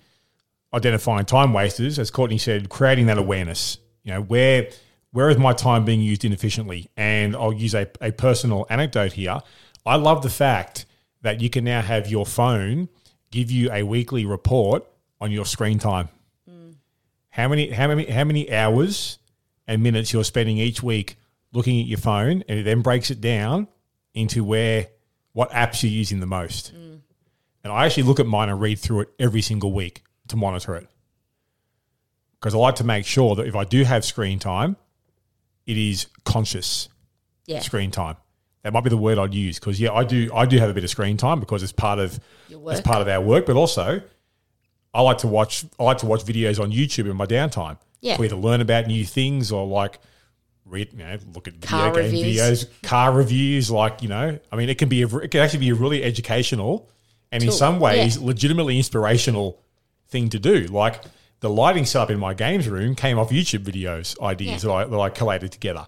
identifying 0.74 1.26
time 1.26 1.54
wasters, 1.54 2.00
as 2.00 2.12
Courtney 2.12 2.38
said, 2.38 2.70
creating 2.70 3.08
that 3.08 3.18
awareness. 3.18 3.78
You 4.04 4.14
know, 4.14 4.22
where 4.22 4.70
where 5.12 5.30
is 5.30 5.38
my 5.38 5.54
time 5.54 5.86
being 5.86 6.02
used 6.02 6.26
inefficiently? 6.26 6.90
And 6.96 7.36
I'll 7.36 7.54
use 7.54 7.74
a, 7.74 7.90
a 8.02 8.12
personal 8.12 8.66
anecdote 8.70 9.14
here. 9.14 9.40
I 9.86 9.96
love 9.96 10.22
the 10.22 10.30
fact 10.30 10.86
that 11.22 11.42
you 11.42 11.50
can 11.50 11.64
now 11.64 11.82
have 11.82 12.10
your 12.10 12.26
phone 12.26 12.90
give 13.32 13.50
you 13.50 13.72
a 13.72 13.84
weekly 13.84 14.26
report 14.26 14.86
on 15.20 15.32
your 15.32 15.46
screen 15.46 15.80
time. 15.80 16.10
Mm. 16.50 16.76
How 17.30 17.48
many 17.48 17.72
how 17.72 17.88
many 17.88 18.06
how 18.06 18.24
many 18.24 18.52
hours 18.52 19.20
and 19.68 19.84
minutes 19.84 20.14
you're 20.14 20.24
spending 20.24 20.58
each 20.58 20.82
week 20.82 21.18
looking 21.54 21.80
at 21.80 21.88
your 21.88 21.98
phone 21.98 22.44
and 22.48 22.60
it 22.60 22.64
then 22.64 22.82
breaks 22.82 23.10
it 23.12 23.22
down 23.22 23.68
into 24.14 24.44
where 24.44 24.88
what 25.34 25.52
apps 25.52 25.84
you're 25.84 25.92
using 25.92 26.20
the 26.20 26.26
most. 26.26 26.74
Mm. 26.76 26.97
And 27.68 27.76
I 27.76 27.86
actually 27.86 28.04
look 28.04 28.22
at 28.22 28.26
mine 28.26 28.48
and 28.48 28.62
read 28.62 28.80
through 28.80 29.02
it 29.02 29.10
every 29.20 29.42
single 29.42 29.74
week 29.74 30.02
to 30.30 30.38
monitor 30.38 30.74
it. 30.76 30.88
Because 32.40 32.56
I 32.56 32.58
like 32.60 32.76
to 32.76 32.86
make 32.86 33.06
sure 33.06 33.36
that 33.36 33.46
if 33.46 33.58
I 33.58 33.66
do 33.66 33.84
have 33.84 34.06
screen 34.06 34.40
time, 34.40 34.78
it 35.66 35.78
is 35.78 36.08
conscious 36.24 36.88
Yeah. 37.46 37.60
screen 37.60 37.92
time. 37.92 38.16
That 38.64 38.72
might 38.72 38.86
be 38.86 38.90
the 38.90 38.96
word 38.96 39.18
I'd 39.18 39.34
use 39.34 39.60
because 39.60 39.82
yeah, 39.82 39.92
I 39.92 40.06
do 40.06 40.32
I 40.34 40.46
do 40.46 40.58
have 40.60 40.70
a 40.70 40.74
bit 40.74 40.86
of 40.86 40.90
screen 40.90 41.18
time 41.18 41.42
because 41.42 41.62
it's 41.62 41.74
part 41.74 42.00
of 42.00 42.22
it's 42.50 42.80
part 42.80 43.02
of 43.02 43.10
our 43.10 43.20
work, 43.20 43.46
but 43.46 43.58
also 43.58 44.02
I 44.94 45.02
like 45.02 45.18
to 45.20 45.28
watch 45.28 45.66
I 45.78 45.84
like 45.84 45.98
to 45.98 46.06
watch 46.06 46.24
videos 46.24 46.62
on 46.62 46.72
YouTube 46.72 47.10
in 47.12 47.18
my 47.18 47.26
downtime. 47.26 47.78
Yeah. 48.00 48.16
To 48.16 48.24
either 48.24 48.38
learn 48.38 48.62
about 48.62 48.88
new 48.88 49.04
things 49.04 49.52
or 49.52 49.68
like 49.68 50.00
read 50.66 50.94
you 50.94 51.00
know, 51.00 51.18
look 51.36 51.50
at 51.50 51.56
video 51.56 51.68
Car 51.68 51.92
game 51.94 52.04
reviews. 52.06 52.64
videos, 52.64 52.82
car 52.84 53.12
reviews, 53.12 53.70
like, 53.70 54.02
you 54.02 54.08
know, 54.08 54.40
I 54.54 54.56
mean 54.56 54.70
it 54.70 54.78
can 54.78 54.88
be 54.88 55.02
a, 55.02 55.08
it 55.18 55.32
can 55.32 55.42
actually 55.42 55.60
be 55.60 55.70
a 55.72 55.76
really 55.76 56.02
educational 56.02 56.90
and 57.32 57.44
in 57.44 57.52
some 57.52 57.80
ways 57.80 58.18
yeah. 58.18 58.26
legitimately 58.26 58.78
inspirational 58.78 59.60
thing 60.08 60.30
to 60.30 60.40
do. 60.40 60.62
Like 60.68 61.04
the 61.40 61.50
lighting 61.50 61.86
setup 61.86 62.10
in 62.10 62.20
my 62.20 62.34
games 62.34 62.68
room 62.68 62.96
came 62.96 63.20
off 63.20 63.30
YouTube 63.30 63.64
videos 63.64 64.20
ideas 64.22 64.62
that, 64.64 64.72
I, 64.72 64.86
that 64.86 65.00
I 65.00 65.10
collated 65.10 65.52
together. 65.52 65.86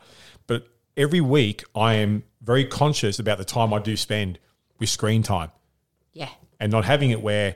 But 0.48 0.68
every 0.98 1.22
week 1.22 1.64
I 1.76 1.96
am 1.96 2.24
very 2.42 2.66
conscious 2.66 3.20
about 3.20 3.38
the 3.38 3.46
time 3.46 3.74
I 3.74 3.80
do 3.80 3.96
spend 3.98 4.40
with 4.80 4.90
screen 4.90 5.24
time 5.24 5.52
Yeah. 6.14 6.30
and 6.60 6.72
not 6.72 6.86
having 6.86 7.10
it 7.12 7.22
where, 7.22 7.56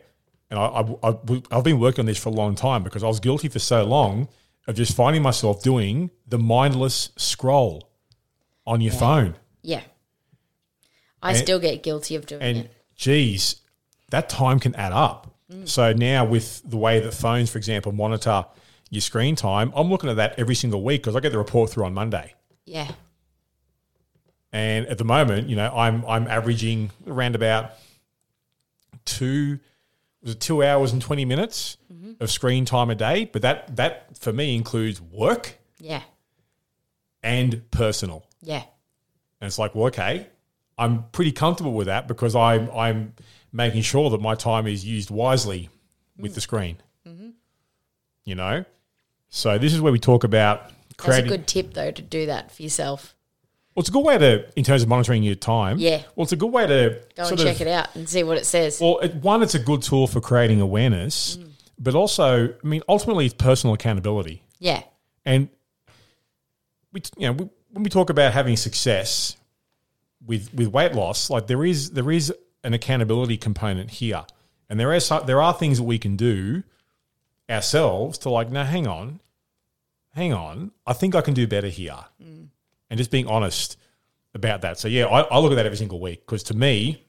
and 0.49 0.59
I, 0.59 0.63
I, 1.03 1.41
I've 1.51 1.63
been 1.63 1.79
working 1.79 2.01
on 2.01 2.05
this 2.05 2.17
for 2.17 2.29
a 2.29 2.33
long 2.33 2.55
time 2.55 2.83
because 2.83 3.03
I 3.03 3.07
was 3.07 3.19
guilty 3.19 3.47
for 3.49 3.59
so 3.59 3.83
long 3.83 4.27
of 4.67 4.75
just 4.75 4.95
finding 4.95 5.21
myself 5.21 5.61
doing 5.61 6.09
the 6.27 6.37
mindless 6.37 7.09
scroll 7.17 7.89
on 8.65 8.79
your 8.81 8.93
phone. 8.93 9.35
Yeah. 9.61 9.81
I 11.21 11.29
And- 11.31 11.37
still 11.37 11.59
get 11.59 11.83
guilty 11.83 12.15
of 12.15 12.25
doing 12.25 12.41
And 12.41 12.57
it. 12.59 12.71
geez, 12.95 13.57
that 14.13 14.29
time 14.29 14.59
can 14.59 14.75
add 14.75 14.93
up. 14.93 15.35
Mm. 15.51 15.67
So 15.67 15.91
now 15.91 16.23
with 16.23 16.61
the 16.69 16.77
way 16.77 16.99
that 16.99 17.15
phones, 17.15 17.49
for 17.49 17.57
example, 17.57 17.91
monitor 17.91 18.45
your 18.91 19.01
screen 19.01 19.35
time, 19.35 19.73
I'm 19.75 19.89
looking 19.89 20.07
at 20.07 20.17
that 20.17 20.35
every 20.37 20.53
single 20.53 20.83
week 20.83 21.01
because 21.01 21.15
I 21.15 21.19
get 21.19 21.31
the 21.31 21.39
report 21.39 21.71
through 21.71 21.85
on 21.85 21.95
Monday. 21.95 22.35
Yeah. 22.65 22.91
And 24.51 24.85
at 24.85 24.99
the 24.99 25.03
moment, 25.03 25.49
you 25.49 25.55
know, 25.55 25.75
I'm 25.75 26.05
I'm 26.05 26.27
averaging 26.27 26.91
around 27.07 27.33
about 27.33 27.71
two 29.05 29.59
was 30.21 30.33
it 30.35 30.39
two 30.39 30.63
hours 30.63 30.93
and 30.93 31.01
twenty 31.01 31.25
minutes 31.25 31.77
mm-hmm. 31.91 32.23
of 32.23 32.29
screen 32.29 32.65
time 32.65 32.91
a 32.91 32.95
day. 32.95 33.25
But 33.33 33.41
that 33.41 33.75
that 33.77 34.15
for 34.19 34.31
me 34.31 34.55
includes 34.55 35.01
work 35.01 35.57
Yeah. 35.79 36.03
and 37.23 37.63
personal. 37.71 38.27
Yeah. 38.43 38.63
And 39.41 39.47
it's 39.47 39.57
like, 39.57 39.73
well, 39.73 39.87
okay, 39.87 40.27
I'm 40.77 41.05
pretty 41.11 41.31
comfortable 41.31 41.73
with 41.73 41.87
that 41.87 42.07
because 42.07 42.35
I'm 42.35 42.69
I'm 42.71 43.13
making 43.53 43.83
sure 43.83 44.09
that 44.09 44.19
my 44.19 44.35
time 44.35 44.67
is 44.67 44.83
used 44.83 45.11
wisely 45.11 45.69
with 46.17 46.33
the 46.33 46.39
mm. 46.39 46.43
screen. 46.43 46.77
Mm-hmm. 47.07 47.29
You 48.25 48.35
know, 48.35 48.65
so 49.29 49.57
this 49.57 49.73
is 49.73 49.79
where 49.79 49.93
we 49.93 49.99
talk 49.99 50.23
about 50.23 50.71
That's 50.97 51.19
a 51.19 51.21
good 51.21 51.47
tip, 51.47 51.73
though, 51.73 51.91
to 51.91 52.01
do 52.01 52.25
that 52.25 52.51
for 52.51 52.63
yourself. 52.63 53.15
well, 53.75 53.81
it's 53.81 53.89
a 53.89 53.91
good 53.91 54.03
way 54.03 54.17
to, 54.17 54.45
in 54.57 54.63
terms 54.63 54.81
of 54.81 54.89
monitoring 54.89 55.23
your 55.23 55.35
time. 55.35 55.77
Yeah. 55.77 56.01
Well, 56.15 56.23
it's 56.23 56.31
a 56.31 56.37
good 56.37 56.51
way 56.51 56.65
to 56.67 57.01
Go 57.15 57.23
sort 57.23 57.39
and 57.39 57.49
of, 57.49 57.57
check 57.57 57.61
it 57.61 57.67
out 57.67 57.95
and 57.95 58.09
see 58.09 58.23
what 58.23 58.37
it 58.37 58.45
says. 58.45 58.79
Well, 58.81 58.99
it, 58.99 59.15
one, 59.15 59.43
it's 59.43 59.55
a 59.55 59.59
good 59.59 59.81
tool 59.81 60.07
for 60.07 60.21
creating 60.21 60.61
awareness, 60.61 61.37
mm. 61.37 61.49
but 61.77 61.95
also, 61.95 62.47
I 62.49 62.67
mean, 62.67 62.81
ultimately, 62.87 63.25
it's 63.25 63.33
personal 63.33 63.73
accountability. 63.73 64.43
yeah. 64.59 64.83
And 65.25 65.47
we, 66.91 67.01
you 67.17 67.27
know, 67.27 67.31
we, 67.33 67.49
when 67.71 67.83
we 67.83 67.89
talk 67.89 68.09
about 68.09 68.33
having 68.33 68.57
success 68.57 69.37
with 70.25 70.53
with 70.53 70.67
weight 70.67 70.93
loss, 70.93 71.29
like 71.29 71.47
there 71.47 71.65
is 71.65 71.91
there 71.91 72.11
is 72.11 72.33
an 72.63 72.73
accountability 72.73 73.37
component 73.37 73.91
here, 73.91 74.25
and 74.69 74.79
there 74.79 74.93
are 74.93 75.21
there 75.25 75.41
are 75.41 75.53
things 75.53 75.77
that 75.77 75.83
we 75.83 75.97
can 75.97 76.15
do 76.15 76.63
ourselves 77.49 78.17
to 78.19 78.29
like, 78.29 78.49
now 78.49 78.63
hang 78.63 78.87
on, 78.87 79.19
hang 80.15 80.33
on, 80.33 80.71
I 80.85 80.93
think 80.93 81.15
I 81.15 81.21
can 81.21 81.33
do 81.33 81.47
better 81.47 81.67
here, 81.67 81.99
mm. 82.21 82.47
and 82.89 82.97
just 82.97 83.11
being 83.11 83.27
honest 83.27 83.77
about 84.33 84.61
that. 84.61 84.79
So 84.79 84.87
yeah, 84.87 85.05
I, 85.05 85.21
I 85.21 85.39
look 85.39 85.51
at 85.51 85.55
that 85.55 85.65
every 85.65 85.77
single 85.77 85.99
week 85.99 86.25
because 86.25 86.43
to 86.43 86.53
me, 86.53 87.03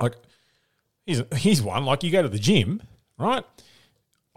like, 0.00 0.14
here's 1.06 1.22
here's 1.32 1.62
one 1.62 1.84
like 1.84 2.02
you 2.02 2.10
go 2.10 2.22
to 2.22 2.28
the 2.28 2.38
gym, 2.38 2.82
right? 3.18 3.44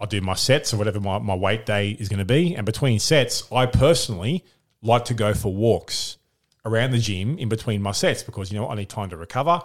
I 0.02 0.06
do 0.06 0.20
my 0.20 0.34
sets 0.34 0.74
or 0.74 0.78
whatever 0.78 0.98
my, 0.98 1.18
my 1.18 1.36
weight 1.36 1.64
day 1.64 1.90
is 1.90 2.08
going 2.08 2.18
to 2.18 2.24
be. 2.24 2.56
And 2.56 2.66
between 2.66 2.98
sets, 2.98 3.44
I 3.52 3.66
personally 3.66 4.44
like 4.82 5.04
to 5.06 5.14
go 5.14 5.32
for 5.32 5.54
walks 5.54 6.16
around 6.64 6.90
the 6.90 6.98
gym 6.98 7.38
in 7.38 7.48
between 7.48 7.80
my 7.80 7.92
sets 7.92 8.24
because, 8.24 8.50
you 8.50 8.58
know, 8.58 8.68
I 8.68 8.74
need 8.74 8.88
time 8.88 9.10
to 9.10 9.16
recover. 9.16 9.62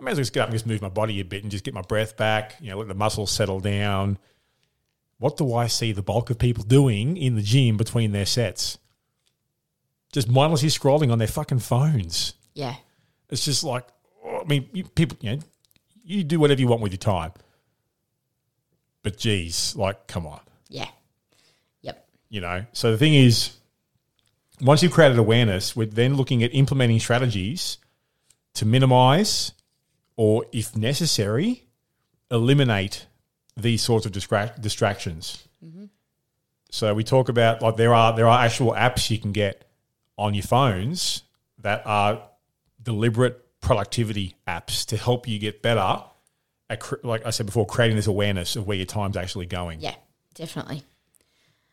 I 0.00 0.02
may 0.04 0.12
as 0.12 0.16
well 0.16 0.22
just 0.22 0.32
get 0.32 0.40
up 0.40 0.48
and 0.48 0.54
just 0.54 0.66
move 0.66 0.80
my 0.80 0.88
body 0.88 1.20
a 1.20 1.24
bit 1.24 1.42
and 1.42 1.52
just 1.52 1.64
get 1.64 1.74
my 1.74 1.82
breath 1.82 2.16
back, 2.16 2.56
you 2.60 2.70
know, 2.70 2.78
let 2.78 2.88
the 2.88 2.94
muscles 2.94 3.30
settle 3.30 3.60
down. 3.60 4.18
What 5.18 5.36
do 5.36 5.54
I 5.54 5.66
see 5.66 5.92
the 5.92 6.02
bulk 6.02 6.30
of 6.30 6.38
people 6.38 6.64
doing 6.64 7.18
in 7.18 7.36
the 7.36 7.42
gym 7.42 7.76
between 7.76 8.12
their 8.12 8.24
sets? 8.24 8.78
Just 10.12 10.28
mindlessly 10.28 10.70
scrolling 10.70 11.12
on 11.12 11.18
their 11.18 11.28
fucking 11.28 11.58
phones. 11.58 12.32
Yeah. 12.54 12.76
It's 13.28 13.44
just 13.44 13.62
like, 13.62 13.86
oh, 14.24 14.40
I 14.40 14.44
mean, 14.44 14.68
you, 14.72 14.84
people, 14.84 15.18
you 15.20 15.36
know, 15.36 15.42
you 16.02 16.24
do 16.24 16.40
whatever 16.40 16.60
you 16.60 16.66
want 16.68 16.80
with 16.80 16.92
your 16.92 16.98
time. 16.98 17.32
But 19.02 19.18
geez, 19.18 19.76
like, 19.76 20.06
come 20.06 20.26
on 20.26 20.40
Yeah. 20.68 20.88
Yep. 21.82 22.06
you 22.28 22.40
know 22.40 22.64
so 22.72 22.90
the 22.90 22.98
thing 22.98 23.14
is 23.14 23.52
once 24.60 24.82
you've 24.82 24.92
created 24.92 25.18
awareness 25.18 25.74
we're 25.74 25.86
then 25.86 26.16
looking 26.16 26.42
at 26.42 26.54
implementing 26.54 27.00
strategies 27.00 27.78
to 28.54 28.66
minimize 28.66 29.52
or 30.20 30.44
if 30.52 30.76
necessary 30.76 31.64
eliminate 32.30 33.06
these 33.56 33.80
sorts 33.80 34.04
of 34.04 34.12
distra- 34.12 34.60
distractions 34.60 35.48
so 36.70 36.92
we 36.94 37.02
talk 37.02 37.30
about 37.30 37.62
like 37.62 37.76
there 37.76 37.94
are 37.94 38.14
there 38.14 38.28
are 38.28 38.44
actual 38.44 38.72
apps 38.72 39.08
you 39.08 39.18
can 39.18 39.32
get 39.32 39.64
on 40.18 40.34
your 40.34 40.42
phones 40.42 41.22
that 41.58 41.80
are 41.86 42.22
deliberate 42.82 43.36
productivity 43.62 44.36
apps 44.46 44.84
to 44.84 44.98
help 44.98 45.26
you 45.26 45.38
get 45.38 45.62
better 45.62 46.02
at 46.68 46.80
cr- 46.80 46.96
like 47.02 47.24
i 47.24 47.30
said 47.30 47.46
before 47.46 47.64
creating 47.64 47.96
this 47.96 48.06
awareness 48.06 48.56
of 48.56 48.66
where 48.66 48.76
your 48.76 48.86
time's 48.86 49.16
actually 49.16 49.46
going 49.46 49.80
Yeah. 49.80 49.94
Definitely. 50.34 50.82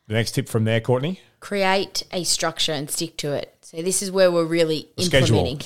the 0.07 0.13
next 0.13 0.31
tip 0.31 0.47
from 0.47 0.63
there 0.63 0.79
courtney 0.79 1.19
Create 1.39 2.03
a 2.11 2.23
structure 2.23 2.71
and 2.71 2.89
stick 2.89 3.15
to 3.17 3.33
it. 3.33 3.55
So 3.61 3.81
this 3.83 4.01
is 4.01 4.11
where 4.11 4.31
we're 4.31 4.43
really 4.43 4.89
A 4.97 5.03
schedule. 5.03 5.59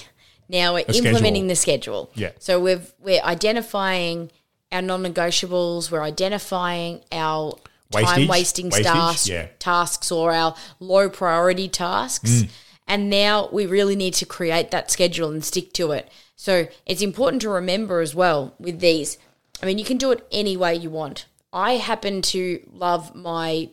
Now 0.51 0.73
we're 0.73 0.83
schedule. 0.83 1.07
implementing 1.07 1.47
the 1.47 1.55
schedule. 1.55 2.11
Yeah. 2.13 2.31
So 2.39 2.59
we've 2.59 2.93
we're 2.99 3.21
identifying 3.23 4.31
our 4.71 4.81
non-negotiables. 4.81 5.89
We're 5.89 6.03
identifying 6.03 7.01
our 7.11 7.57
time 7.91 8.27
wasting 8.27 8.69
tasks, 8.69 9.27
Yeah. 9.27 9.47
tasks 9.59 10.11
or 10.11 10.33
our 10.33 10.55
low 10.79 11.09
priority 11.09 11.67
tasks. 11.69 12.29
Mm. 12.29 12.49
And 12.87 13.09
now 13.09 13.47
we 13.51 13.65
really 13.65 13.95
need 13.95 14.13
to 14.15 14.25
create 14.25 14.71
that 14.71 14.91
schedule 14.91 15.31
and 15.31 15.43
stick 15.43 15.71
to 15.73 15.91
it. 15.91 16.09
So 16.35 16.67
it's 16.85 17.01
important 17.01 17.41
to 17.43 17.49
remember 17.49 18.01
as 18.01 18.13
well 18.13 18.53
with 18.59 18.79
these. 18.79 19.17
I 19.61 19.65
mean, 19.65 19.77
you 19.77 19.85
can 19.85 19.97
do 19.97 20.11
it 20.11 20.25
any 20.31 20.57
way 20.57 20.75
you 20.75 20.89
want. 20.89 21.25
I 21.53 21.73
happen 21.73 22.21
to 22.23 22.61
love 22.73 23.13
my 23.15 23.69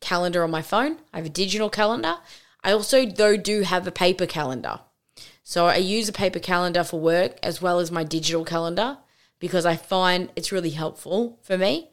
calendar 0.00 0.44
on 0.44 0.50
my 0.50 0.62
phone. 0.62 0.98
I 1.12 1.18
have 1.18 1.26
a 1.26 1.30
digital 1.30 1.68
calendar. 1.68 2.16
I 2.62 2.72
also, 2.72 3.04
though, 3.04 3.36
do 3.36 3.62
have 3.62 3.86
a 3.86 3.90
paper 3.90 4.26
calendar. 4.26 4.80
So 5.42 5.66
I 5.66 5.76
use 5.76 6.08
a 6.08 6.12
paper 6.12 6.38
calendar 6.38 6.84
for 6.84 7.00
work 7.00 7.38
as 7.42 7.60
well 7.60 7.78
as 7.78 7.90
my 7.90 8.04
digital 8.04 8.44
calendar 8.44 8.98
because 9.38 9.66
I 9.66 9.76
find 9.76 10.30
it's 10.36 10.52
really 10.52 10.70
helpful 10.70 11.38
for 11.42 11.58
me. 11.58 11.90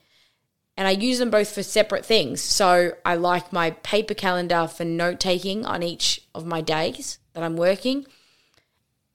And 0.78 0.88
I 0.88 0.92
use 0.92 1.20
them 1.20 1.30
both 1.30 1.54
for 1.54 1.64
separate 1.64 2.06
things. 2.06 2.42
So 2.42 2.94
I 3.04 3.16
like 3.16 3.52
my 3.52 3.72
paper 3.72 4.14
calendar 4.14 4.68
for 4.68 4.86
note 4.86 5.20
taking 5.20 5.66
on 5.66 5.84
each 5.84 6.22
of 6.34 6.46
my 6.46 6.62
days 6.62 7.20
that 7.34 7.44
I'm 7.44 7.58
working. 7.58 8.06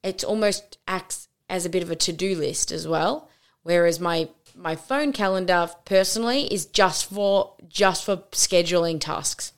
It 0.02 0.24
almost 0.24 0.76
acts 0.86 1.28
as 1.48 1.64
a 1.64 1.70
bit 1.70 1.82
of 1.82 1.90
a 1.90 1.96
to-do 1.96 2.36
list 2.36 2.70
as 2.70 2.86
well. 2.86 3.30
Whereas 3.62 3.98
my 3.98 4.28
my 4.56 4.76
phone 4.76 5.12
calendar 5.12 5.68
personally 5.84 6.52
is 6.52 6.66
just 6.66 7.06
for 7.06 7.54
just 7.68 8.04
for 8.04 8.18
scheduling 8.32 9.00
tasks. 9.00 9.53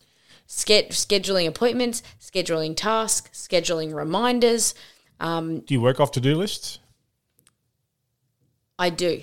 Ske- 0.46 0.90
scheduling 0.90 1.46
appointments, 1.46 2.02
scheduling 2.20 2.76
tasks, 2.76 3.46
scheduling 3.48 3.94
reminders. 3.94 4.74
Um, 5.20 5.60
Do 5.60 5.74
you 5.74 5.80
work 5.80 6.00
off 6.00 6.12
to 6.12 6.20
do 6.20 6.34
lists? 6.34 6.78
I 8.78 8.90
do. 8.90 9.22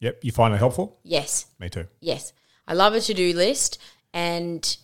Yep. 0.00 0.20
You 0.22 0.32
find 0.32 0.54
it 0.54 0.58
helpful? 0.58 0.98
Yes. 1.02 1.46
Me 1.58 1.68
too. 1.68 1.86
Yes. 2.00 2.32
I 2.68 2.74
love 2.74 2.94
a 2.94 3.00
to 3.00 3.14
do 3.14 3.32
list. 3.32 3.78
And 4.12 4.76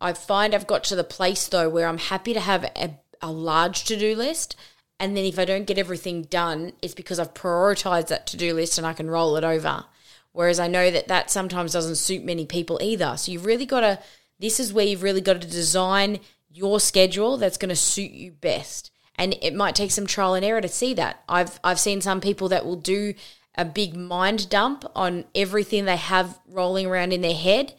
I 0.00 0.12
find 0.14 0.54
I've 0.54 0.66
got 0.66 0.84
to 0.84 0.96
the 0.96 1.04
place, 1.04 1.46
though, 1.48 1.68
where 1.68 1.86
I'm 1.86 1.98
happy 1.98 2.32
to 2.34 2.40
have 2.40 2.64
a, 2.64 2.98
a 3.20 3.30
large 3.30 3.84
to 3.84 3.98
do 3.98 4.16
list. 4.16 4.56
And 4.98 5.16
then 5.16 5.24
if 5.24 5.38
I 5.38 5.44
don't 5.44 5.66
get 5.66 5.78
everything 5.78 6.22
done, 6.22 6.72
it's 6.82 6.94
because 6.94 7.18
I've 7.18 7.34
prioritized 7.34 8.08
that 8.08 8.26
to 8.28 8.36
do 8.36 8.54
list 8.54 8.78
and 8.78 8.86
I 8.86 8.92
can 8.92 9.10
roll 9.10 9.36
it 9.36 9.44
over. 9.44 9.84
Whereas 10.32 10.60
I 10.60 10.68
know 10.68 10.90
that 10.90 11.08
that 11.08 11.30
sometimes 11.30 11.72
doesn't 11.72 11.96
suit 11.96 12.24
many 12.24 12.46
people 12.46 12.78
either. 12.82 13.16
So 13.16 13.32
you've 13.32 13.46
really 13.46 13.66
got 13.66 13.80
to, 13.80 13.98
this 14.40 14.58
is 14.58 14.72
where 14.72 14.86
you've 14.86 15.02
really 15.02 15.20
got 15.20 15.40
to 15.40 15.48
design 15.48 16.20
your 16.52 16.80
schedule 16.80 17.36
that's 17.36 17.58
going 17.58 17.68
to 17.68 17.76
suit 17.76 18.10
you 18.10 18.32
best. 18.32 18.90
And 19.16 19.36
it 19.42 19.54
might 19.54 19.74
take 19.74 19.90
some 19.90 20.06
trial 20.06 20.34
and 20.34 20.44
error 20.44 20.60
to 20.60 20.68
see 20.68 20.94
that. 20.94 21.22
I've 21.28 21.60
I've 21.62 21.78
seen 21.78 22.00
some 22.00 22.20
people 22.20 22.48
that 22.48 22.64
will 22.64 22.76
do 22.76 23.14
a 23.54 23.64
big 23.64 23.94
mind 23.94 24.48
dump 24.48 24.84
on 24.94 25.24
everything 25.34 25.84
they 25.84 25.96
have 25.96 26.38
rolling 26.48 26.86
around 26.86 27.12
in 27.12 27.20
their 27.20 27.34
head 27.34 27.74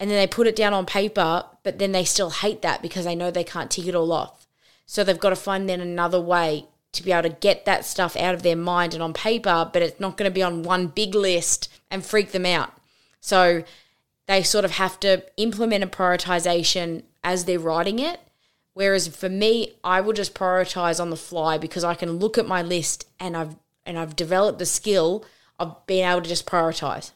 and 0.00 0.10
then 0.10 0.18
they 0.18 0.26
put 0.26 0.46
it 0.46 0.56
down 0.56 0.74
on 0.74 0.86
paper, 0.86 1.44
but 1.62 1.78
then 1.78 1.92
they 1.92 2.04
still 2.04 2.30
hate 2.30 2.62
that 2.62 2.82
because 2.82 3.04
they 3.04 3.14
know 3.14 3.30
they 3.30 3.44
can't 3.44 3.70
tick 3.70 3.86
it 3.86 3.94
all 3.94 4.12
off. 4.12 4.46
So 4.86 5.02
they've 5.02 5.18
got 5.18 5.30
to 5.30 5.36
find 5.36 5.68
then 5.68 5.80
another 5.80 6.20
way 6.20 6.66
to 6.92 7.02
be 7.02 7.12
able 7.12 7.30
to 7.30 7.36
get 7.36 7.64
that 7.64 7.84
stuff 7.84 8.16
out 8.16 8.34
of 8.34 8.42
their 8.42 8.56
mind 8.56 8.94
and 8.94 9.02
on 9.02 9.12
paper, 9.12 9.70
but 9.72 9.82
it's 9.82 9.98
not 9.98 10.16
going 10.16 10.30
to 10.30 10.34
be 10.34 10.42
on 10.42 10.62
one 10.62 10.88
big 10.88 11.14
list 11.14 11.72
and 11.90 12.04
freak 12.04 12.32
them 12.32 12.46
out. 12.46 12.72
So 13.20 13.64
they 14.26 14.42
sort 14.42 14.64
of 14.64 14.72
have 14.72 14.98
to 15.00 15.24
implement 15.36 15.84
a 15.84 15.86
prioritization 15.86 17.02
as 17.22 17.44
they're 17.44 17.58
writing 17.58 17.98
it. 17.98 18.20
Whereas 18.72 19.08
for 19.08 19.28
me, 19.28 19.74
I 19.84 20.00
will 20.00 20.12
just 20.12 20.34
prioritize 20.34 21.00
on 21.00 21.10
the 21.10 21.16
fly 21.16 21.58
because 21.58 21.84
I 21.84 21.94
can 21.94 22.12
look 22.12 22.36
at 22.36 22.46
my 22.46 22.62
list 22.62 23.06
and 23.20 23.36
I've 23.36 23.56
and 23.86 23.98
I've 23.98 24.16
developed 24.16 24.58
the 24.58 24.66
skill 24.66 25.24
of 25.58 25.86
being 25.86 26.06
able 26.06 26.22
to 26.22 26.28
just 26.28 26.46
prioritize. 26.46 27.12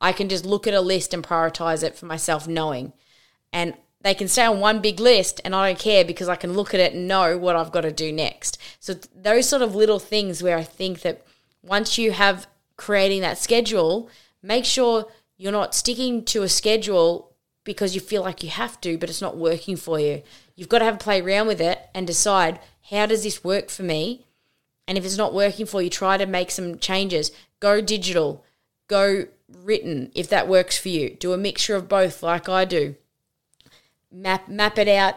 I 0.00 0.12
can 0.12 0.28
just 0.28 0.44
look 0.44 0.66
at 0.66 0.74
a 0.74 0.80
list 0.80 1.14
and 1.14 1.22
prioritize 1.22 1.82
it 1.82 1.96
for 1.96 2.06
myself, 2.06 2.48
knowing. 2.48 2.92
And 3.52 3.74
they 4.00 4.14
can 4.14 4.28
stay 4.28 4.44
on 4.44 4.60
one 4.60 4.80
big 4.80 5.00
list 5.00 5.40
and 5.44 5.54
I 5.54 5.68
don't 5.68 5.78
care 5.78 6.04
because 6.04 6.28
I 6.28 6.36
can 6.36 6.52
look 6.52 6.72
at 6.74 6.80
it 6.80 6.92
and 6.92 7.08
know 7.08 7.36
what 7.36 7.56
I've 7.56 7.72
got 7.72 7.80
to 7.80 7.92
do 7.92 8.12
next. 8.12 8.58
So 8.80 8.94
those 9.14 9.48
sort 9.48 9.62
of 9.62 9.74
little 9.74 9.98
things 9.98 10.42
where 10.42 10.56
I 10.56 10.62
think 10.62 11.00
that 11.02 11.24
once 11.62 11.98
you 11.98 12.12
have 12.12 12.46
creating 12.76 13.22
that 13.22 13.38
schedule, 13.38 14.08
make 14.42 14.64
sure 14.64 15.06
you're 15.38 15.52
not 15.52 15.74
sticking 15.74 16.24
to 16.26 16.42
a 16.42 16.48
schedule 16.48 17.32
because 17.64 17.94
you 17.94 18.00
feel 18.00 18.22
like 18.22 18.42
you 18.42 18.50
have 18.50 18.80
to, 18.82 18.98
but 18.98 19.08
it's 19.08 19.22
not 19.22 19.36
working 19.36 19.76
for 19.76 19.98
you. 20.00 20.22
You've 20.56 20.68
got 20.68 20.80
to 20.80 20.84
have 20.84 20.96
a 20.96 20.98
play 20.98 21.20
around 21.20 21.46
with 21.46 21.60
it 21.60 21.78
and 21.94 22.06
decide 22.06 22.58
how 22.90 23.06
does 23.06 23.22
this 23.22 23.44
work 23.44 23.70
for 23.70 23.84
me? 23.84 24.26
And 24.86 24.98
if 24.98 25.04
it's 25.04 25.16
not 25.16 25.34
working 25.34 25.66
for 25.66 25.80
you, 25.80 25.90
try 25.90 26.16
to 26.16 26.26
make 26.26 26.50
some 26.50 26.78
changes. 26.78 27.30
Go 27.60 27.80
digital, 27.80 28.44
go 28.88 29.26
written 29.62 30.10
if 30.14 30.28
that 30.28 30.48
works 30.48 30.76
for 30.76 30.88
you. 30.88 31.10
Do 31.10 31.32
a 31.32 31.38
mixture 31.38 31.76
of 31.76 31.88
both 31.88 32.22
like 32.22 32.48
I 32.48 32.64
do. 32.64 32.96
Map 34.10 34.48
map 34.48 34.78
it 34.78 34.88
out 34.88 35.16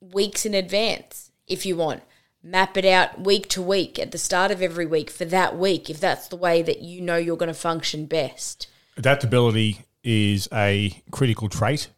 weeks 0.00 0.46
in 0.46 0.54
advance 0.54 1.32
if 1.46 1.66
you 1.66 1.76
want. 1.76 2.02
Map 2.42 2.76
it 2.76 2.84
out 2.84 3.20
week 3.20 3.48
to 3.48 3.60
week 3.60 3.98
at 3.98 4.12
the 4.12 4.18
start 4.18 4.50
of 4.50 4.62
every 4.62 4.86
week 4.86 5.10
for 5.10 5.24
that 5.26 5.58
week 5.58 5.90
if 5.90 6.00
that's 6.00 6.28
the 6.28 6.36
way 6.36 6.62
that 6.62 6.80
you 6.80 7.00
know 7.00 7.16
you're 7.16 7.36
going 7.36 7.48
to 7.48 7.54
function 7.54 8.06
best. 8.06 8.68
Adaptability 9.00 9.78
is 10.04 10.46
a 10.52 10.92
critical 11.10 11.48
trait 11.48 11.88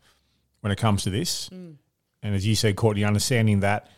when 0.60 0.70
it 0.70 0.78
comes 0.78 1.02
to 1.02 1.10
this. 1.10 1.48
Mm. 1.48 1.74
And 2.22 2.34
as 2.36 2.46
you 2.46 2.54
said, 2.54 2.76
Courtney, 2.76 3.02
understanding 3.02 3.58
that 3.60 3.88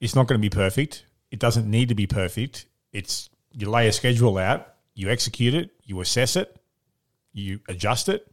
it's 0.00 0.14
not 0.14 0.28
going 0.28 0.40
to 0.40 0.42
be 0.42 0.48
perfect. 0.48 1.04
It 1.32 1.40
doesn't 1.40 1.68
need 1.68 1.88
to 1.88 1.96
be 1.96 2.06
perfect. 2.06 2.66
It's 2.92 3.28
you 3.52 3.68
lay 3.68 3.88
a 3.88 3.92
schedule 3.92 4.38
out, 4.38 4.74
you 4.94 5.10
execute 5.10 5.54
it, 5.54 5.70
you 5.82 6.00
assess 6.00 6.36
it, 6.36 6.56
you 7.32 7.58
adjust 7.66 8.08
it, 8.08 8.30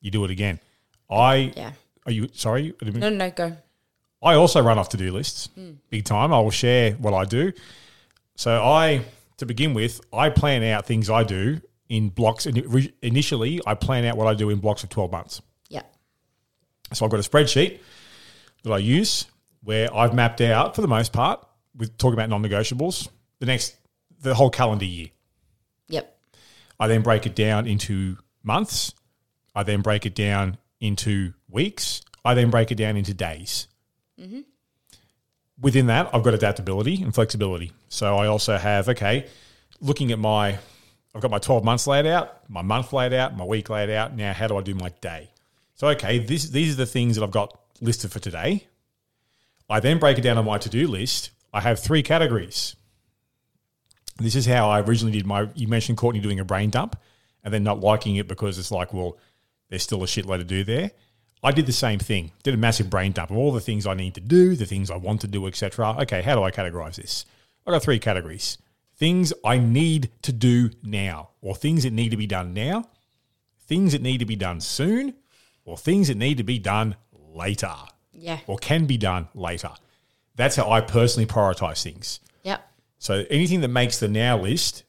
you 0.00 0.12
do 0.12 0.24
it 0.24 0.30
again. 0.30 0.60
I 1.10 1.52
Yeah. 1.56 1.72
are 2.06 2.12
you 2.12 2.28
sorry? 2.34 2.72
No, 2.80 2.90
no, 2.92 3.08
no, 3.08 3.30
go. 3.32 3.56
I 4.22 4.34
also 4.34 4.62
run 4.62 4.78
off 4.78 4.90
to 4.90 4.96
do 4.96 5.10
lists 5.10 5.48
big 5.90 6.04
time. 6.04 6.32
I 6.32 6.38
will 6.38 6.52
share 6.52 6.92
what 6.92 7.14
I 7.14 7.24
do. 7.24 7.52
So 8.36 8.62
I, 8.62 9.02
to 9.38 9.46
begin 9.46 9.74
with, 9.74 10.00
I 10.12 10.30
plan 10.30 10.62
out 10.62 10.86
things 10.86 11.10
I 11.10 11.24
do 11.24 11.60
in 11.88 12.08
blocks. 12.08 12.46
Ini- 12.46 12.92
Initially, 13.02 13.60
I 13.66 13.74
plan 13.74 14.04
out 14.04 14.16
what 14.16 14.26
I 14.26 14.34
do 14.34 14.50
in 14.50 14.58
blocks 14.58 14.82
of 14.82 14.90
twelve 14.90 15.12
months. 15.12 15.40
Yeah. 15.68 15.82
So 16.92 17.04
I've 17.04 17.10
got 17.10 17.20
a 17.20 17.28
spreadsheet 17.28 17.80
that 18.62 18.72
I 18.72 18.78
use 18.78 19.26
where 19.62 19.94
I've 19.94 20.14
mapped 20.14 20.40
out, 20.40 20.74
for 20.74 20.80
the 20.82 20.88
most 20.88 21.12
part, 21.12 21.44
with 21.76 21.96
talking 21.98 22.14
about 22.14 22.28
non-negotiables, 22.28 23.08
the 23.40 23.46
next 23.46 23.76
the 24.20 24.34
whole 24.34 24.50
calendar 24.50 24.84
year. 24.84 25.08
Yep. 25.88 26.18
I 26.80 26.86
then 26.88 27.02
break 27.02 27.26
it 27.26 27.34
down 27.34 27.66
into 27.66 28.16
months. 28.42 28.94
I 29.54 29.62
then 29.62 29.82
break 29.82 30.06
it 30.06 30.14
down 30.14 30.58
into 30.80 31.32
weeks. 31.48 32.02
I 32.24 32.34
then 32.34 32.50
break 32.50 32.70
it 32.70 32.74
down 32.76 32.96
into 32.96 33.14
days. 33.14 33.68
Mm-hmm. 34.20 34.40
Within 35.60 35.86
that, 35.86 36.10
I've 36.12 36.22
got 36.22 36.34
adaptability 36.34 37.02
and 37.02 37.14
flexibility. 37.14 37.72
So 37.88 38.16
I 38.16 38.26
also 38.26 38.56
have, 38.58 38.88
okay, 38.90 39.26
looking 39.80 40.12
at 40.12 40.18
my, 40.18 40.58
I've 41.16 41.22
got 41.22 41.30
my 41.30 41.38
12 41.38 41.64
months 41.64 41.86
laid 41.86 42.04
out, 42.04 42.48
my 42.50 42.60
month 42.60 42.92
laid 42.92 43.14
out, 43.14 43.34
my 43.34 43.44
week 43.44 43.70
laid 43.70 43.88
out. 43.88 44.14
Now, 44.14 44.34
how 44.34 44.48
do 44.48 44.58
I 44.58 44.60
do 44.60 44.74
my 44.74 44.90
day? 45.00 45.30
So, 45.74 45.88
okay, 45.88 46.18
this, 46.18 46.50
these 46.50 46.74
are 46.74 46.76
the 46.76 46.84
things 46.84 47.16
that 47.16 47.24
I've 47.24 47.30
got 47.30 47.58
listed 47.80 48.12
for 48.12 48.18
today. 48.18 48.66
I 49.70 49.80
then 49.80 49.98
break 49.98 50.18
it 50.18 50.20
down 50.20 50.36
on 50.36 50.44
my 50.44 50.58
to 50.58 50.68
do 50.68 50.86
list. 50.86 51.30
I 51.54 51.62
have 51.62 51.80
three 51.80 52.02
categories. 52.02 52.76
This 54.18 54.36
is 54.36 54.44
how 54.44 54.68
I 54.68 54.82
originally 54.82 55.12
did 55.12 55.26
my. 55.26 55.48
You 55.54 55.68
mentioned 55.68 55.96
Courtney 55.96 56.20
doing 56.20 56.38
a 56.38 56.44
brain 56.44 56.68
dump 56.68 56.98
and 57.42 57.52
then 57.52 57.64
not 57.64 57.80
liking 57.80 58.16
it 58.16 58.28
because 58.28 58.58
it's 58.58 58.70
like, 58.70 58.92
well, 58.92 59.16
there's 59.70 59.82
still 59.82 60.02
a 60.02 60.06
shitload 60.06 60.38
to 60.38 60.44
do 60.44 60.64
there. 60.64 60.90
I 61.42 61.50
did 61.50 61.64
the 61.64 61.72
same 61.72 61.98
thing. 61.98 62.32
Did 62.42 62.52
a 62.52 62.58
massive 62.58 62.90
brain 62.90 63.12
dump 63.12 63.30
of 63.30 63.38
all 63.38 63.52
the 63.52 63.60
things 63.60 63.86
I 63.86 63.94
need 63.94 64.14
to 64.16 64.20
do, 64.20 64.54
the 64.54 64.66
things 64.66 64.90
I 64.90 64.96
want 64.96 65.22
to 65.22 65.28
do, 65.28 65.46
etc. 65.46 65.96
Okay, 66.00 66.20
how 66.20 66.34
do 66.34 66.42
I 66.42 66.50
categorize 66.50 66.96
this? 66.96 67.24
I 67.66 67.70
got 67.70 67.82
three 67.82 67.98
categories: 67.98 68.58
things 68.96 69.32
I 69.44 69.58
need 69.58 70.10
to 70.22 70.32
do 70.32 70.70
now, 70.82 71.30
or 71.40 71.54
things 71.54 71.82
that 71.82 71.92
need 71.92 72.10
to 72.10 72.16
be 72.16 72.26
done 72.26 72.54
now, 72.54 72.88
things 73.66 73.92
that 73.92 74.02
need 74.02 74.18
to 74.18 74.24
be 74.24 74.36
done 74.36 74.60
soon, 74.60 75.14
or 75.64 75.76
things 75.76 76.08
that 76.08 76.16
need 76.16 76.38
to 76.38 76.44
be 76.44 76.58
done 76.58 76.96
later, 77.12 77.74
Yeah. 78.12 78.40
or 78.46 78.56
can 78.58 78.86
be 78.86 78.96
done 78.96 79.28
later. 79.34 79.72
That's 80.34 80.56
how 80.56 80.70
I 80.70 80.80
personally 80.80 81.26
prioritize 81.26 81.82
things. 81.82 82.20
Yep. 82.44 82.66
So 82.98 83.24
anything 83.30 83.60
that 83.60 83.68
makes 83.68 83.98
the 83.98 84.08
now 84.08 84.38
list, 84.38 84.84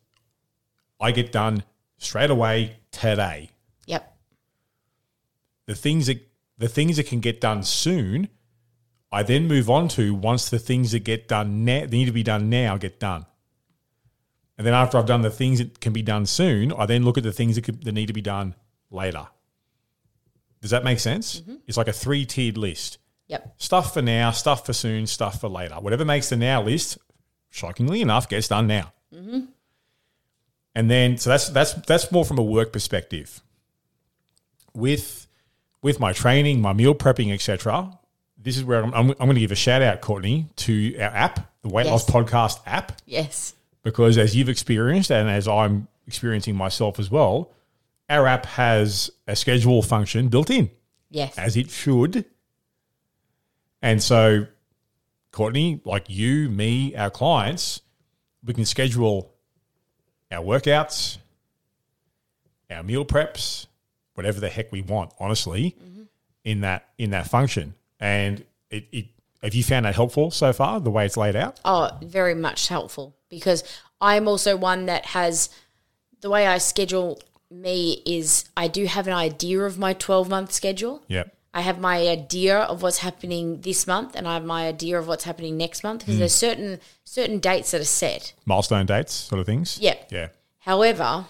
I 1.00 1.12
get 1.12 1.32
done 1.32 1.64
straight 1.98 2.30
away 2.30 2.78
today. 2.92 3.50
Yep. 3.86 4.18
The 5.66 5.76
things 5.76 6.08
that 6.08 6.24
the 6.60 6.68
things 6.68 6.98
that 6.98 7.06
can 7.06 7.20
get 7.20 7.40
done 7.40 7.62
soon, 7.62 8.30
I 9.12 9.22
then 9.22 9.48
move 9.48 9.70
on 9.70 9.88
to 9.90 10.16
once 10.16 10.50
the 10.50 10.58
things 10.58 10.92
that 10.92 11.04
get 11.04 11.28
done 11.28 11.64
now 11.66 11.86
need 11.86 12.06
to 12.06 12.12
be 12.12 12.24
done 12.24 12.50
now 12.50 12.78
get 12.78 13.00
done. 13.00 13.28
And 14.58 14.66
then 14.66 14.74
after 14.74 14.98
I've 14.98 15.06
done 15.06 15.22
the 15.22 15.30
things 15.30 15.60
that 15.60 15.80
can 15.80 15.94
be 15.94 16.02
done 16.02 16.26
soon, 16.26 16.74
I 16.74 16.86
then 16.86 17.04
look 17.04 17.18
at 17.18 17.24
the 17.24 17.32
things 17.32 17.56
that, 17.56 17.64
could, 17.64 17.84
that 17.84 17.92
need 17.92 18.08
to 18.08 18.14
be 18.14 18.22
done 18.22 18.56
later. 18.90 19.28
Does 20.62 20.72
that 20.72 20.84
make 20.84 21.00
sense? 21.00 21.42
Mm-hmm. 21.42 21.56
It's 21.68 21.78
like 21.78 21.88
a 21.88 21.94
three 21.94 22.26
tiered 22.26 22.58
list. 22.58 22.98
Yep. 23.28 23.56
Stuff 23.58 23.94
for 23.94 24.02
now, 24.02 24.32
stuff 24.32 24.66
for 24.66 24.74
soon, 24.74 25.06
stuff 25.06 25.42
for 25.42 25.50
later. 25.50 25.76
Whatever 25.76 26.06
makes 26.06 26.30
the 26.30 26.38
now 26.38 26.64
list, 26.64 26.98
shockingly 27.50 28.02
enough, 28.02 28.28
gets 28.28 28.48
done 28.48 28.68
now. 28.68 28.94
Mm-hmm. 29.14 29.42
And 30.74 30.90
then, 30.92 31.18
so 31.18 31.30
that's 31.32 31.50
that's 31.50 31.74
that's 31.74 32.12
more 32.12 32.24
from 32.24 32.38
a 32.38 32.44
work 32.44 32.72
perspective. 32.72 33.42
With 34.74 35.28
with 35.82 36.00
my 36.00 36.14
training, 36.14 36.62
my 36.62 36.74
meal 36.74 36.96
prepping, 36.96 37.34
etc. 37.34 37.98
This 38.38 38.58
is 38.58 38.64
where 38.64 38.84
I'm, 38.84 38.94
I'm, 38.94 39.10
I'm 39.12 39.18
going 39.18 39.36
to 39.36 39.42
give 39.42 39.52
a 39.52 39.56
shout 39.56 39.82
out, 39.82 40.02
Courtney, 40.02 40.48
to 40.58 40.98
our 41.00 41.10
app, 41.10 41.52
the 41.64 41.70
Weight 41.70 41.88
Loss 41.88 42.06
Podcast 42.06 42.60
app, 42.66 43.02
Yes. 43.06 43.54
Because 43.88 44.18
as 44.18 44.36
you've 44.36 44.50
experienced 44.50 45.10
and 45.12 45.30
as 45.30 45.48
I'm 45.48 45.88
experiencing 46.08 46.58
myself 46.58 47.00
as 47.00 47.10
well, 47.10 47.54
our 48.10 48.28
app 48.28 48.46
has 48.46 49.10
a 49.28 49.34
schedule 49.34 49.82
function 49.82 50.28
built 50.28 50.50
in 50.50 50.70
Yes. 51.10 51.38
as 51.38 51.56
it 51.56 51.70
should. 51.70 52.26
And 53.82 54.04
so, 54.04 54.48
Courtney, 55.32 55.80
like 55.86 56.10
you, 56.10 56.50
me, 56.50 56.98
our 56.98 57.10
clients, 57.10 57.80
we 58.44 58.54
can 58.54 58.66
schedule 58.66 59.32
our 60.34 60.44
workouts, 60.44 61.20
our 62.70 62.84
meal 62.84 63.06
preps, 63.06 63.68
whatever 64.16 64.42
the 64.42 64.50
heck 64.50 64.70
we 64.70 64.82
want, 64.82 65.14
honestly, 65.18 65.78
mm-hmm. 65.82 66.04
in 66.44 66.60
that 66.60 66.90
in 66.98 67.12
that 67.12 67.28
function. 67.30 67.74
And 68.02 68.44
it, 68.70 68.90
it 68.92 69.06
have 69.44 69.54
you 69.54 69.64
found 69.64 69.86
that 69.86 69.96
helpful 69.96 70.32
so 70.32 70.54
far, 70.54 70.80
the 70.80 70.90
way 70.90 71.06
it's 71.06 71.18
laid 71.18 71.36
out? 71.36 71.60
Oh, 71.64 71.92
very 72.02 72.36
much 72.36 72.68
helpful 72.68 73.16
because 73.30 73.64
I'm 74.02 74.28
also 74.28 74.56
one 74.56 74.86
that 74.88 75.08
has 75.08 75.50
the 76.22 76.30
way 76.30 76.48
I 76.48 76.58
schedule 76.58 77.22
me 77.50 78.02
is 78.06 78.46
I 78.58 78.68
do 78.68 78.86
have 78.86 79.08
an 79.08 79.14
idea 79.14 79.62
of 79.62 79.78
my 79.78 79.94
12 79.94 80.30
month 80.30 80.52
schedule. 80.52 81.04
Yep. 81.08 81.34
I 81.54 81.62
have 81.62 81.80
my 81.80 82.08
idea 82.08 82.60
of 82.60 82.82
what's 82.82 83.00
happening 83.00 83.62
this 83.62 83.88
month 83.88 84.16
and 84.16 84.28
I 84.28 84.36
have 84.36 84.46
my 84.46 84.68
idea 84.68 85.00
of 85.00 85.08
what's 85.08 85.24
happening 85.24 85.58
next 85.58 85.84
month 85.84 86.02
because 86.02 86.16
hmm. 86.16 86.20
there's 86.20 86.34
certain 86.34 86.80
certain 87.04 87.40
dates 87.40 87.72
that 87.72 87.82
are 87.82 87.86
set. 87.86 88.34
Milestone 88.46 88.86
dates, 88.86 89.14
sort 89.14 89.40
of 89.40 89.46
things. 89.46 89.80
Yep. 89.80 90.10
Yeah. 90.12 90.28
However, 90.60 91.26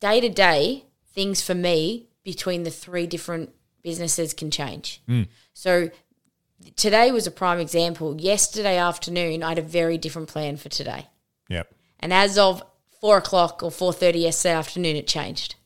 day 0.00 0.20
to 0.20 0.28
day, 0.28 0.84
things 1.14 1.42
for 1.42 1.54
me 1.54 2.06
between 2.22 2.62
the 2.62 2.70
three 2.70 3.06
different 3.06 3.50
businesses 3.82 4.32
can 4.32 4.50
change. 4.50 5.02
Hmm. 5.06 5.22
So 5.52 5.90
today 6.76 7.10
was 7.12 7.26
a 7.26 7.30
prime 7.30 7.60
example. 7.60 8.20
Yesterday 8.20 8.76
afternoon, 8.76 9.42
I 9.42 9.50
had 9.50 9.58
a 9.58 9.62
very 9.62 9.98
different 9.98 10.28
plan 10.28 10.56
for 10.56 10.68
today. 10.68 11.06
Yep. 11.48 11.72
And 12.00 12.12
as 12.12 12.38
of 12.38 12.62
four 13.00 13.18
o'clock 13.18 13.62
or 13.62 13.70
four 13.70 13.92
thirty 13.92 14.20
yesterday 14.20 14.54
afternoon, 14.54 14.96
it 14.96 15.06
changed 15.06 15.56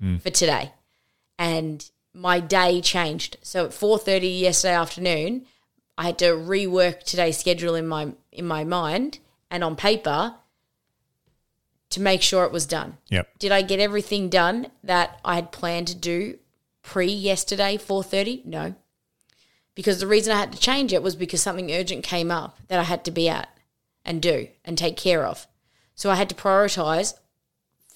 hmm. 0.00 0.16
for 0.16 0.30
today, 0.30 0.72
and 1.38 1.88
my 2.12 2.40
day 2.40 2.80
changed. 2.80 3.36
So 3.42 3.66
at 3.66 3.74
four 3.74 3.98
thirty 3.98 4.28
yesterday 4.28 4.74
afternoon, 4.74 5.46
I 5.96 6.04
had 6.04 6.18
to 6.18 6.26
rework 6.26 7.02
today's 7.02 7.38
schedule 7.38 7.74
in 7.74 7.86
my 7.86 8.12
in 8.32 8.46
my 8.46 8.64
mind 8.64 9.18
and 9.50 9.64
on 9.64 9.76
paper 9.76 10.36
to 11.90 12.00
make 12.00 12.22
sure 12.22 12.44
it 12.44 12.52
was 12.52 12.66
done. 12.66 12.96
Yep. 13.08 13.38
Did 13.38 13.52
I 13.52 13.62
get 13.62 13.80
everything 13.80 14.28
done 14.28 14.68
that 14.84 15.18
I 15.24 15.34
had 15.34 15.52
planned 15.52 15.88
to 15.88 15.96
do 15.96 16.38
pre 16.82 17.06
yesterday 17.06 17.76
four 17.76 18.02
thirty? 18.02 18.42
No, 18.44 18.74
because 19.80 19.98
the 19.98 20.06
reason 20.06 20.30
I 20.30 20.38
had 20.38 20.52
to 20.52 20.58
change 20.58 20.92
it 20.92 21.02
was 21.02 21.16
because 21.16 21.40
something 21.40 21.72
urgent 21.72 22.04
came 22.04 22.30
up 22.30 22.58
that 22.68 22.78
I 22.78 22.82
had 22.82 23.02
to 23.06 23.10
be 23.10 23.30
at 23.30 23.48
and 24.04 24.20
do 24.20 24.48
and 24.62 24.76
take 24.76 24.94
care 24.94 25.24
of. 25.24 25.46
So 25.94 26.10
I 26.10 26.16
had 26.16 26.28
to 26.28 26.34
prioritize 26.34 27.14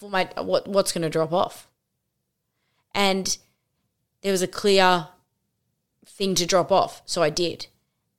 for 0.00 0.08
my 0.08 0.30
what 0.38 0.66
what's 0.66 0.92
going 0.92 1.02
to 1.02 1.10
drop 1.10 1.30
off. 1.30 1.68
And 2.94 3.36
there 4.22 4.32
was 4.32 4.40
a 4.40 4.48
clear 4.48 5.08
thing 6.06 6.34
to 6.36 6.46
drop 6.46 6.72
off, 6.72 7.02
so 7.04 7.22
I 7.22 7.28
did. 7.28 7.66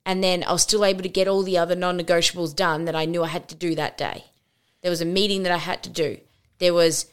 And 0.04 0.22
then 0.22 0.44
I 0.44 0.52
was 0.52 0.62
still 0.62 0.84
able 0.84 1.02
to 1.02 1.08
get 1.08 1.26
all 1.26 1.42
the 1.42 1.58
other 1.58 1.74
non-negotiables 1.74 2.54
done 2.54 2.84
that 2.84 2.94
I 2.94 3.04
knew 3.04 3.24
I 3.24 3.28
had 3.28 3.48
to 3.48 3.56
do 3.56 3.74
that 3.74 3.98
day. 3.98 4.26
There 4.80 4.92
was 4.92 5.00
a 5.00 5.04
meeting 5.04 5.42
that 5.42 5.50
I 5.50 5.58
had 5.58 5.82
to 5.82 5.90
do. 5.90 6.18
There 6.58 6.72
was 6.72 7.06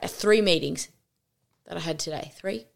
uh, 0.00 0.06
three 0.06 0.40
meetings 0.40 0.88
that 1.66 1.76
I 1.76 1.80
had 1.80 1.98
today. 1.98 2.30
Three? 2.36 2.66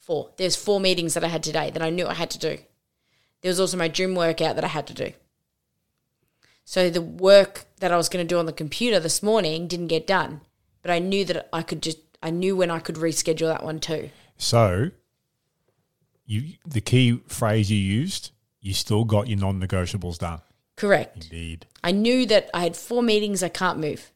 Four. 0.00 0.30
There's 0.36 0.56
four 0.56 0.80
meetings 0.80 1.14
that 1.14 1.24
I 1.24 1.28
had 1.28 1.42
today 1.42 1.70
that 1.70 1.82
I 1.82 1.90
knew 1.90 2.06
I 2.06 2.14
had 2.14 2.30
to 2.30 2.38
do. 2.38 2.58
There 3.42 3.50
was 3.50 3.60
also 3.60 3.76
my 3.76 3.88
gym 3.88 4.14
workout 4.14 4.56
that 4.56 4.64
I 4.64 4.68
had 4.68 4.86
to 4.88 4.94
do. 4.94 5.12
So 6.64 6.90
the 6.90 7.02
work 7.02 7.66
that 7.80 7.92
I 7.92 7.96
was 7.96 8.08
going 8.08 8.24
to 8.24 8.28
do 8.28 8.38
on 8.38 8.46
the 8.46 8.52
computer 8.52 9.00
this 9.00 9.22
morning 9.22 9.66
didn't 9.66 9.88
get 9.88 10.06
done, 10.06 10.40
but 10.82 10.90
I 10.90 10.98
knew 10.98 11.24
that 11.24 11.48
I 11.52 11.62
could 11.62 11.82
just 11.82 11.98
I 12.22 12.30
knew 12.30 12.54
when 12.56 12.70
I 12.70 12.80
could 12.80 12.96
reschedule 12.96 13.48
that 13.48 13.64
one 13.64 13.80
too. 13.80 14.10
So 14.36 14.90
you 16.26 16.54
the 16.66 16.80
key 16.80 17.20
phrase 17.26 17.70
you 17.70 17.78
used, 17.78 18.30
you 18.60 18.74
still 18.74 19.04
got 19.04 19.28
your 19.28 19.38
non-negotiables 19.38 20.18
done. 20.18 20.40
Correct. 20.76 21.24
Indeed. 21.24 21.66
I 21.82 21.92
knew 21.92 22.24
that 22.26 22.48
I 22.54 22.62
had 22.62 22.76
four 22.76 23.02
meetings 23.02 23.42
I 23.42 23.48
can't 23.48 23.78
move. 23.78 24.12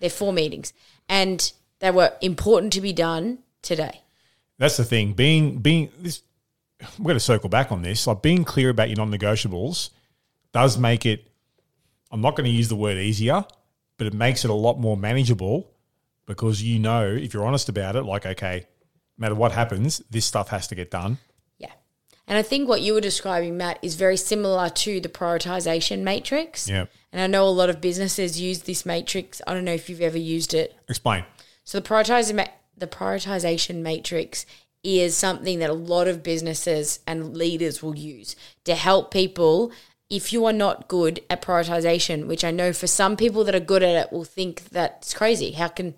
They're 0.00 0.10
four 0.10 0.32
meetings. 0.32 0.72
And 1.08 1.52
they 1.80 1.90
were 1.90 2.14
important 2.20 2.72
to 2.72 2.80
be 2.80 2.92
done 2.92 3.40
today. 3.62 4.02
That's 4.60 4.76
the 4.76 4.84
thing. 4.84 5.14
Being 5.14 5.56
being 5.58 5.90
this 5.98 6.22
we're 6.98 7.04
going 7.04 7.16
to 7.16 7.20
circle 7.20 7.48
back 7.48 7.72
on 7.72 7.80
this. 7.82 8.06
Like 8.06 8.20
being 8.20 8.44
clear 8.44 8.68
about 8.68 8.88
your 8.88 8.96
non-negotiables 8.96 9.88
does 10.52 10.78
make 10.78 11.06
it 11.06 11.26
I'm 12.12 12.20
not 12.20 12.36
going 12.36 12.44
to 12.44 12.50
use 12.50 12.68
the 12.68 12.76
word 12.76 12.98
easier, 12.98 13.44
but 13.96 14.06
it 14.06 14.12
makes 14.12 14.44
it 14.44 14.50
a 14.50 14.54
lot 14.54 14.78
more 14.78 14.98
manageable 14.98 15.70
because 16.26 16.62
you 16.62 16.78
know 16.78 17.06
if 17.06 17.32
you're 17.32 17.46
honest 17.46 17.70
about 17.70 17.96
it 17.96 18.02
like 18.02 18.26
okay, 18.26 18.66
no 19.16 19.22
matter 19.22 19.34
what 19.34 19.52
happens, 19.52 20.02
this 20.10 20.26
stuff 20.26 20.50
has 20.50 20.66
to 20.68 20.74
get 20.74 20.90
done. 20.90 21.16
Yeah. 21.56 21.72
And 22.26 22.36
I 22.36 22.42
think 22.42 22.68
what 22.68 22.82
you 22.82 22.92
were 22.92 23.00
describing, 23.00 23.56
Matt, 23.56 23.78
is 23.80 23.94
very 23.94 24.18
similar 24.18 24.68
to 24.68 25.00
the 25.00 25.08
prioritization 25.08 26.02
matrix. 26.02 26.68
Yeah. 26.68 26.84
And 27.12 27.22
I 27.22 27.28
know 27.28 27.44
a 27.44 27.48
lot 27.48 27.70
of 27.70 27.80
businesses 27.80 28.38
use 28.38 28.64
this 28.64 28.84
matrix. 28.84 29.40
I 29.46 29.54
don't 29.54 29.64
know 29.64 29.72
if 29.72 29.88
you've 29.88 30.02
ever 30.02 30.18
used 30.18 30.52
it. 30.52 30.76
Explain. 30.86 31.24
So 31.64 31.80
the 31.80 31.88
prioritization 31.88 32.46
the 32.80 32.86
prioritization 32.86 33.82
matrix 33.82 34.44
is 34.82 35.16
something 35.16 35.58
that 35.58 35.70
a 35.70 35.74
lot 35.74 36.08
of 36.08 36.22
businesses 36.22 37.00
and 37.06 37.36
leaders 37.36 37.82
will 37.82 37.94
use 37.94 38.34
to 38.64 38.74
help 38.74 39.10
people 39.10 39.70
if 40.08 40.32
you 40.32 40.44
are 40.44 40.52
not 40.52 40.88
good 40.88 41.20
at 41.30 41.42
prioritization, 41.42 42.26
which 42.26 42.44
I 42.44 42.50
know 42.50 42.72
for 42.72 42.88
some 42.88 43.16
people 43.16 43.44
that 43.44 43.54
are 43.54 43.60
good 43.60 43.82
at 43.82 44.06
it 44.06 44.12
will 44.12 44.24
think 44.24 44.70
that's 44.70 45.14
crazy. 45.14 45.52
How 45.52 45.68
can 45.68 45.94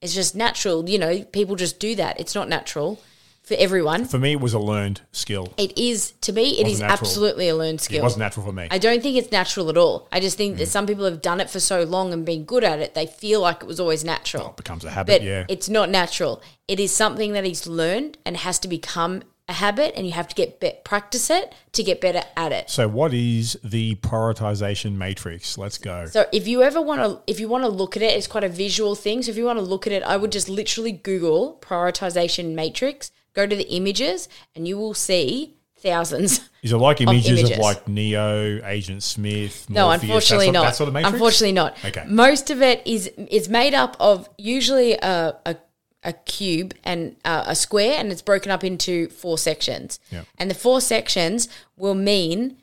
it's 0.00 0.14
just 0.14 0.34
natural, 0.34 0.88
you 0.88 0.98
know, 0.98 1.22
people 1.24 1.56
just 1.56 1.78
do 1.78 1.94
that. 1.94 2.18
It's 2.18 2.34
not 2.34 2.48
natural 2.48 3.00
for 3.46 3.54
everyone. 3.54 4.04
For 4.04 4.18
me 4.18 4.32
it 4.32 4.40
was 4.40 4.52
a 4.54 4.58
learned 4.58 5.00
skill. 5.12 5.54
It 5.56 5.78
is 5.78 6.10
to 6.22 6.32
me, 6.32 6.58
it 6.58 6.64
Wasn't 6.64 6.80
natural. 6.80 6.92
absolutely 7.06 7.48
a 7.48 7.54
learned 7.56 7.80
skill. 7.80 8.00
It 8.00 8.02
wasn't 8.02 8.20
natural 8.20 8.44
for 8.44 8.52
me. 8.52 8.66
I 8.70 8.78
don't 8.78 9.00
think 9.02 9.16
it's 9.16 9.30
natural 9.32 9.70
at 9.70 9.76
all. 9.76 10.08
I 10.12 10.18
just 10.20 10.36
think 10.36 10.56
Mm. 10.56 10.58
that 10.58 10.66
some 10.66 10.86
people 10.86 11.04
have 11.04 11.22
done 11.22 11.40
it 11.40 11.48
for 11.48 11.60
so 11.60 11.84
long 11.84 12.12
and 12.12 12.24
been 12.26 12.44
good 12.44 12.64
at 12.64 12.80
it, 12.80 12.94
they 12.94 13.06
feel 13.06 13.40
like 13.40 13.62
it 13.62 13.66
was 13.66 13.78
always 13.80 14.04
natural. 14.04 14.48
it 14.48 14.56
becomes 14.56 14.84
a 14.84 14.90
habit, 14.90 15.20
But 15.20 15.22
yeah. 15.22 15.44
it's 15.48 15.68
not 15.68 15.88
natural. 15.90 16.42
It 16.68 16.80
is 16.80 16.90
something 16.94 17.32
that 17.34 17.46
is 17.46 17.66
learned 17.68 18.18
and 18.26 18.36
has 18.38 18.58
to 18.58 18.68
become 18.68 19.22
a 19.48 19.52
habit, 19.52 19.92
and 19.96 20.04
you 20.04 20.12
have 20.12 20.26
to 20.26 20.34
get 20.34 20.58
be- 20.58 20.72
practice 20.82 21.30
it 21.30 21.52
to 21.70 21.84
get 21.84 22.00
better 22.00 22.24
at 22.36 22.50
it. 22.50 22.68
so 22.68 22.88
what 22.88 23.14
is 23.14 23.56
the 23.62 23.94
prioritization 23.96 24.94
matrix? 24.96 25.56
Let's 25.56 25.78
go. 25.78 26.06
So 26.06 26.26
if 26.32 26.48
you 26.48 26.64
ever 26.64 26.82
want 26.82 27.00
to, 27.02 27.20
if 27.30 27.38
you 27.38 27.46
want 27.46 27.62
to 27.62 27.68
look 27.68 27.96
at 27.96 28.02
it, 28.02 28.12
it's 28.16 28.26
quite 28.26 28.42
a 28.42 28.48
visual 28.48 28.96
thing. 28.96 29.22
So 29.22 29.30
if 29.30 29.36
you 29.36 29.44
want 29.44 29.60
to 29.60 29.64
look 29.64 29.86
at 29.86 29.92
it, 29.92 30.02
I 30.02 30.16
would 30.16 30.32
just 30.32 30.48
literally 30.48 30.90
Google 30.90 31.58
prioritization 31.62 32.54
matrix, 32.54 33.12
go 33.36 33.46
to 33.46 33.54
the 33.54 33.68
images, 33.68 34.28
and 34.56 34.66
you 34.66 34.76
will 34.76 34.94
see 34.94 35.54
thousands. 35.76 36.40
Is 36.62 36.72
it 36.72 36.78
like 36.78 37.00
images 37.00 37.42
of, 37.42 37.50
images. 37.50 37.58
like 37.58 37.86
Neo, 37.86 38.60
Agent 38.66 39.02
Smith? 39.02 39.70
No, 39.70 39.86
Morpheus, 39.86 40.00
that 40.00 40.06
unfortunately 40.06 40.50
not. 40.50 40.74
Sort 40.74 40.88
of? 40.88 40.96
Unfortunately 40.96 41.52
not. 41.52 41.84
Okay. 41.84 42.04
Most 42.08 42.50
of 42.50 42.60
it 42.62 42.84
is 42.84 43.08
is 43.30 43.48
made 43.48 43.74
up 43.74 43.96
of 44.00 44.28
usually 44.36 44.94
a 44.94 45.36
a, 45.46 45.56
a 46.02 46.12
cube 46.12 46.74
and 46.82 47.14
uh, 47.24 47.44
a 47.46 47.54
square, 47.54 47.98
and 47.98 48.10
it's 48.10 48.22
broken 48.22 48.50
up 48.50 48.64
into 48.64 49.08
four 49.10 49.38
sections. 49.38 50.00
Yeah. 50.10 50.22
And 50.38 50.50
the 50.50 50.56
four 50.56 50.80
sections 50.80 51.48
will 51.76 51.94
mean 51.94 52.56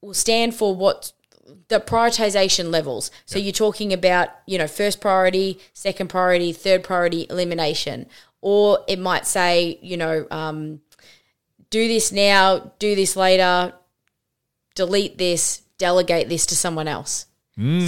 will 0.00 0.14
stand 0.14 0.54
for 0.54 0.76
what 0.76 1.12
the 1.68 1.80
prioritization 1.80 2.70
levels. 2.70 3.10
So 3.26 3.38
you're 3.38 3.52
talking 3.52 3.92
about 3.92 4.28
you 4.46 4.58
know 4.58 4.68
first 4.68 5.00
priority, 5.00 5.58
second 5.72 6.08
priority, 6.08 6.52
third 6.52 6.84
priority, 6.84 7.26
elimination, 7.30 8.06
or 8.44 8.84
it 8.86 8.98
might 8.98 9.26
say 9.26 9.78
you 9.82 9.96
know. 9.96 10.26
Um, 10.30 10.80
do 11.74 11.88
this 11.88 12.12
now, 12.12 12.70
do 12.78 12.94
this 12.94 13.16
later, 13.16 13.72
delete 14.76 15.18
this, 15.18 15.62
delegate 15.76 16.28
this 16.28 16.46
to 16.46 16.54
someone 16.54 16.86
else. 16.86 17.26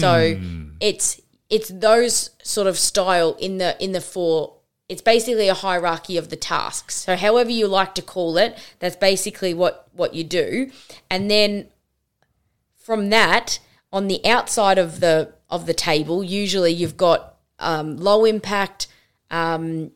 So 0.01 0.41
it's 0.81 1.21
it's 1.51 1.69
those 1.69 2.31
sort 2.43 2.67
of 2.67 2.77
style 2.79 3.37
in 3.39 3.59
the 3.59 3.81
in 3.83 3.93
the 3.93 4.01
four. 4.01 4.57
It's 4.89 5.03
basically 5.03 5.49
a 5.49 5.55
hierarchy 5.55 6.17
of 6.17 6.31
the 6.31 6.37
tasks. 6.37 6.97
So 6.97 7.15
however 7.15 7.51
you 7.51 7.69
like 7.69 7.95
to 7.95 8.03
call 8.03 8.39
it, 8.39 8.59
that's 8.81 8.97
basically 8.97 9.55
what 9.55 9.89
what 9.93 10.15
you 10.15 10.25
do, 10.25 10.71
and 11.09 11.31
then 11.31 11.69
from 12.77 13.11
that 13.11 13.61
on 13.93 14.09
the 14.09 14.21
outside 14.25 14.79
of 14.79 14.99
the 14.99 15.33
of 15.49 15.67
the 15.67 15.75
table, 15.75 16.25
usually 16.25 16.73
you've 16.73 16.97
got 16.97 17.37
um, 17.61 17.97
low 17.97 18.25
impact. 18.25 18.89
Um, 19.31 19.93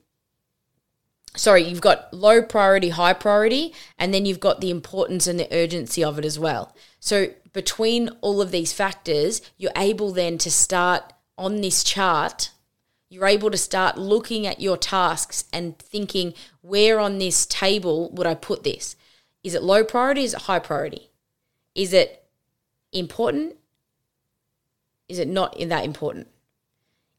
sorry, 1.36 1.62
you've 1.62 1.80
got 1.80 2.12
low 2.12 2.42
priority, 2.42 2.90
high 2.90 3.12
priority, 3.12 3.74
and 3.98 4.12
then 4.12 4.26
you've 4.26 4.40
got 4.40 4.60
the 4.60 4.70
importance 4.70 5.26
and 5.26 5.38
the 5.38 5.52
urgency 5.54 6.02
of 6.02 6.18
it 6.18 6.24
as 6.24 6.38
well. 6.38 6.74
So 6.98 7.28
between 7.52 8.08
all 8.20 8.40
of 8.40 8.50
these 8.50 8.72
factors, 8.72 9.42
you're 9.56 9.72
able 9.76 10.12
then 10.12 10.38
to 10.38 10.50
start 10.50 11.12
on 11.38 11.60
this 11.60 11.82
chart. 11.82 12.50
You're 13.08 13.26
able 13.26 13.50
to 13.50 13.56
start 13.56 13.98
looking 13.98 14.46
at 14.46 14.60
your 14.60 14.76
tasks 14.76 15.44
and 15.52 15.78
thinking, 15.78 16.34
where 16.60 17.00
on 17.00 17.18
this 17.18 17.46
table 17.46 18.10
would 18.12 18.26
I 18.26 18.34
put 18.34 18.62
this? 18.62 18.96
Is 19.42 19.54
it 19.54 19.62
low 19.62 19.82
priority? 19.84 20.24
Is 20.24 20.34
it 20.34 20.42
high 20.42 20.58
priority? 20.58 21.10
Is 21.74 21.92
it 21.92 22.24
important? 22.92 23.56
Is 25.08 25.18
it 25.18 25.28
not 25.28 25.56
in 25.56 25.70
that 25.70 25.84
important? 25.84 26.28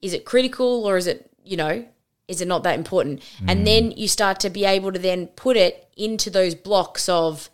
Is 0.01 0.13
it 0.13 0.25
critical 0.25 0.85
or 0.85 0.97
is 0.97 1.07
it, 1.07 1.29
you 1.43 1.57
know, 1.57 1.85
is 2.27 2.41
it 2.41 2.47
not 2.47 2.63
that 2.63 2.77
important? 2.77 3.21
And 3.47 3.67
then 3.67 3.91
you 3.91 4.07
start 4.07 4.39
to 4.41 4.49
be 4.49 4.65
able 4.65 4.91
to 4.91 4.99
then 4.99 5.27
put 5.27 5.57
it 5.57 5.89
into 5.97 6.29
those 6.29 6.55
blocks 6.55 7.09
of 7.09 7.49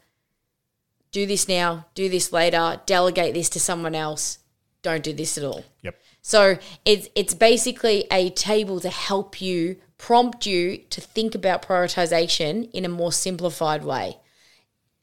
do 1.11 1.25
this 1.25 1.47
now, 1.47 1.85
do 1.95 2.09
this 2.09 2.31
later, 2.31 2.81
delegate 2.85 3.33
this 3.33 3.49
to 3.49 3.59
someone 3.59 3.95
else, 3.95 4.39
don't 4.81 5.03
do 5.03 5.13
this 5.13 5.37
at 5.37 5.43
all. 5.43 5.63
Yep. 5.81 5.99
So 6.21 6.57
it's 6.85 7.07
it's 7.15 7.33
basically 7.33 8.05
a 8.11 8.29
table 8.29 8.79
to 8.81 8.89
help 8.89 9.41
you 9.41 9.77
prompt 9.97 10.45
you 10.45 10.77
to 10.89 11.01
think 11.01 11.33
about 11.33 11.61
prioritization 11.61 12.69
in 12.71 12.85
a 12.85 12.89
more 12.89 13.11
simplified 13.11 13.83
way, 13.83 14.17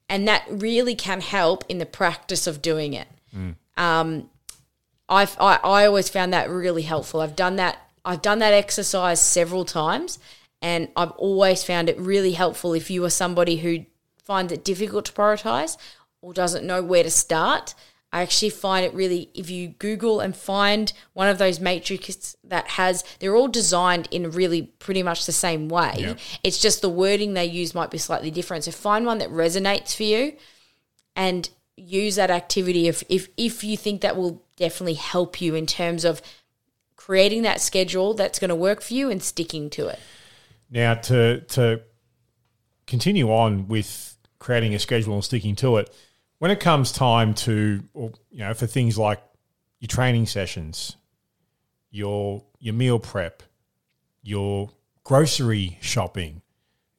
and 0.09 0.29
that 0.29 0.45
really 0.49 0.95
can 0.95 1.21
help 1.21 1.65
in 1.69 1.79
the 1.79 1.87
practice 1.87 2.47
of 2.47 2.63
doing 2.63 2.93
it. 2.93 3.09
Um, 3.77 4.31
I've, 5.09 5.37
I 5.41 5.59
I 5.65 5.87
always 5.87 6.09
found 6.09 6.33
that 6.33 6.49
really 6.49 6.83
helpful. 6.83 7.21
I've 7.21 7.37
done 7.37 7.57
that. 7.57 7.79
I've 8.05 8.23
done 8.23 8.39
that 8.41 8.53
exercise 8.53 9.21
several 9.21 9.65
times, 9.65 10.19
and 10.61 10.89
I've 10.97 11.13
always 11.13 11.65
found 11.65 11.89
it 11.89 11.99
really 11.99 12.33
helpful 12.33 12.75
if 12.75 12.91
you 12.91 13.05
are 13.05 13.11
somebody 13.11 13.57
who 13.57 13.87
finds 14.23 14.53
it 14.53 14.65
difficult 14.65 15.05
to 15.07 15.13
prioritize 15.13 15.77
or 16.21 16.33
doesn't 16.33 16.67
know 16.67 16.83
where 16.83 17.03
to 17.03 17.11
start. 17.11 17.75
I 18.13 18.23
actually 18.23 18.51
find 18.51 18.87
it 18.87 18.95
really, 18.95 19.29
if 19.35 19.51
you 19.51 19.69
Google 19.69 20.21
and 20.21 20.37
find 20.37 20.93
one 21.15 21.29
of 21.29 21.39
those 21.39 21.59
matrices 21.59 22.37
that 22.45 22.69
has, 22.69 23.03
they're 23.19 23.35
all 23.35 23.49
designed 23.49 24.09
in 24.13 24.31
really 24.31 24.63
pretty 24.63 25.03
much 25.03 25.27
the 25.27 25.33
same 25.33 25.69
way. 25.69 25.95
Yeah. 25.99 26.15
It's 26.45 26.61
just 26.61 26.81
the 26.81 26.89
wording 26.89 27.35
they 27.35 27.45
use 27.45 27.75
might 27.75 27.91
be 27.91 27.99
slightly 27.99 28.31
different. 28.31 28.65
So 28.65 28.71
find 28.71 29.05
one 29.05 29.19
that 29.19 29.31
resonates 29.31 29.97
for 29.97 30.05
you 30.05 30.37
and 31.17 31.51
use 31.77 32.15
that 32.15 32.31
activity 32.31 32.87
if, 32.87 33.03
if, 33.09 33.29
if 33.37 33.65
you 33.65 33.77
think 33.77 34.01
that 34.03 34.17
will 34.17 34.45
definitely 34.57 34.95
help 34.95 35.41
you 35.41 35.57
in 35.57 35.67
terms 35.67 36.05
of 36.05 36.23
creating 37.05 37.43
that 37.43 37.61
schedule 37.61 38.15
that's 38.15 38.39
going 38.39 38.49
to 38.49 38.55
work 38.55 38.81
for 38.81 38.95
you 38.95 39.11
and 39.11 39.23
sticking 39.23 39.69
to 39.69 39.89
it. 39.89 39.99
Now, 40.71 40.95
to 40.95 41.41
to 41.41 41.83
continue 42.87 43.31
on 43.31 43.69
with 43.69 44.17
creating 44.39 44.75
a 44.75 44.79
schedule 44.79 45.13
and 45.13 45.23
sticking 45.23 45.55
to 45.57 45.77
it, 45.77 45.95
when 46.39 46.51
it 46.51 46.61
comes 46.61 46.93
time 46.93 47.35
to, 47.35 47.83
or, 47.93 48.13
you 48.31 48.39
know, 48.39 48.55
for 48.55 48.67
things 48.67 48.97
like 48.97 49.23
your 49.81 49.89
training 49.89 50.25
sessions, 50.25 50.97
your 51.91 52.43
your 52.59 52.73
meal 52.73 52.99
prep, 52.99 53.43
your 54.23 54.71
grocery 55.03 55.77
shopping, 55.83 56.41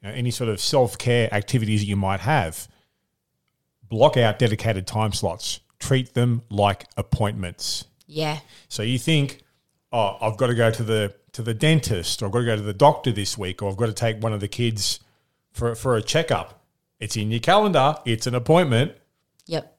you 0.02 0.08
know, 0.08 0.14
any 0.14 0.30
sort 0.30 0.52
of 0.52 0.60
self 0.60 1.00
care 1.00 1.34
activities 1.34 1.82
that 1.82 1.88
you 1.88 1.96
might 1.96 2.20
have, 2.20 2.68
block 3.90 4.18
out 4.18 4.38
dedicated 4.38 4.86
time 4.86 5.14
slots. 5.14 5.62
Treat 5.80 6.14
them 6.14 6.44
like 6.52 6.86
appointments. 6.96 7.86
Yeah. 8.06 8.40
So 8.70 8.84
you 8.84 9.00
think, 9.00 9.42
oh, 9.92 10.18
I've 10.22 10.38
got 10.38 10.48
to 10.48 10.56
go 10.56 10.72
to 10.72 10.84
the 10.84 11.16
to 11.34 11.42
the 11.42 11.54
dentist, 11.54 12.22
or 12.22 12.28
I've 12.28 12.32
got 12.32 12.40
to 12.40 12.46
go 12.46 12.56
to 12.56 12.62
the 12.62 12.74
doctor 12.74 13.12
this 13.12 13.38
week, 13.38 13.62
or 13.62 13.70
I've 13.70 13.78
got 13.78 13.88
to 13.88 13.94
take 13.94 14.22
one 14.22 14.34
of 14.34 14.40
the 14.40 14.48
kids 14.48 15.00
for 15.52 15.76
for 15.76 15.96
a 15.96 16.02
checkup. 16.02 16.62
It's 17.00 17.18
in 17.18 17.32
your 17.32 17.40
calendar. 17.40 17.98
It's 18.06 18.26
an 18.28 18.36
appointment. 18.36 18.94
Yep. 19.48 19.78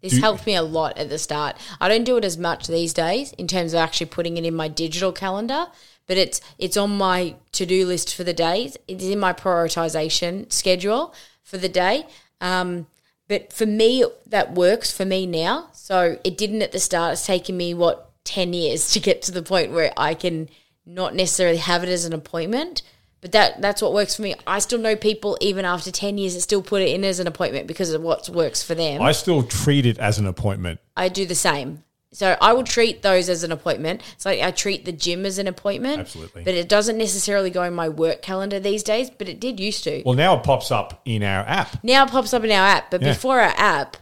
This 0.00 0.14
Do- 0.14 0.20
helped 0.20 0.46
me 0.46 0.54
a 0.54 0.62
lot 0.62 0.96
at 0.96 1.08
the 1.08 1.18
start. 1.18 1.56
I 1.80 1.88
don't 1.88 2.04
do 2.04 2.16
it 2.16 2.24
as 2.24 2.38
much 2.38 2.66
these 2.66 2.94
days 2.94 3.32
in 3.32 3.46
terms 3.46 3.74
of 3.74 3.80
actually 3.80 4.06
putting 4.06 4.36
it 4.36 4.44
in 4.44 4.54
my 4.54 4.68
digital 4.68 5.12
calendar, 5.12 5.66
but 6.06 6.16
it's 6.16 6.40
it's 6.58 6.76
on 6.76 6.96
my 6.96 7.34
to-do 7.52 7.86
list 7.86 8.14
for 8.14 8.24
the 8.24 8.32
days. 8.32 8.76
It's 8.88 9.04
in 9.04 9.18
my 9.18 9.32
prioritization 9.32 10.52
schedule 10.52 11.14
for 11.42 11.58
the 11.58 11.68
day. 11.68 12.06
Um, 12.40 12.86
but 13.28 13.52
for 13.52 13.66
me, 13.66 14.04
that 14.26 14.54
works 14.54 14.90
for 14.90 15.04
me 15.04 15.26
now. 15.26 15.68
So 15.72 16.18
it 16.24 16.36
didn't 16.38 16.62
at 16.62 16.72
the 16.72 16.80
start. 16.80 17.12
It's 17.12 17.26
taken 17.26 17.56
me 17.56 17.74
what 17.74 18.09
ten 18.24 18.52
years 18.52 18.92
to 18.92 19.00
get 19.00 19.22
to 19.22 19.32
the 19.32 19.42
point 19.42 19.72
where 19.72 19.92
I 19.96 20.14
can 20.14 20.48
not 20.86 21.14
necessarily 21.14 21.58
have 21.58 21.82
it 21.82 21.88
as 21.88 22.04
an 22.04 22.12
appointment, 22.12 22.82
But 23.20 23.32
that 23.32 23.60
that's 23.60 23.82
what 23.82 23.92
works 23.92 24.16
for 24.16 24.22
me. 24.22 24.34
I 24.46 24.60
still 24.60 24.78
know 24.78 24.96
people 24.96 25.36
even 25.40 25.64
after 25.64 25.90
ten 25.90 26.16
years 26.18 26.34
that 26.34 26.40
still 26.40 26.62
put 26.62 26.80
it 26.82 26.88
in 26.88 27.04
as 27.04 27.20
an 27.20 27.26
appointment 27.26 27.66
because 27.66 27.92
of 27.92 28.00
what 28.02 28.28
works 28.30 28.62
for 28.62 28.74
them. 28.74 29.02
I 29.02 29.12
still 29.12 29.42
treat 29.42 29.84
it 29.84 29.98
as 29.98 30.18
an 30.18 30.26
appointment. 30.26 30.80
I 30.96 31.08
do 31.10 31.26
the 31.26 31.34
same. 31.34 31.84
So 32.12 32.36
I 32.40 32.52
will 32.54 32.64
treat 32.64 33.02
those 33.02 33.28
as 33.28 33.44
an 33.44 33.52
appointment. 33.52 34.02
So 34.16 34.30
I 34.30 34.50
treat 34.50 34.84
the 34.84 34.90
gym 34.90 35.24
as 35.24 35.38
an 35.38 35.46
appointment. 35.46 36.00
Absolutely. 36.00 36.42
But 36.42 36.54
it 36.54 36.68
doesn't 36.68 36.98
necessarily 36.98 37.50
go 37.50 37.62
in 37.62 37.72
my 37.74 37.88
work 37.88 38.20
calendar 38.20 38.58
these 38.58 38.82
days, 38.82 39.10
but 39.10 39.28
it 39.28 39.38
did 39.38 39.60
used 39.60 39.84
to. 39.84 40.02
Well, 40.04 40.16
now 40.16 40.36
it 40.36 40.42
pops 40.42 40.72
up 40.72 41.02
in 41.04 41.22
our 41.22 41.44
app. 41.46 41.84
now 41.84 42.04
it 42.04 42.10
pops 42.10 42.34
up 42.34 42.42
in 42.42 42.50
our 42.50 42.66
app, 42.66 42.90
but 42.90 43.00
Yeah. 43.02 43.10
Mm. 43.10 43.14
before 43.14 43.40
our 43.40 43.54
app, 43.56 43.96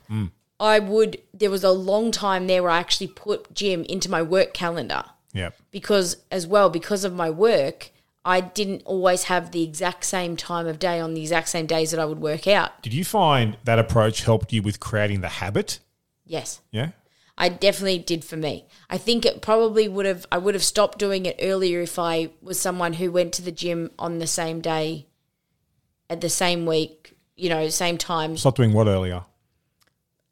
I 0.60 0.78
would 0.78 1.18
there 1.32 1.50
was 1.50 1.64
a 1.64 1.70
long 1.70 2.10
time 2.10 2.46
there 2.46 2.62
where 2.62 2.72
I 2.72 2.78
actually 2.78 3.08
put 3.08 3.54
gym 3.54 3.84
into 3.84 4.10
my 4.10 4.22
work 4.22 4.52
calendar 4.54 5.04
Yeah. 5.32 5.50
because 5.70 6.16
as 6.30 6.46
well 6.46 6.68
because 6.70 7.04
of 7.04 7.14
my 7.14 7.30
work, 7.30 7.90
I 8.24 8.40
didn't 8.40 8.82
always 8.84 9.24
have 9.24 9.52
the 9.52 9.62
exact 9.62 10.04
same 10.04 10.36
time 10.36 10.66
of 10.66 10.78
day 10.78 11.00
on 11.00 11.14
the 11.14 11.20
exact 11.22 11.48
same 11.48 11.66
days 11.66 11.92
that 11.92 12.00
I 12.00 12.04
would 12.04 12.20
work 12.20 12.46
out. 12.46 12.82
Did 12.82 12.92
you 12.92 13.04
find 13.04 13.56
that 13.64 13.78
approach 13.78 14.24
helped 14.24 14.52
you 14.52 14.62
with 14.62 14.80
creating 14.80 15.20
the 15.20 15.28
habit? 15.28 15.78
Yes. 16.26 16.60
Yeah. 16.72 16.90
I 17.40 17.48
definitely 17.48 17.98
did 18.00 18.24
for 18.24 18.36
me. 18.36 18.66
I 18.90 18.98
think 18.98 19.24
it 19.24 19.40
probably 19.40 19.86
would 19.86 20.06
have 20.06 20.26
I 20.32 20.38
would 20.38 20.54
have 20.54 20.64
stopped 20.64 20.98
doing 20.98 21.24
it 21.24 21.36
earlier 21.40 21.80
if 21.80 21.98
I 21.98 22.30
was 22.42 22.58
someone 22.58 22.94
who 22.94 23.12
went 23.12 23.32
to 23.34 23.42
the 23.42 23.52
gym 23.52 23.92
on 23.98 24.18
the 24.18 24.26
same 24.26 24.60
day 24.60 25.06
at 26.10 26.20
the 26.20 26.28
same 26.28 26.66
week, 26.66 27.14
you 27.36 27.48
know, 27.48 27.68
same 27.68 27.96
time, 27.96 28.36
Stop 28.36 28.56
doing 28.56 28.72
what 28.72 28.88
earlier? 28.88 29.22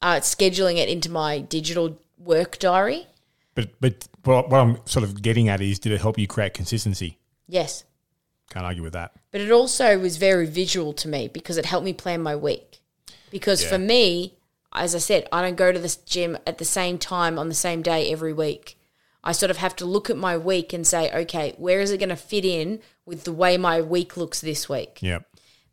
Uh, 0.02 0.16
scheduling 0.16 0.76
it 0.76 0.88
into 0.88 1.10
my 1.10 1.38
digital 1.40 1.98
work 2.18 2.58
diary. 2.58 3.06
But 3.54 3.70
but 3.80 4.06
what 4.24 4.50
what 4.50 4.60
I'm 4.60 4.78
sort 4.86 5.04
of 5.04 5.22
getting 5.22 5.48
at 5.48 5.60
is, 5.60 5.78
did 5.78 5.92
it 5.92 6.00
help 6.00 6.18
you 6.18 6.26
create 6.26 6.54
consistency? 6.54 7.18
Yes. 7.48 7.84
Can't 8.50 8.64
argue 8.64 8.82
with 8.82 8.92
that. 8.92 9.12
But 9.32 9.40
it 9.40 9.50
also 9.50 9.98
was 9.98 10.18
very 10.18 10.46
visual 10.46 10.92
to 10.94 11.08
me 11.08 11.28
because 11.28 11.56
it 11.56 11.66
helped 11.66 11.84
me 11.84 11.92
plan 11.92 12.22
my 12.22 12.36
week. 12.36 12.80
Because 13.30 13.62
Yeah. 13.62 13.70
for 13.70 13.78
me, 13.78 14.34
as 14.72 14.94
I 14.94 14.98
said, 14.98 15.26
I 15.32 15.42
don't 15.42 15.56
go 15.56 15.72
to 15.72 15.78
the 15.78 15.96
gym 16.06 16.38
at 16.46 16.58
the 16.58 16.64
same 16.64 16.98
time 16.98 17.38
on 17.38 17.48
the 17.48 17.54
same 17.54 17.82
day 17.82 18.12
every 18.12 18.32
week. 18.32 18.78
I 19.24 19.32
sort 19.32 19.50
of 19.50 19.56
have 19.56 19.74
to 19.76 19.84
look 19.84 20.08
at 20.10 20.16
my 20.16 20.36
week 20.38 20.72
and 20.72 20.86
say, 20.86 21.10
okay, 21.12 21.54
where 21.58 21.80
is 21.80 21.90
it 21.90 21.98
going 21.98 22.10
to 22.10 22.16
fit 22.16 22.44
in 22.44 22.80
with 23.04 23.24
the 23.24 23.32
way 23.32 23.56
my 23.56 23.80
week 23.80 24.16
looks 24.16 24.40
this 24.40 24.68
week? 24.68 24.98
Yeah. 25.00 25.20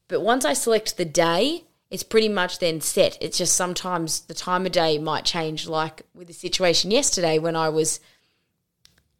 But 0.07 0.21
once 0.21 0.43
I 0.43 0.53
select 0.53 0.97
the 0.97 1.05
day, 1.05 1.65
it's 1.93 2.01
pretty 2.01 2.27
much 2.27 2.57
then 2.57 2.81
set. 2.81 3.19
It's 3.21 3.37
just 3.37 3.55
sometimes 3.55 4.21
the 4.21 4.33
time 4.33 4.65
of 4.65 4.71
day 4.71 4.97
might 4.97 5.25
change, 5.25 5.67
like 5.67 6.01
with 6.15 6.25
the 6.25 6.33
situation 6.33 6.89
yesterday 6.89 7.37
when 7.37 7.55
I 7.55 7.69
was, 7.69 7.99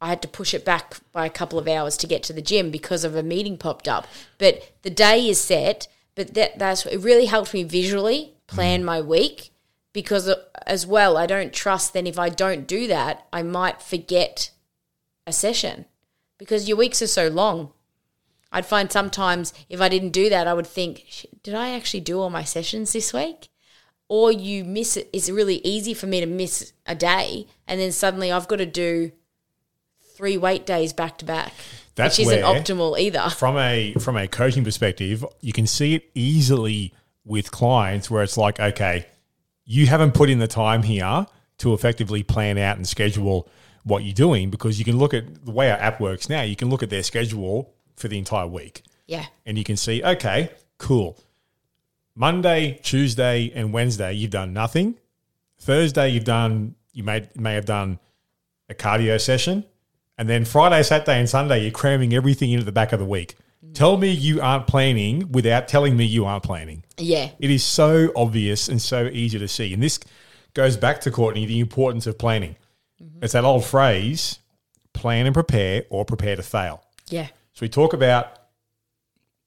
I 0.02 0.08
had 0.08 0.24
to 0.24 0.28
push 0.28 0.56
it 0.56 0.66
back 0.66 0.96
by 1.12 1.28
a 1.28 1.30
couple 1.30 1.60
of 1.60 1.68
hours 1.68 1.96
to 1.98 2.08
get 2.08 2.24
to 2.24 2.34
the 2.34 2.42
gym 2.42 2.72
because 2.72 3.04
of 3.04 3.16
a 3.16 3.22
meeting 3.22 3.60
popped 3.60 3.88
up. 3.88 4.08
But 4.40 4.74
the 4.82 4.90
day 4.90 5.30
is 5.30 5.40
set. 5.40 5.88
But 6.16 6.34
that 6.34 6.58
that's 6.58 6.88
it. 6.88 6.98
Really 6.98 7.28
helped 7.28 7.54
me 7.54 7.64
visually 7.64 8.34
plan 8.48 8.84
my 8.84 9.02
week 9.02 9.52
because 9.94 10.28
uh, 10.28 10.42
as 10.66 10.88
well, 10.88 11.16
I 11.16 11.28
don't 11.28 11.54
trust. 11.54 11.94
Then 11.94 12.08
if 12.08 12.18
I 12.18 12.30
don't 12.30 12.66
do 12.66 12.88
that, 12.88 13.28
I 13.32 13.44
might 13.44 13.84
forget 13.84 14.50
a 15.28 15.32
session 15.32 15.86
because 16.40 16.68
your 16.68 16.78
weeks 16.78 17.04
are 17.04 17.08
so 17.08 17.28
long. 17.28 17.72
I'd 18.54 18.68
find 18.68 18.92
sometimes 18.92 19.52
if 19.68 19.82
I 19.82 19.90
didn't 19.90 20.12
do 20.12 20.30
that, 20.30 20.48
I 20.48 20.54
would 20.54 20.68
think, 20.68 21.26
did 21.42 21.56
I 21.56 21.72
actually 21.72 22.02
do 22.02 22.20
all 22.20 22.30
my 22.30 22.44
sessions 22.44 22.94
this 22.94 23.12
week? 23.12 23.50
Or 24.08 24.32
you 24.32 24.64
miss 24.64 24.96
it. 24.96 25.10
It's 25.12 25.30
really 25.30 25.60
easy 25.64 25.96
for 25.96 26.06
me 26.06 26.20
to 26.20 26.28
miss 26.28 26.72
a 26.86 26.94
day, 26.94 27.48
and 27.68 27.80
then 27.82 27.92
suddenly 27.92 28.32
I've 28.32 28.48
got 28.48 28.58
to 28.58 28.66
do 28.68 29.12
three 30.16 30.38
weight 30.38 30.68
days 30.68 30.94
back 30.94 31.18
to 31.18 31.26
back, 31.26 31.52
That's 31.96 32.20
which 32.20 32.28
isn't 32.28 32.44
optimal 32.44 33.00
either. 33.00 33.28
From 33.32 33.58
a 33.58 33.94
from 33.94 34.18
a 34.18 34.28
coaching 34.28 34.64
perspective, 34.64 35.26
you 35.42 35.52
can 35.52 35.66
see 35.66 35.96
it 35.96 36.12
easily 36.14 36.94
with 37.26 37.50
clients 37.50 38.12
where 38.12 38.22
it's 38.22 38.38
like, 38.38 38.60
okay, 38.60 39.08
you 39.66 39.88
haven't 39.88 40.14
put 40.14 40.30
in 40.30 40.38
the 40.38 40.48
time 40.48 40.84
here 40.84 41.26
to 41.60 41.74
effectively 41.74 42.22
plan 42.22 42.60
out 42.60 42.76
and 42.78 42.88
schedule 42.88 43.50
what 43.84 44.04
you're 44.04 44.14
doing 44.14 44.52
because 44.52 44.78
you 44.78 44.86
can 44.86 44.98
look 44.98 45.14
at 45.14 45.46
the 45.46 45.52
way 45.52 45.72
our 45.72 45.78
app 45.78 46.00
works 46.00 46.30
now. 46.30 46.42
You 46.42 46.56
can 46.56 46.70
look 46.70 46.84
at 46.84 46.90
their 46.90 47.04
schedule 47.04 47.74
for 47.96 48.08
the 48.08 48.18
entire 48.18 48.48
week. 48.48 48.84
Yeah, 49.08 49.26
and 49.46 49.58
you 49.58 49.64
can 49.64 49.78
see, 49.78 50.04
okay, 50.04 50.50
cool. 50.78 51.18
Monday, 52.16 52.80
Tuesday, 52.84 53.52
and 53.56 53.74
Wednesday, 53.74 54.14
you've 54.14 54.32
done 54.32 54.54
nothing. 54.54 54.96
Thursday, 55.60 56.10
you've 56.10 56.24
done, 56.26 56.76
you 56.94 57.04
may, 57.04 57.28
may 57.36 57.56
have 57.56 57.66
done 57.66 58.00
a 58.70 58.74
cardio 58.74 59.20
session. 59.20 59.66
And 60.18 60.30
then 60.30 60.46
Friday, 60.46 60.84
Saturday, 60.84 61.20
and 61.20 61.30
Sunday, 61.30 61.64
you're 61.64 61.72
cramming 61.72 62.14
everything 62.14 62.52
into 62.52 62.66
the 62.66 62.72
back 62.72 62.94
of 62.94 63.00
the 63.00 63.06
week. 63.06 63.36
Tell 63.74 63.98
me 63.98 64.12
you 64.12 64.40
aren't 64.42 64.68
planning 64.68 65.32
without 65.32 65.68
telling 65.68 65.98
me 65.98 66.06
you 66.06 66.26
aren't 66.26 66.44
planning. 66.44 66.84
yeah, 66.98 67.32
It 67.40 67.50
is 67.50 67.64
so 67.64 68.12
obvious 68.16 68.70
and 68.70 68.80
so 68.80 69.06
easy 69.12 69.40
to 69.40 69.48
see. 69.48 69.74
And 69.74 69.82
this 69.82 70.00
goes 70.54 70.78
back 70.78 71.02
to 71.02 71.12
Courtney, 71.12 71.48
the 71.48 71.60
importance 71.60 72.06
of 72.06 72.20
planning. 72.20 72.56
Mm-hmm. 73.02 73.24
It's 73.24 73.34
that 73.34 73.44
old 73.46 73.66
phrase 73.66 74.38
plan 74.94 75.26
and 75.26 75.34
prepare 75.34 75.86
or 75.90 76.06
prepare 76.06 76.36
to 76.36 76.44
fail. 76.44 76.84
yeah, 77.10 77.30
So 77.54 77.64
we 77.64 77.70
talk 77.70 77.94
about 77.94 78.40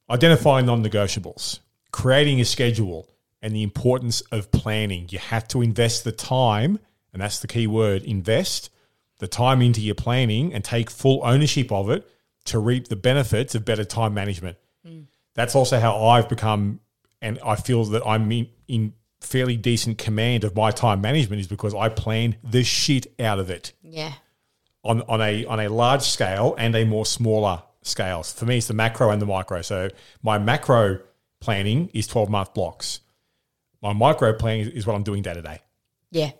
identifying 0.09 0.67
non 0.67 0.83
negotiables, 0.83 1.61
creating 1.91 2.41
a 2.41 2.45
schedule, 2.45 3.09
and 3.43 3.55
the 3.55 3.63
importance 3.63 4.21
of 4.33 4.51
planning. 4.53 5.09
You 5.11 5.19
have 5.19 5.47
to 5.49 5.63
invest 5.63 6.05
the 6.05 6.13
time, 6.13 6.79
and 7.13 7.21
that's 7.21 7.41
the 7.41 7.49
key 7.49 7.67
word 7.67 8.03
invest 8.03 8.71
the 9.19 9.27
time 9.27 9.63
into 9.63 9.81
your 9.81 9.95
planning 9.95 10.53
and 10.53 10.63
take 10.63 10.91
full 10.91 11.21
ownership 11.25 11.73
of 11.73 11.89
it 11.91 12.09
to 12.45 12.59
reap 12.59 12.89
the 12.89 12.97
benefits 12.97 13.55
of 13.55 13.65
better 13.65 13.85
time 13.85 14.15
management. 14.15 14.57
That's 15.35 15.55
also 15.55 15.81
how 15.81 16.07
I've 16.07 16.29
become, 16.29 16.81
and 17.21 17.39
I 17.45 17.57
feel 17.57 17.85
that 17.87 18.07
I'm 18.07 18.31
in, 18.31 18.49
in 18.69 18.93
fairly 19.21 19.57
decent 19.57 19.99
command 19.99 20.45
of 20.45 20.55
my 20.55 20.71
time 20.71 21.01
management 21.01 21.41
is 21.41 21.47
because 21.47 21.75
I 21.75 21.89
plan 21.89 22.37
the 22.45 22.63
shit 22.63 23.07
out 23.19 23.39
of 23.39 23.51
it 23.51 23.73
yeah, 23.83 24.13
on, 24.85 25.03
on 25.03 25.21
a 25.21 25.45
on 25.47 25.59
a 25.59 25.69
large 25.69 26.03
scale 26.03 26.55
and 26.57 26.75
a 26.77 26.85
more 26.85 27.05
smaller 27.05 27.63
scales. 27.87 28.32
For 28.32 28.45
me, 28.47 28.59
it's 28.59 28.66
the 28.66 28.74
macro 28.74 29.11
and 29.11 29.20
the 29.20 29.26
micro. 29.26 29.62
So 29.62 29.89
my 30.22 30.39
macro 30.39 31.01
planning 31.41 31.91
is 31.95 32.07
twelve 32.07 32.28
month 32.28 32.55
blocks. 32.55 33.01
My 33.82 33.93
micro 33.93 34.32
planning 34.32 34.68
is 34.70 34.87
what 34.87 34.95
I'm 34.95 35.03
doing 35.03 35.22
day 35.22 35.34
to 35.34 35.43
day. 35.43 35.61
yeah, 36.11 36.30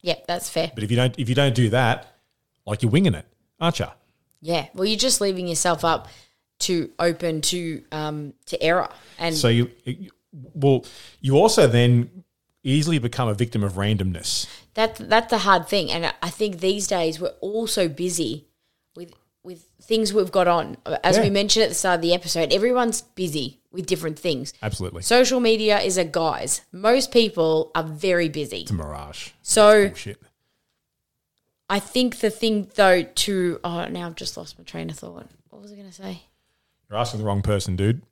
yeah. 0.00 0.14
That's 0.26 0.48
fair. 0.48 0.70
But 0.74 0.84
if 0.84 0.90
you 0.90 0.96
don't 0.96 1.18
if 1.18 1.28
you 1.28 1.34
don't 1.34 1.54
do 1.54 1.70
that, 1.70 2.06
like 2.66 2.82
you're 2.82 2.90
winging 2.90 3.14
it, 3.14 3.26
aren't 3.60 3.78
you? 3.78 3.86
Yeah, 4.40 4.68
well, 4.74 4.86
you're 4.86 4.96
just 4.96 5.20
leaving 5.20 5.46
yourself 5.48 5.84
up 5.84 6.08
to 6.60 6.90
open 6.98 7.40
to 7.42 7.82
um 7.92 8.34
to 8.46 8.62
error, 8.62 8.88
and 9.18 9.34
So 9.36 9.48
you, 9.48 9.70
well, 10.32 10.84
you 11.20 11.36
also 11.36 11.66
then 11.66 12.24
easily 12.62 12.98
become 12.98 13.28
a 13.28 13.34
victim 13.34 13.62
of 13.64 13.74
randomness. 13.74 14.46
That 14.74 14.96
that's 14.96 15.30
the 15.30 15.38
hard 15.38 15.68
thing, 15.68 15.90
and 15.90 16.14
I 16.22 16.30
think 16.30 16.60
these 16.60 16.86
days 16.86 17.20
we're 17.20 17.34
all 17.40 17.66
so 17.66 17.88
busy 17.88 18.46
with 18.94 19.12
things 19.80 20.12
we've 20.12 20.30
got 20.32 20.46
on. 20.48 20.76
As 21.04 21.16
Yeah. 21.16 21.22
we 21.24 21.30
mentioned 21.30 21.64
at 21.64 21.68
the 21.68 21.74
start 21.74 21.96
of 21.96 22.02
the 22.02 22.14
episode, 22.14 22.52
everyone's 22.52 23.02
busy 23.02 23.60
with 23.72 23.86
different 23.86 24.18
things. 24.18 24.52
Absolutely, 24.62 25.02
Social 25.02 25.40
media 25.40 25.80
is 25.80 25.96
a 25.96 26.04
guise. 26.04 26.62
Most 26.72 27.12
people 27.12 27.70
are 27.74 27.84
very 27.84 28.28
busy. 28.28 28.62
it's 28.62 28.70
a 28.70 28.74
mirage. 28.74 29.30
So. 29.42 29.92
I 31.72 31.78
think 31.78 32.16
the 32.18 32.30
thing 32.30 32.68
though 32.74 33.04
to 33.04 33.60
oh 33.62 33.86
now 33.86 34.06
I've 34.08 34.16
just 34.16 34.36
lost 34.36 34.58
my 34.58 34.64
train 34.64 34.90
of 34.90 34.98
thought. 34.98 35.26
What 35.50 35.62
was 35.62 35.70
I 35.70 35.76
going 35.76 35.86
to 35.86 35.94
say? 35.94 36.22
You're 36.90 36.98
asking 36.98 37.20
the 37.20 37.26
wrong 37.26 37.42
person, 37.42 37.76
dude. 37.76 38.02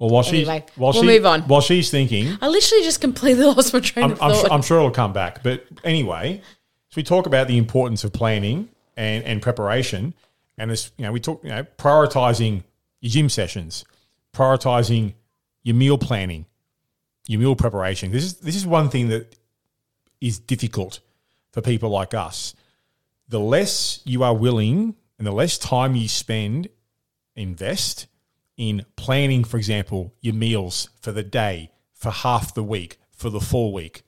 Well, 0.00 0.10
while 0.10 0.26
Anyway, 0.26 0.64
she's 0.66 0.76
while 0.76 0.92
we'll 0.92 1.02
she, 1.02 1.06
move 1.06 1.24
on. 1.24 1.42
While 1.42 1.60
she's 1.60 1.90
thinking, 1.92 2.36
I 2.40 2.48
literally 2.48 2.82
just 2.82 3.00
completely 3.00 3.44
lost 3.54 3.72
my 3.72 3.78
train 3.78 4.06
I'm, 4.06 4.10
of 4.12 4.22
I'm, 4.22 4.32
thought. 4.32 4.50
I'm 4.50 4.62
sure 4.62 4.78
it'll 4.78 4.90
come 4.90 5.12
back. 5.12 5.44
But 5.44 5.64
anyway, 5.84 6.40
so 6.88 6.94
we 6.96 7.04
talk 7.04 7.26
about 7.26 7.46
the 7.46 7.56
importance 7.56 8.02
of 8.02 8.12
planning 8.12 8.68
and, 8.96 9.24
and 9.24 9.42
preparation, 9.42 10.14
and 10.58 10.70
this, 10.70 10.92
you 10.96 11.04
know, 11.04 11.12
we 11.12 11.20
talk, 11.20 11.42
you 11.42 11.50
know, 11.50 11.64
prioritizing 11.78 12.62
your 13.00 13.10
gym 13.10 13.28
sessions, 13.28 13.84
prioritizing 14.32 15.14
your 15.62 15.76
meal 15.76 15.98
planning, 15.98 16.46
your 17.26 17.40
meal 17.40 17.56
preparation. 17.56 18.12
This 18.12 18.24
is 18.24 18.34
this 18.34 18.56
is 18.56 18.66
one 18.66 18.88
thing 18.88 19.08
that 19.08 19.36
is 20.20 20.38
difficult 20.38 21.00
for 21.52 21.60
people 21.60 21.90
like 21.90 22.14
us. 22.14 22.54
The 23.28 23.40
less 23.40 24.00
you 24.04 24.22
are 24.22 24.34
willing, 24.34 24.94
and 25.18 25.26
the 25.26 25.32
less 25.32 25.58
time 25.58 25.94
you 25.96 26.08
spend, 26.08 26.68
invest 27.34 28.06
in 28.56 28.84
planning, 28.96 29.44
for 29.44 29.56
example, 29.56 30.14
your 30.20 30.34
meals 30.34 30.88
for 31.00 31.12
the 31.12 31.22
day, 31.22 31.70
for 31.94 32.10
half 32.10 32.54
the 32.54 32.62
week, 32.62 32.98
for 33.10 33.30
the 33.30 33.40
full 33.40 33.72
week. 33.72 34.02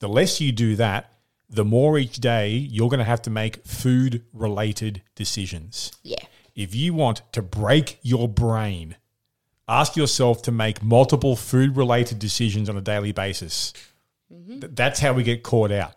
The 0.00 0.08
less 0.08 0.40
you 0.40 0.52
do 0.52 0.76
that, 0.76 1.13
the 1.54 1.64
more 1.64 1.98
each 1.98 2.16
day 2.18 2.48
you're 2.50 2.88
going 2.88 2.98
to 2.98 3.04
have 3.04 3.22
to 3.22 3.30
make 3.30 3.64
food 3.66 4.22
related 4.32 5.02
decisions. 5.14 5.92
yeah, 6.02 6.24
If 6.54 6.74
you 6.74 6.94
want 6.94 7.22
to 7.32 7.42
break 7.42 7.98
your 8.02 8.28
brain, 8.28 8.96
ask 9.68 9.96
yourself 9.96 10.42
to 10.42 10.52
make 10.52 10.82
multiple 10.82 11.36
food 11.36 11.76
related 11.76 12.18
decisions 12.18 12.68
on 12.68 12.76
a 12.76 12.80
daily 12.80 13.12
basis. 13.12 13.72
Mm-hmm. 14.32 14.60
Th- 14.60 14.72
That's 14.74 15.00
how 15.00 15.12
we 15.12 15.22
get 15.22 15.42
caught 15.42 15.70
out. 15.70 15.94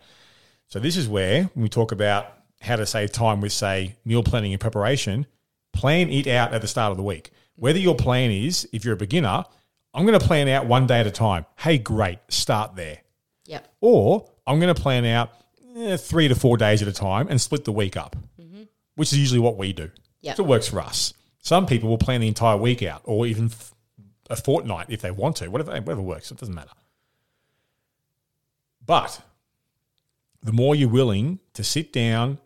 So, 0.68 0.80
this 0.80 0.98
is 0.98 1.08
where, 1.08 1.44
when 1.54 1.64
we 1.64 1.70
talk 1.70 1.92
about 1.92 2.28
how 2.60 2.76
to 2.76 2.86
save 2.86 3.12
time 3.12 3.40
with, 3.40 3.54
say, 3.54 3.96
meal 4.04 4.24
planning 4.24 4.52
and 4.52 4.60
preparation, 4.60 5.26
plan 5.74 6.10
it 6.10 6.28
out 6.28 6.54
at 6.54 6.62
the 6.62 6.68
start 6.68 6.92
of 6.92 6.98
the 6.98 7.04
week. 7.04 7.32
Whether 7.56 7.80
your 7.80 7.96
plan 7.96 8.32
is, 8.32 8.68
if 8.74 8.84
you're 8.84 8.96
a 8.96 8.98
beginner, 8.98 9.46
I'm 9.94 10.06
going 10.06 10.20
to 10.20 10.26
plan 10.26 10.48
out 10.50 10.66
one 10.68 10.86
day 10.86 11.00
at 11.00 11.08
a 11.08 11.12
time. 11.12 11.46
Hey, 11.58 11.78
great, 11.78 12.20
start 12.30 12.76
there. 12.76 13.00
Yep. 13.46 13.68
Or 13.82 14.30
I'm 14.46 14.60
going 14.60 14.74
to 14.74 14.80
plan 14.82 15.06
out 15.06 15.32
eh, 15.78 15.98
three 15.98 16.28
to 16.28 16.36
four 16.36 16.58
days 16.58 16.82
at 16.82 16.88
a 16.88 16.92
time 16.94 17.28
and 17.30 17.40
split 17.40 17.66
the 17.66 17.72
week 17.72 17.96
up, 17.96 18.16
which 18.96 19.14
is 19.14 19.20
usually 19.20 19.40
what 19.40 19.58
we 19.58 19.74
do. 19.74 19.90
Yep. 20.22 20.38
So 20.38 20.44
it 20.44 20.48
works 20.48 20.68
for 20.68 20.80
us. 20.82 21.14
Some 21.40 21.66
people 21.66 21.90
will 21.90 21.98
plan 21.98 22.22
the 22.22 22.28
entire 22.28 22.58
week 22.58 22.84
out 22.84 23.02
or 23.06 23.26
even 23.26 23.46
f- 23.46 23.74
a 24.30 24.36
fortnight 24.36 24.88
if 24.90 25.02
they 25.02 25.12
want 25.12 25.38
to, 25.38 25.48
whatever, 25.50 25.72
whatever 25.72 26.02
works. 26.02 26.32
It 26.32 26.38
doesn't 26.38 26.54
matter. 26.56 26.72
But 28.86 29.22
the 30.42 30.52
more 30.52 30.76
you're 30.76 30.90
willing 30.90 31.40
to 31.54 31.64
sit 31.64 31.94
down 31.94 32.40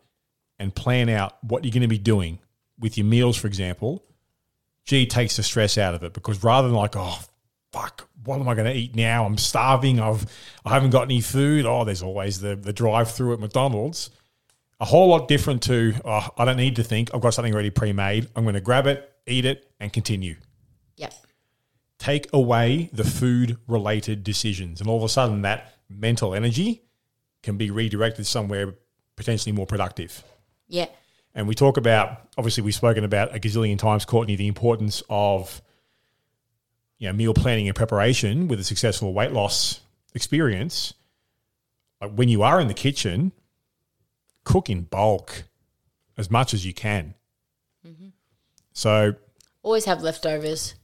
and 0.58 0.74
plan 0.74 1.08
out 1.08 1.42
what 1.42 1.64
you're 1.64 1.72
going 1.72 1.82
to 1.82 1.88
be 1.88 1.98
doing 1.98 2.38
with 2.78 2.96
your 2.98 3.06
meals, 3.06 3.36
for 3.36 3.46
example, 3.46 4.04
gee, 4.84 5.06
takes 5.06 5.36
the 5.36 5.42
stress 5.42 5.78
out 5.78 5.94
of 5.94 6.02
it 6.02 6.12
because 6.12 6.42
rather 6.44 6.68
than 6.68 6.76
like, 6.76 6.96
oh, 6.96 7.18
fuck, 7.72 8.08
what 8.24 8.38
am 8.40 8.48
I 8.48 8.54
going 8.54 8.66
to 8.66 8.76
eat 8.76 8.94
now? 8.94 9.24
I'm 9.24 9.38
starving. 9.38 9.98
I've 9.98 10.26
I 10.64 10.74
haven't 10.74 10.90
got 10.90 11.02
any 11.02 11.20
food. 11.20 11.66
Oh, 11.66 11.84
there's 11.84 12.02
always 12.02 12.40
the 12.40 12.54
the 12.54 12.72
drive 12.72 13.10
through 13.10 13.34
at 13.34 13.40
McDonald's. 13.40 14.10
A 14.80 14.84
whole 14.84 15.08
lot 15.08 15.28
different 15.28 15.62
to 15.64 15.94
oh, 16.04 16.28
I 16.36 16.44
don't 16.44 16.56
need 16.56 16.76
to 16.76 16.84
think. 16.84 17.14
I've 17.14 17.20
got 17.20 17.34
something 17.34 17.52
already 17.52 17.70
pre 17.70 17.92
made. 17.92 18.28
I'm 18.36 18.44
going 18.44 18.54
to 18.54 18.60
grab 18.60 18.86
it, 18.86 19.10
eat 19.26 19.44
it, 19.44 19.70
and 19.80 19.92
continue. 19.92 20.36
Yep. 20.96 21.14
Take 21.98 22.32
away 22.32 22.90
the 22.92 23.04
food 23.04 23.58
related 23.66 24.24
decisions, 24.24 24.80
and 24.80 24.88
all 24.88 24.98
of 24.98 25.04
a 25.04 25.08
sudden 25.08 25.42
that 25.42 25.74
mental 25.88 26.34
energy 26.34 26.82
can 27.42 27.56
be 27.56 27.70
redirected 27.70 28.26
somewhere 28.26 28.74
potentially 29.16 29.52
more 29.52 29.66
productive. 29.66 30.22
Yeah. 30.68 30.86
And 31.34 31.48
we 31.48 31.54
talk 31.54 31.76
about, 31.76 32.28
obviously, 32.36 32.62
we've 32.62 32.74
spoken 32.74 33.04
about 33.04 33.34
a 33.34 33.38
gazillion 33.38 33.78
times, 33.78 34.04
Courtney, 34.04 34.36
the 34.36 34.48
importance 34.48 35.02
of 35.08 35.62
you 37.02 37.08
know, 37.08 37.12
meal 37.12 37.34
planning 37.34 37.66
and 37.66 37.74
preparation 37.74 38.46
with 38.46 38.60
a 38.60 38.64
successful 38.64 39.12
weight 39.12 39.32
loss 39.32 39.80
experience. 40.14 40.94
Like 42.00 42.12
when 42.12 42.28
you 42.28 42.44
are 42.44 42.60
in 42.60 42.68
the 42.68 42.74
kitchen, 42.74 43.32
cook 44.44 44.70
in 44.70 44.82
bulk 44.82 45.42
as 46.16 46.30
much 46.30 46.54
as 46.54 46.64
you 46.64 46.72
can. 46.72 47.14
So 48.72 49.14
Always 49.64 49.84
have 49.86 50.00
leftovers. 50.02 50.74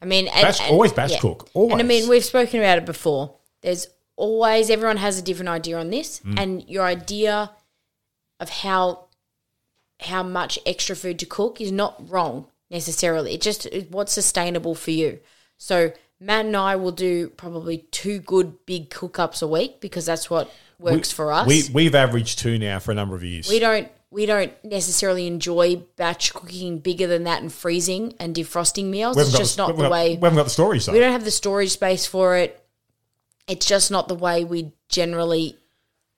I 0.00 0.06
mean, 0.06 0.28
and, 0.28 0.42
Batch- 0.42 0.62
and- 0.62 0.70
always 0.72 0.92
batch 0.92 1.20
cook, 1.20 1.50
And 1.54 1.74
I 1.74 1.82
mean, 1.82 2.08
we've 2.08 2.24
spoken 2.24 2.60
about 2.60 2.78
it 2.78 2.86
before. 2.86 3.36
There's 3.60 3.86
always 4.16 4.70
everyone 4.70 4.96
has 4.96 5.18
a 5.18 5.22
different 5.22 5.50
idea 5.50 5.78
on 5.78 5.90
this, 5.90 6.20
Mm. 6.20 6.38
and 6.40 6.68
your 6.70 6.84
idea 6.84 7.50
of 8.40 8.48
how 8.48 9.08
how 10.00 10.22
much 10.22 10.58
extra 10.66 10.96
food 10.96 11.18
to 11.18 11.26
cook 11.26 11.60
is 11.60 11.70
not 11.70 12.10
wrong 12.10 12.46
necessarily. 12.70 13.34
It 13.34 13.40
just 13.42 13.66
what's 13.90 14.12
sustainable 14.12 14.74
for 14.74 14.90
you. 14.90 15.20
So 15.58 15.92
Matt 16.20 16.46
and 16.46 16.56
I 16.56 16.76
will 16.76 16.92
do 16.92 17.28
probably 17.30 17.78
two 17.90 18.18
good 18.18 18.64
big 18.66 18.90
cook 18.90 19.18
ups 19.18 19.42
a 19.42 19.48
week 19.48 19.80
because 19.80 20.06
that's 20.06 20.28
what 20.30 20.50
works 20.78 21.10
for 21.12 21.32
us. 21.32 21.46
we, 21.46 21.62
we've 21.72 21.94
averaged 21.94 22.38
two 22.38 22.58
now 22.58 22.78
for 22.78 22.92
a 22.92 22.94
number 22.94 23.14
of 23.14 23.24
years. 23.24 23.48
we 23.48 23.58
don't 23.58 23.88
we 24.10 24.26
don't 24.26 24.52
necessarily 24.64 25.26
enjoy 25.26 25.74
batch 25.96 26.32
cooking 26.34 26.78
bigger 26.78 27.06
than 27.08 27.24
that 27.24 27.42
and 27.42 27.52
freezing 27.52 28.14
and 28.20 28.34
defrosting 28.34 28.84
meals. 28.84 29.16
We 29.16 29.22
It's 29.22 29.36
just 29.36 29.56
the, 29.56 29.66
not 29.66 29.76
the 29.76 29.82
got- 29.82 29.90
way 29.90 30.08
we 30.10 30.14
haven't 30.22 30.36
got 30.36 30.44
the 30.44 30.50
storage, 30.50 30.86
though. 30.86 30.92
we 30.92 31.00
don't 31.00 31.10
have 31.12 31.24
the 31.24 31.30
storage 31.32 31.70
space 31.70 32.06
for 32.06 32.36
it. 32.36 32.64
It's 33.48 33.66
just 33.66 33.90
not 33.90 34.06
the 34.08 34.14
way 34.14 34.44
we 34.44 34.72
generally 34.88 35.58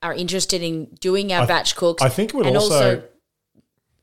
are 0.03 0.13
interested 0.15 0.63
in 0.63 0.85
doing 1.01 1.33
our 1.33 1.47
batch 1.47 1.75
cooks. 1.75 2.03
I 2.03 2.09
think 2.11 2.35
it 2.35 2.37
would 2.37 2.47
and 2.47 2.57
also- 2.57 3.03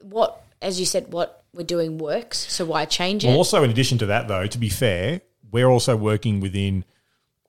what, 0.01 0.43
as 0.61 0.79
you 0.79 0.85
said, 0.85 1.13
what 1.13 1.42
we're 1.53 1.63
doing 1.63 1.97
works. 1.97 2.37
So 2.51 2.65
why 2.65 2.85
change 2.85 3.23
it? 3.23 3.27
Well, 3.27 3.37
also 3.37 3.63
in 3.63 3.69
addition 3.69 3.97
to 3.99 4.07
that, 4.07 4.27
though, 4.27 4.47
to 4.47 4.57
be 4.57 4.69
fair, 4.69 5.21
we're 5.51 5.67
also 5.67 5.95
working 5.95 6.39
within 6.39 6.83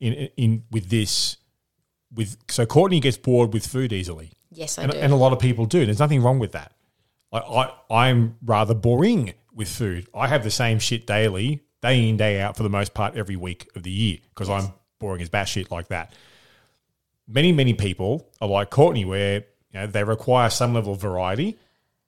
in 0.01 0.13
in 0.37 0.65
with 0.71 0.91
this 0.91 1.39
with 2.15 2.37
so 2.49 2.67
Courtney 2.67 3.01
gets 3.01 3.17
bored 3.17 3.53
with 3.53 3.67
food 3.67 3.93
easily, 3.93 4.33
yes, 4.51 4.79
I 4.79 4.85
and, 4.85 4.93
do. 4.93 4.99
and 4.99 5.13
a 5.13 5.17
lot 5.17 5.33
of 5.33 5.39
people 5.39 5.67
do. 5.67 5.85
There's 5.85 5.99
nothing 5.99 6.23
wrong 6.23 6.39
with 6.39 6.53
that. 6.53 6.73
Like 7.33 7.45
I, 7.49 7.73
I'm 7.91 8.37
rather 8.45 8.75
boring 8.75 9.35
with 9.53 9.69
food. 9.69 10.07
I 10.15 10.29
have 10.29 10.45
the 10.45 10.51
same 10.51 10.79
shit 10.79 11.07
daily, 11.07 11.63
day 11.83 12.09
in 12.09 12.17
day 12.17 12.41
out 12.41 12.57
for 12.57 12.63
the 12.63 12.69
most 12.69 12.95
part 12.95 13.17
every 13.17 13.37
week 13.37 13.69
of 13.75 13.83
the 13.83 13.91
year 13.91 14.19
because 14.29 14.49
I'm 14.49 14.73
boring 14.99 15.23
as 15.23 15.31
batshit 15.31 15.71
like 15.71 15.89
that. 15.89 16.15
Many 17.27 17.53
many 17.53 17.73
people 17.73 18.29
are 18.41 18.49
like 18.49 18.71
Courtney, 18.71 19.05
where 19.05 19.45
you 19.73 19.81
know 19.81 19.87
they 19.87 20.05
require 20.05 20.51
some 20.51 20.75
level 20.75 20.93
of 20.93 21.01
variety. 21.01 21.59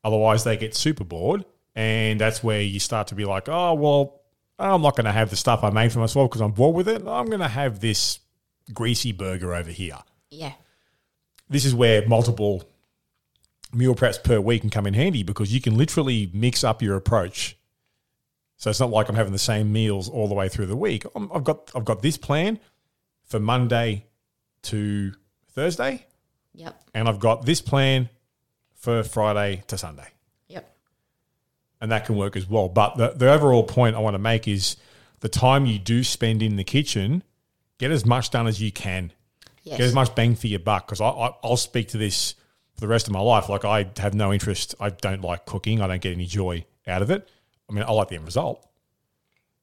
Otherwise, 0.04 0.44
they 0.44 0.56
get 0.56 0.74
super 0.76 1.02
bored, 1.02 1.44
and 1.76 2.18
that's 2.18 2.42
where 2.42 2.62
you 2.62 2.80
start 2.80 3.08
to 3.08 3.14
be 3.14 3.24
like, 3.26 3.48
oh 3.48 3.74
well, 3.74 4.22
I'm 4.58 4.82
not 4.82 4.96
going 4.96 5.04
to 5.04 5.12
have 5.12 5.30
the 5.30 5.36
stuff 5.36 5.62
I 5.62 5.70
made 5.70 5.92
for 5.92 5.98
myself 5.98 6.30
because 6.30 6.40
I'm 6.40 6.52
bored 6.52 6.74
with 6.74 6.88
it. 6.88 7.06
I'm 7.06 7.26
going 7.26 7.40
to 7.40 7.48
have 7.48 7.80
this 7.80 8.18
greasy 8.72 9.12
burger 9.12 9.54
over 9.54 9.70
here. 9.70 9.98
yeah, 10.30 10.54
This 11.48 11.64
is 11.64 11.74
where 11.74 12.08
multiple 12.08 12.64
meal 13.72 13.94
preps 13.94 14.22
per 14.22 14.40
week 14.40 14.62
can 14.62 14.70
come 14.70 14.86
in 14.86 14.94
handy 14.94 15.22
because 15.22 15.52
you 15.52 15.60
can 15.60 15.76
literally 15.76 16.30
mix 16.32 16.64
up 16.64 16.80
your 16.80 16.96
approach. 16.96 17.58
So 18.56 18.70
it's 18.70 18.80
not 18.80 18.88
like 18.88 19.10
I'm 19.10 19.14
having 19.14 19.34
the 19.34 19.38
same 19.38 19.70
meals 19.70 20.08
all 20.08 20.28
the 20.28 20.34
way 20.34 20.48
through 20.48 20.66
the 20.66 20.76
week. 20.76 21.04
I'm, 21.14 21.30
I've 21.30 21.44
got 21.44 21.70
I've 21.74 21.84
got 21.84 22.00
this 22.00 22.16
plan 22.16 22.58
for 23.24 23.38
Monday 23.38 24.06
to 24.62 25.12
Thursday, 25.50 26.06
yep, 26.54 26.82
and 26.94 27.06
I've 27.06 27.20
got 27.20 27.44
this 27.44 27.60
plan 27.60 28.08
for 28.74 29.02
Friday 29.02 29.62
to 29.66 29.76
Sunday 29.76 30.08
and 31.80 31.90
that 31.92 32.06
can 32.06 32.16
work 32.16 32.36
as 32.36 32.48
well. 32.48 32.68
But 32.68 32.96
the, 32.96 33.08
the 33.10 33.32
overall 33.32 33.62
point 33.62 33.96
I 33.96 34.00
want 34.00 34.14
to 34.14 34.18
make 34.18 34.48
is 34.48 34.76
the 35.20 35.28
time 35.28 35.66
you 35.66 35.78
do 35.78 36.04
spend 36.04 36.42
in 36.42 36.56
the 36.56 36.64
kitchen, 36.64 37.22
get 37.78 37.90
as 37.90 38.04
much 38.04 38.30
done 38.30 38.46
as 38.46 38.60
you 38.60 38.72
can. 38.72 39.12
yes, 39.62 39.78
Get 39.78 39.86
as 39.86 39.94
much 39.94 40.14
bang 40.14 40.34
for 40.34 40.46
your 40.46 40.60
buck. 40.60 40.86
Because 40.86 41.00
I, 41.00 41.08
I, 41.08 41.34
I'll 41.42 41.56
speak 41.56 41.88
to 41.88 41.98
this 41.98 42.34
for 42.74 42.80
the 42.80 42.88
rest 42.88 43.06
of 43.06 43.12
my 43.12 43.20
life. 43.20 43.48
Like 43.48 43.64
I 43.64 43.90
have 43.98 44.14
no 44.14 44.32
interest. 44.32 44.74
I 44.80 44.90
don't 44.90 45.22
like 45.22 45.46
cooking. 45.46 45.80
I 45.80 45.86
don't 45.86 46.00
get 46.00 46.12
any 46.12 46.26
joy 46.26 46.64
out 46.86 47.02
of 47.02 47.10
it. 47.10 47.28
I 47.68 47.72
mean, 47.72 47.84
I 47.84 47.92
like 47.92 48.08
the 48.08 48.14
end 48.14 48.24
result, 48.24 48.66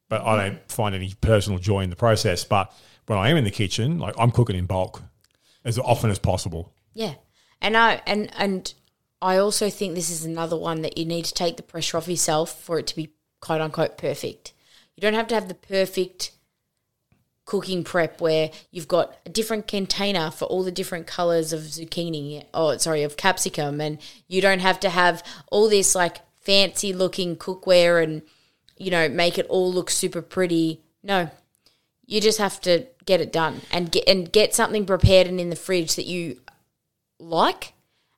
but 0.09 0.22
I 0.22 0.36
don't 0.36 0.55
mm-hmm. 0.55 0.68
find 0.68 0.93
any 0.93 1.14
personal 1.22 1.57
joy 1.57 1.82
in 1.82 1.89
the 1.89 1.95
process. 1.95 2.43
But 2.43 2.74
when 3.05 3.18
I 3.18 3.30
am 3.30 3.38
in 3.38 3.43
the 3.43 3.51
kitchen, 3.51 3.99
like 3.99 4.16
I'm 4.18 4.32
cooking 4.32 4.57
in 4.57 4.66
bulk 4.66 5.01
as 5.64 5.80
often 5.80 6.09
as 6.09 6.20
possible. 6.20 6.74
yeah. 6.93 7.14
And 7.61 7.78
I 7.78 8.01
and 8.05 8.30
and 8.38 8.74
I 9.24 9.38
also 9.38 9.69
think 9.69 9.95
this 9.95 10.09
is 10.09 10.26
another 10.26 10.57
one 10.57 10.82
that 10.82 10.97
you 10.97 11.05
need 11.05 11.24
to 11.26 11.34
take 11.34 11.55
the 11.55 11.63
pressure 11.63 11.95
off 11.95 12.09
yourself 12.09 12.61
for 12.61 12.78
it 12.78 12.88
to 12.88 12.95
be 12.95 13.13
quote 13.39 13.61
unquote 13.61 13.97
perfect. 13.97 14.51
You 14.97 15.01
don't 15.01 15.13
have 15.13 15.28
to 15.30 15.36
have 15.36 15.47
the 15.47 15.53
perfect 15.53 16.32
cooking 17.45 17.86
prep 17.86 18.19
where 18.19 18.51
you've 18.69 18.89
got 18.89 19.15
a 19.26 19.30
different 19.30 19.65
container 19.65 20.30
for 20.30 20.45
all 20.45 20.63
the 20.63 20.71
different 20.71 21.07
colors 21.07 21.51
of 21.51 21.59
zucchini 21.61 22.45
oh 22.53 22.78
sorry 22.78 23.03
of 23.03 23.17
capsicum 23.17 23.82
and 23.82 23.97
you 24.30 24.39
don't 24.39 24.61
have 24.61 24.80
to 24.80 24.89
have 24.89 25.21
all 25.51 25.67
this 25.67 25.93
like 25.93 26.21
fancy 26.39 26.93
looking 26.93 27.36
cookware 27.36 28.01
and 28.01 28.21
you 28.78 28.89
know 28.89 29.09
make 29.09 29.38
it 29.38 29.45
all 29.47 29.74
look 29.74 29.89
super 29.89 30.21
pretty 30.21 30.80
no 31.03 31.30
you 32.05 32.21
just 32.21 32.38
have 32.38 32.61
to 32.61 32.88
get 33.03 33.19
it 33.19 33.34
done 33.34 33.59
and 33.74 33.91
get 33.91 34.07
and 34.07 34.32
get 34.32 34.55
something 34.55 34.86
prepared 34.86 35.28
and 35.28 35.38
in 35.38 35.49
the 35.49 35.55
fridge 35.57 35.97
that 35.97 36.05
you 36.05 36.39
like 37.19 37.72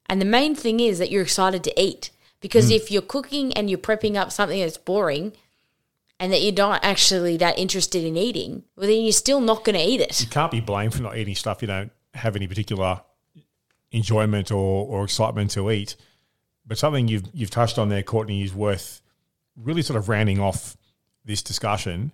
and 0.08 0.22
the 0.22 0.26
main 0.26 0.56
thing 0.56 0.80
is 0.80 1.00
that 1.00 1.12
you're 1.12 1.24
excited 1.24 1.64
to 1.64 1.82
eat 1.82 2.12
because 2.42 2.68
hmm. 2.68 2.74
if 2.74 2.92
you're 2.92 3.02
cooking 3.02 3.54
and 3.54 3.70
you're 3.70 3.80
prepping 3.80 4.16
up 4.16 4.32
something 4.32 4.60
that's 4.60 4.78
boring 4.78 5.34
and 6.20 6.32
that 6.32 6.42
you're 6.42 6.54
not 6.54 6.84
actually 6.84 7.38
that 7.38 7.58
interested 7.58 8.04
in 8.04 8.16
eating, 8.16 8.64
well, 8.76 8.88
then 8.88 9.02
you're 9.02 9.12
still 9.12 9.42
not 9.42 9.64
going 9.64 9.76
to 9.76 9.82
eat 9.82 10.02
it. 10.02 10.22
you 10.22 10.28
can't 10.28 10.52
be 10.52 10.62
blamed 10.62 10.94
for 10.94 11.02
not 11.02 11.18
eating 11.18 11.36
stuff 11.36 11.62
you 11.62 11.68
don't 11.68 11.92
have 12.14 12.36
any 12.36 12.48
particular 12.48 13.02
enjoyment 13.92 14.52
or, 14.52 14.86
or 14.86 15.04
excitement 15.04 15.52
to 15.52 15.72
eat. 15.72 15.96
But 16.66 16.78
something 16.78 17.08
you've 17.08 17.24
you've 17.34 17.52
touched 17.52 17.78
on 17.78 17.90
there, 17.90 18.04
Courtney, 18.04 18.44
is 18.44 18.54
worth 18.54 19.02
really 19.56 19.82
sort 19.82 19.98
of 19.98 20.10
rounding 20.10 20.40
off 20.40 20.76
this 21.24 21.42
discussion. 21.42 22.12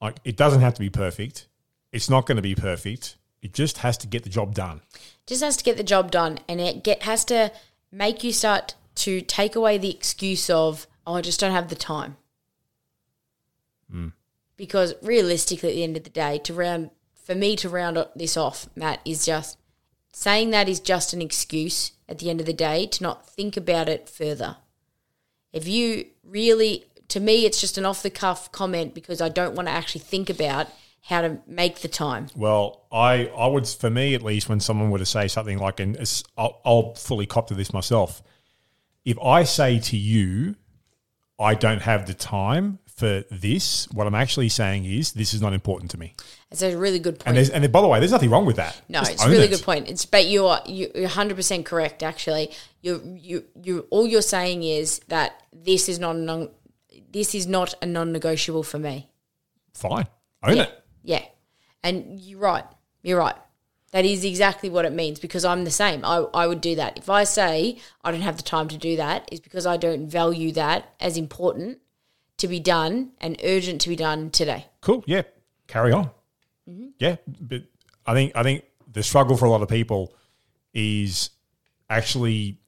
Like 0.00 0.16
it 0.24 0.36
doesn't 0.36 0.60
have 0.60 0.74
to 0.74 0.80
be 0.80 0.90
perfect. 0.90 1.46
It's 1.92 2.08
not 2.08 2.26
going 2.26 2.36
to 2.36 2.42
be 2.42 2.54
perfect. 2.54 3.16
It 3.42 3.54
just 3.54 3.78
has 3.78 3.96
to 3.98 4.06
get 4.06 4.24
the 4.24 4.30
job 4.30 4.54
done. 4.54 4.80
Just 5.26 5.42
has 5.42 5.56
to 5.56 5.64
get 5.64 5.76
the 5.76 5.84
job 5.84 6.10
done, 6.10 6.40
and 6.48 6.60
it 6.60 6.82
get 6.82 7.02
has 7.04 7.24
to 7.26 7.52
make 7.92 8.24
you 8.24 8.32
start 8.32 8.74
to 8.96 9.20
take 9.20 9.54
away 9.54 9.78
the 9.78 9.90
excuse 9.90 10.50
of 10.50 10.86
oh, 11.06 11.14
I 11.14 11.22
just 11.22 11.40
don't 11.40 11.52
have 11.52 11.68
the 11.68 11.74
time. 11.74 12.16
Mm. 13.92 14.12
Because 14.56 14.94
realistically, 15.02 15.70
at 15.70 15.74
the 15.74 15.84
end 15.84 15.96
of 15.96 16.04
the 16.04 16.10
day, 16.10 16.38
to 16.38 16.52
round 16.52 16.90
for 17.14 17.34
me 17.34 17.56
to 17.56 17.68
round 17.68 18.04
this 18.16 18.36
off, 18.36 18.68
Matt 18.74 19.00
is 19.04 19.26
just 19.26 19.58
saying 20.12 20.50
that 20.50 20.68
is 20.68 20.80
just 20.80 21.12
an 21.12 21.22
excuse 21.22 21.92
at 22.08 22.18
the 22.18 22.30
end 22.30 22.40
of 22.40 22.46
the 22.46 22.52
day 22.52 22.86
to 22.86 23.02
not 23.02 23.28
think 23.28 23.56
about 23.56 23.88
it 23.88 24.08
further. 24.08 24.56
If 25.52 25.68
you 25.68 26.06
really, 26.24 26.86
to 27.08 27.20
me, 27.20 27.44
it's 27.44 27.60
just 27.60 27.78
an 27.78 27.86
off 27.86 28.02
the 28.02 28.10
cuff 28.10 28.50
comment 28.50 28.94
because 28.94 29.20
I 29.20 29.28
don't 29.28 29.54
want 29.54 29.68
to 29.68 29.72
actually 29.72 30.00
think 30.00 30.28
about 30.28 30.68
how 31.02 31.22
to 31.22 31.38
make 31.46 31.80
the 31.80 31.88
time. 31.88 32.26
Well, 32.36 32.86
I, 32.92 33.26
I 33.28 33.46
would, 33.46 33.66
for 33.66 33.88
me 33.90 34.14
at 34.14 34.22
least, 34.22 34.48
when 34.48 34.60
someone 34.60 34.90
were 34.90 34.98
to 34.98 35.06
say 35.06 35.28
something 35.28 35.58
like, 35.58 35.80
and 35.80 35.96
I'll, 36.36 36.60
I'll 36.64 36.94
fully 36.94 37.26
cop 37.26 37.48
to 37.48 37.54
this 37.54 37.72
myself. 37.72 38.22
If 39.04 39.18
I 39.20 39.44
say 39.44 39.78
to 39.78 39.96
you, 39.96 40.56
I 41.38 41.54
don't 41.54 41.80
have 41.82 42.06
the 42.06 42.14
time 42.14 42.78
for 42.94 43.22
this. 43.30 43.88
What 43.92 44.06
I'm 44.06 44.14
actually 44.14 44.48
saying 44.48 44.84
is 44.84 45.12
this 45.12 45.32
is 45.32 45.40
not 45.40 45.52
important 45.54 45.92
to 45.92 45.98
me. 45.98 46.14
It's 46.50 46.62
a 46.62 46.76
really 46.76 46.98
good 46.98 47.14
And 47.14 47.20
point. 47.24 47.34
there's 47.36 47.50
and 47.50 47.70
by 47.72 47.80
the 47.80 47.86
way, 47.86 48.00
there's 48.00 48.10
nothing 48.12 48.28
wrong 48.28 48.44
with 48.44 48.56
that. 48.56 48.80
No, 48.88 48.98
Just 49.00 49.12
it's 49.12 49.24
a 49.24 49.30
really 49.30 49.44
it. 49.44 49.50
good 49.50 49.62
point. 49.62 49.88
It's 49.88 50.04
but 50.04 50.26
you're 50.26 50.58
you- 50.66 50.90
you're 50.94 51.08
hundred 51.08 51.36
percent 51.36 51.64
correct. 51.64 52.02
Actually, 52.02 52.50
you 52.82 53.00
you 53.20 53.44
you 53.62 53.86
all 53.90 54.06
you're 54.06 54.20
saying 54.20 54.64
is 54.64 54.98
that 55.08 55.40
this 55.52 55.88
is 55.88 55.98
not 56.00 56.16
a 56.16 56.18
non, 56.18 56.50
this 57.10 57.34
is 57.36 57.46
not 57.46 57.72
a 57.80 57.86
non-negotiable 57.86 58.64
for 58.64 58.78
me. 58.80 59.08
Fine. 59.74 60.08
Own 60.42 60.56
Yeah, 60.56 60.62
it. 60.64 60.84
Yeah, 61.08 61.24
and 61.82 62.20
you're 62.20 62.38
right. 62.38 62.64
You're 63.02 63.18
right. 63.18 63.34
That 63.92 64.04
is 64.04 64.26
exactly 64.26 64.68
what 64.68 64.84
it 64.84 64.92
means 64.92 65.18
because 65.18 65.42
I'm 65.42 65.64
the 65.64 65.70
same. 65.70 66.04
I, 66.04 66.16
I 66.34 66.46
would 66.46 66.60
do 66.60 66.74
that. 66.74 66.98
If 66.98 67.08
I 67.08 67.24
say 67.24 67.78
I 68.04 68.10
don't 68.10 68.20
have 68.20 68.36
the 68.36 68.42
time 68.42 68.68
to 68.68 68.76
do 68.76 68.96
that, 68.96 69.26
is 69.32 69.40
because 69.40 69.64
I 69.64 69.78
don't 69.78 70.06
value 70.06 70.52
that 70.52 70.92
as 71.00 71.16
important 71.16 71.78
to 72.36 72.46
be 72.46 72.60
done 72.60 73.12
and 73.22 73.40
urgent 73.42 73.80
to 73.80 73.88
be 73.88 73.96
done 73.96 74.28
today. 74.28 74.66
Cool. 74.82 75.02
Yeah. 75.06 75.22
Carry 75.66 75.92
on. 75.92 76.10
Mm-hmm. 76.68 76.88
Yeah. 76.98 77.16
But 77.40 77.62
I 78.06 78.12
think 78.12 78.32
I 78.36 78.42
think 78.42 78.64
the 78.92 79.02
struggle 79.02 79.38
for 79.38 79.46
a 79.46 79.50
lot 79.50 79.62
of 79.62 79.68
people 79.70 80.12
is 80.74 81.30
actually 81.88 82.58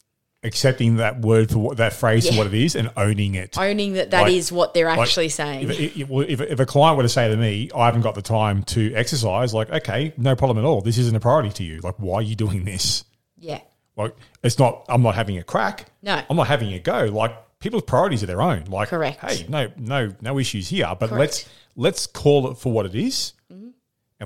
accepting 0.42 0.96
that 0.96 1.20
word 1.20 1.50
for 1.50 1.58
what 1.58 1.76
that 1.76 1.92
phrase 1.92 2.28
for 2.28 2.34
what 2.36 2.46
it 2.46 2.54
is 2.54 2.74
and 2.74 2.90
owning 2.96 3.34
it. 3.34 3.58
Owning 3.58 3.92
that 3.94 4.10
that 4.12 4.28
is 4.28 4.50
Like- 4.50 4.58
what 4.58 4.74
they're 4.74 4.86
Like, 4.88 5.00
actually 5.00 5.28
saying. 5.28 5.68
If, 5.70 6.10
if, 6.10 6.40
if, 6.40 6.60
a 6.60 6.66
client 6.66 6.96
were 6.96 7.02
to 7.02 7.08
say 7.10 7.28
to 7.28 7.36
me, 7.36 7.70
I 7.74 7.86
haven't 7.86 8.00
got 8.02 8.14
the 8.14 8.22
time 8.22 8.62
to 8.64 8.94
exercise, 8.94 9.52
like, 9.52 9.70
okay, 9.70 10.14
no 10.16 10.34
problem 10.36 10.58
at 10.58 10.64
all. 10.64 10.80
This 10.80 10.96
isn't 10.98 11.14
a 11.14 11.20
priority 11.20 11.50
to 11.50 11.64
you. 11.64 11.80
Like, 11.80 11.96
why 11.98 12.16
are 12.16 12.22
you 12.22 12.36
doing 12.36 12.64
this? 12.64 13.04
yeah. 13.38 13.60
Like, 13.96 14.14
it's 14.42 14.58
not, 14.58 14.86
I'm 14.88 15.02
not 15.02 15.14
having 15.14 15.36
a 15.36 15.42
crack. 15.42 15.86
No. 16.00 16.22
I'm 16.30 16.36
not 16.36 16.46
having 16.46 16.72
a 16.72 16.78
go. 16.78 17.06
Like, 17.06 17.36
people's 17.58 17.82
priorities 17.82 18.22
are 18.22 18.26
their 18.26 18.40
own. 18.40 18.64
Like, 18.64 18.88
Correct. 18.88 19.20
hey, 19.20 19.44
no, 19.46 19.70
no, 19.76 20.14
no 20.22 20.38
issues 20.38 20.68
here. 20.68 20.86
But 20.98 21.10
Correct. 21.10 21.10
Mm-hmm. 21.10 21.18
let's 21.18 21.48
let's 21.76 22.06
call 22.06 22.50
it 22.50 22.56
for 22.56 22.72
what 22.72 22.86
it 22.86 22.94
is, 22.94 23.34
and 23.50 23.74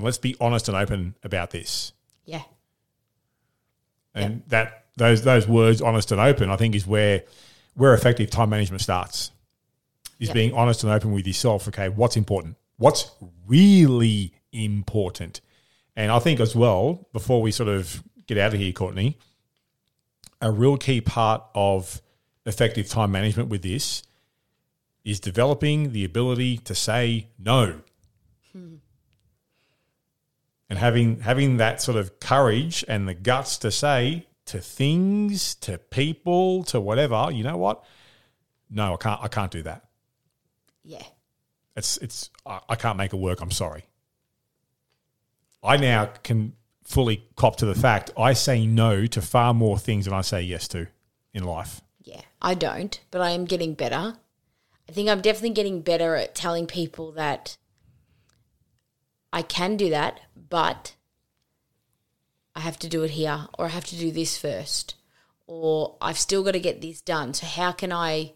let's 0.03 0.17
be 0.17 0.37
honest 0.39 0.69
and 0.69 0.77
open 0.77 1.15
about 1.23 1.51
this. 1.51 1.91
Yeah. 2.23 2.43
And 4.13 4.43
that 4.47 4.84
those 4.97 5.23
those 5.23 5.47
words, 5.47 5.81
honest 5.81 6.11
and 6.11 6.21
open, 6.21 6.49
I 6.49 6.55
think 6.57 6.75
is 6.75 6.87
where 6.87 7.23
where 7.75 7.93
effective 7.93 8.29
time 8.29 8.49
management 8.49 8.81
starts. 8.81 9.31
Is 10.17 10.29
Yep. 10.29 10.33
being 10.33 10.53
honest 10.53 10.83
and 10.83 10.93
open 10.93 11.11
with 11.11 11.27
yourself. 11.27 11.67
Okay, 11.67 11.89
what's 11.89 12.15
important? 12.15 12.55
What's 12.77 13.11
really 13.45 14.33
important? 14.53 15.41
And 15.95 16.09
I 16.11 16.19
think 16.19 16.39
as 16.39 16.55
well, 16.55 17.07
before 17.11 17.41
we 17.41 17.51
sort 17.51 17.67
of 17.67 18.01
get 18.25 18.37
out 18.37 18.53
of 18.53 18.59
here, 18.59 18.71
Courtney, 18.71 19.17
a 20.41 20.51
real 20.51 20.77
key 20.77 21.01
part 21.01 21.43
of 21.53 22.01
effective 22.45 22.87
time 22.87 23.11
management 23.11 23.49
with 23.49 23.61
this 23.61 24.03
is 25.03 25.19
developing 25.19 25.91
the 25.91 26.05
ability 26.05 26.57
to 26.59 26.73
say 26.73 27.27
no. 27.37 27.81
Hmm. 28.53 28.75
And 30.69 30.79
having 30.79 31.19
having 31.19 31.57
that 31.57 31.81
sort 31.81 31.97
of 31.97 32.19
courage 32.19 32.83
and 32.87 33.07
the 33.07 33.13
guts 33.13 33.57
to 33.59 33.71
say 33.71 34.27
to 34.45 34.59
things, 34.59 35.55
to 35.55 35.77
people, 35.77 36.63
to 36.65 36.79
whatever, 36.79 37.29
you 37.31 37.43
know 37.43 37.57
what? 37.57 37.83
No, 38.69 38.93
I 38.93 38.97
can't 38.97 39.21
I 39.23 39.27
can't 39.27 39.51
do 39.51 39.63
that. 39.63 39.85
Yeah. 40.83 41.03
It's 41.75 41.97
it's 41.97 42.29
I, 42.45 42.59
I 42.69 42.75
can't 42.75 42.97
make 42.97 43.13
it 43.13 43.17
work. 43.17 43.41
I'm 43.41 43.51
sorry. 43.51 43.85
I 45.63 45.77
now 45.77 46.05
can 46.23 46.53
fully 46.83 47.25
cop 47.35 47.57
to 47.57 47.65
the 47.65 47.75
fact 47.75 48.11
I 48.17 48.33
say 48.33 48.65
no 48.67 49.07
to 49.07 49.21
far 49.21 49.53
more 49.53 49.77
things 49.77 50.05
than 50.05 50.13
I 50.13 50.21
say 50.21 50.41
yes 50.43 50.67
to 50.69 50.87
in 51.33 51.43
life. 51.43 51.81
Yeah, 52.03 52.21
I 52.41 52.53
don't, 52.53 52.99
but 53.09 53.21
I 53.21 53.31
am 53.31 53.45
getting 53.45 53.73
better. 53.73 54.15
I 54.87 54.91
think 54.91 55.09
I'm 55.09 55.21
definitely 55.21 55.51
getting 55.51 55.81
better 55.81 56.15
at 56.15 56.35
telling 56.35 56.67
people 56.67 57.11
that 57.13 57.57
I 59.33 59.41
can 59.41 59.75
do 59.75 59.89
that, 59.89 60.21
but 60.49 60.94
I 62.55 62.61
have 62.61 62.79
to 62.79 62.89
do 62.89 63.03
it 63.03 63.11
here, 63.11 63.47
or 63.59 63.65
I 63.65 63.69
have 63.69 63.85
to 63.85 63.97
do 63.97 64.11
this 64.11 64.37
first, 64.37 64.95
or 65.45 65.97
I've 66.01 66.17
still 66.17 66.43
got 66.43 66.51
to 66.51 66.59
get 66.59 66.81
this 66.81 67.01
done. 67.01 67.33
So 67.33 67.45
how 67.45 67.71
can 67.71 67.91
I? 67.91 68.33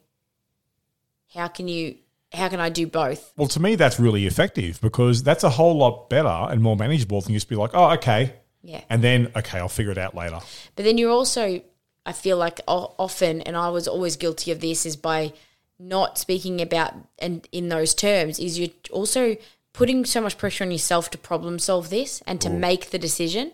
How 1.34 1.47
can 1.47 1.67
you? 1.67 1.95
How 2.34 2.47
can 2.49 2.59
I 2.59 2.70
do 2.70 2.86
both? 2.86 3.34
Well, 3.38 3.47
to 3.47 3.59
me, 3.59 3.76
that's 3.76 3.99
really 3.99 4.28
effective 4.28 4.80
because 4.82 5.24
that's 5.24 5.43
a 5.43 5.49
whole 5.49 5.76
lot 5.76 6.09
better 6.09 6.28
and 6.28 6.61
more 6.61 6.76
manageable 6.76 7.22
than 7.22 7.34
just 7.34 7.49
be 7.49 7.55
like, 7.55 7.72
oh, 7.74 7.91
okay. 7.93 8.34
Yeah. 8.61 8.82
And 8.89 9.03
then, 9.03 9.32
okay, 9.36 9.57
I'll 9.57 9.67
figure 9.67 9.91
it 9.91 9.97
out 9.97 10.13
later. 10.13 10.39
But 10.76 10.86
then 10.86 10.99
you're 10.99 11.09
also, 11.09 11.61
I 12.05 12.11
feel 12.11 12.38
like 12.38 12.61
often, 12.67 13.41
and 13.41 13.57
I 13.57 13.70
was 13.70 13.88
always 13.88 14.15
guilty 14.15 14.51
of 14.51 14.59
this, 14.59 14.86
is 14.86 14.95
by 14.95 15.34
not 15.80 16.20
speaking 16.20 16.61
about 16.61 16.93
and 17.17 17.47
in 17.51 17.70
those 17.70 17.95
terms, 17.95 18.38
is 18.38 18.59
you're 18.59 18.70
also 18.91 19.38
putting 19.74 20.05
so 20.05 20.22
much 20.22 20.38
pressure 20.38 20.63
on 20.63 20.72
yourself 20.72 21.09
to 21.11 21.17
problem 21.17 21.57
solve 21.57 21.89
this 21.89 22.22
and 22.28 22.39
to 22.41 22.49
make 22.49 22.91
the 22.91 22.99
decision. 22.99 23.53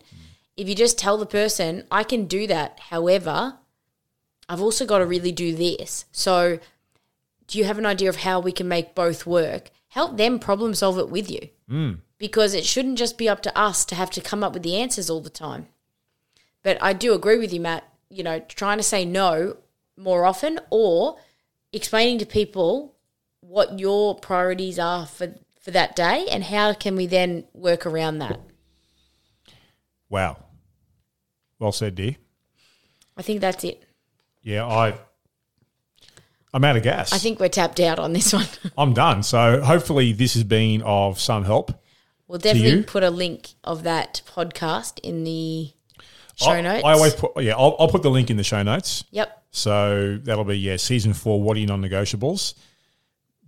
If 0.58 0.70
you 0.70 0.76
just 0.76 0.98
tell 0.98 1.18
the 1.18 1.26
person, 1.26 1.84
I 1.92 2.04
can 2.04 2.26
do 2.26 2.48
that, 2.48 2.80
however, 2.90 3.58
I've 4.48 4.62
also 4.62 4.86
got 4.86 5.00
to 5.00 5.06
really 5.06 5.32
do 5.32 5.56
this. 5.56 6.06
So, 6.12 6.60
do 7.48 7.58
you 7.58 7.66
have 7.66 7.78
an 7.78 7.86
idea 7.86 8.10
of 8.10 8.18
how 8.18 8.40
we 8.40 8.52
can 8.52 8.68
make 8.68 8.96
both 8.96 9.26
work? 9.26 9.72
Help 9.90 10.18
them 10.18 10.40
problem 10.40 10.74
solve 10.74 10.98
it 10.98 11.10
with 11.10 11.30
you. 11.30 11.50
Mm. 11.70 12.00
Because 12.18 12.54
it 12.54 12.66
shouldn't 12.66 12.98
just 12.98 13.18
be 13.18 13.28
up 13.28 13.42
to 13.44 13.58
us 13.58 13.86
to 13.86 13.96
have 13.96 14.10
to 14.12 14.22
come 14.22 14.44
up 14.44 14.54
with 14.54 14.64
the 14.64 14.78
answers 14.78 15.10
all 15.10 15.22
the 15.22 15.30
time. 15.30 15.68
But 16.64 16.78
I 16.82 16.94
do 16.94 17.14
agree 17.14 17.38
with 17.38 17.54
you, 17.54 17.60
Matt. 17.60 17.84
You 18.10 18.24
know, 18.24 18.40
trying 18.40 18.78
to 18.78 18.84
say 18.84 19.04
no 19.04 19.58
more 19.98 20.26
often 20.26 20.60
or 20.70 21.18
explaining 21.74 22.20
to 22.20 22.26
people 22.26 22.96
what 23.42 23.80
your 23.80 24.16
priorities 24.16 24.80
are 24.80 25.06
for, 25.06 25.36
for 25.60 25.72
that 25.72 25.96
day 25.96 26.28
and 26.30 26.44
how 26.44 26.74
can 26.74 26.96
we 26.96 27.06
then 27.06 27.46
work 27.54 27.86
around 27.86 28.20
that. 28.20 28.40
Wow. 30.10 30.38
Well 31.60 31.72
said, 31.72 31.96
dear. 31.96 32.16
I 33.18 33.22
think 33.22 33.42
that's 33.42 33.64
it. 33.64 33.84
Yeah, 34.42 34.66
I, 34.66 35.00
I'm 36.54 36.64
out 36.64 36.78
of 36.78 36.84
gas. 36.84 37.14
I 37.14 37.18
think 37.18 37.40
we're 37.40 37.50
tapped 37.50 37.80
out 37.80 38.00
on 38.00 38.14
this 38.14 38.34
one. 38.34 38.46
I'm 38.78 38.94
done. 38.94 39.24
So 39.24 39.62
hopefully 39.62 40.14
this 40.14 40.34
has 40.34 40.44
been 40.44 40.82
of 40.84 41.20
some 41.20 41.44
help. 41.44 41.72
we'll 42.28 42.40
definitely 42.40 42.84
put 42.84 43.04
a 43.04 43.10
link 43.10 43.50
of 43.64 43.84
that 43.84 44.22
podcast 44.28 45.00
in 45.00 45.24
the 45.24 45.72
show 46.36 46.52
I, 46.52 46.62
notes. 46.62 46.84
I 46.84 46.92
always 46.94 47.14
put, 47.14 47.42
yeah, 47.42 47.54
I'll, 47.54 47.76
I'll 47.80 47.88
put 47.88 48.04
the 48.04 48.12
link 48.12 48.30
in 48.30 48.38
the 48.38 48.44
show 48.44 48.62
notes. 48.64 49.04
Yep. 49.12 49.44
So 49.52 50.20
that'll 50.22 50.44
be 50.44 50.60
yeah, 50.60 50.76
season 50.76 51.14
four. 51.14 51.42
What 51.42 51.56
are 51.58 51.60
your 51.62 51.70
non-negotiables? 51.70 52.56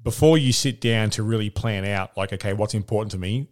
Before 0.03 0.37
you 0.37 0.53
sit 0.53 0.79
down 0.79 1.09
to 1.11 1.23
really 1.23 1.49
plan 1.49 1.83
out, 1.83 2.15
like, 2.15 2.31
okay, 2.31 2.53
what's 2.53 2.73
important 2.73 3.11
to 3.11 3.17
me? 3.17 3.49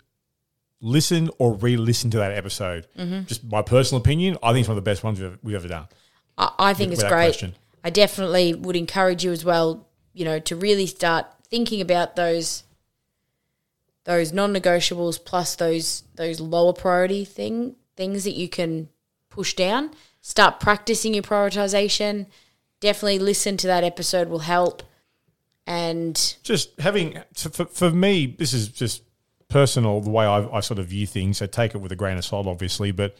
Listen 0.81 1.30
or 1.39 1.53
re-listen 1.53 2.11
to 2.11 2.18
that 2.18 2.31
episode. 2.31 2.88
Mm-hmm. 2.97 3.26
Just 3.26 3.43
my 3.43 3.61
personal 3.61 4.02
opinion, 4.02 4.38
I 4.43 4.52
think 4.52 4.61
it's 4.61 4.68
one 4.69 4.77
of 4.77 4.84
the 4.84 4.89
best 4.89 5.03
ones 5.03 5.19
we've, 5.19 5.38
we've 5.41 5.56
ever 5.56 5.68
done. 5.68 5.88
I, 6.38 6.52
I 6.60 6.73
think 6.73 6.91
it's 6.91 6.99
Without 6.99 7.15
great. 7.15 7.26
question. 7.27 7.56
I 7.84 7.89
definitely 7.89 8.53
would 8.53 8.76
encourage 8.76 9.23
you 9.23 9.31
as 9.31 9.45
well, 9.45 9.88
you 10.14 10.26
know, 10.26 10.39
to 10.39 10.56
really 10.56 10.88
start 10.88 11.27
thinking 11.49 11.81
about 11.81 12.15
those 12.15 12.64
those 14.03 14.31
non-negotiables 14.31 15.23
plus 15.23 15.56
those 15.56 16.03
those 16.15 16.39
lower 16.39 16.73
priority 16.73 17.26
thing 17.26 17.76
things 17.95 18.23
that 18.23 18.34
you 18.34 18.49
can 18.49 18.89
push 19.30 19.53
down. 19.53 19.91
Start 20.22 20.60
practicing 20.60 21.14
your 21.14 21.23
prioritization. 21.23 22.27
Definitely 22.80 23.19
listen 23.19 23.57
to 23.57 23.68
that 23.68 23.84
episode 23.84 24.27
will 24.27 24.39
help. 24.39 24.84
And 25.68 26.35
Just 26.43 26.80
having 26.80 27.19
for, 27.34 27.65
for 27.65 27.89
me, 27.89 28.26
this 28.27 28.53
is 28.53 28.68
just 28.68 29.03
personal 29.47 30.01
the 30.01 30.09
way 30.09 30.26
I, 30.26 30.45
I 30.57 30.59
sort 30.59 30.80
of 30.80 30.88
view 30.88 31.05
things. 31.07 31.38
So 31.38 31.45
take 31.45 31.76
it 31.76 31.80
with 31.80 31.91
a 31.91 31.95
grain 31.95 32.17
of 32.17 32.26
salt, 32.26 32.47
obviously, 32.47 32.91
but 32.91 33.15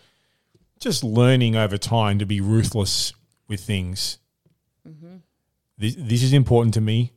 just 0.80 1.04
learning 1.04 1.56
over 1.56 1.78
time 1.78 2.20
to 2.20 2.26
be 2.26 2.42
ruthless 2.42 3.14
with 3.48 3.62
things. 3.62 4.18
Mm-hmm. 4.88 5.18
This, 5.78 5.96
this 5.98 6.24
is 6.24 6.34
important 6.34 6.74
to 6.76 6.82
me. 6.82 7.14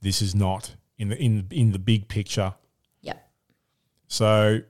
This 0.00 0.22
is 0.22 0.34
not 0.34 0.74
in 0.98 1.08
the 1.08 1.16
in 1.16 1.46
in 1.50 1.72
the 1.72 1.78
big 1.78 2.08
picture. 2.08 2.54
yep. 3.00 3.28
So, 4.06 4.60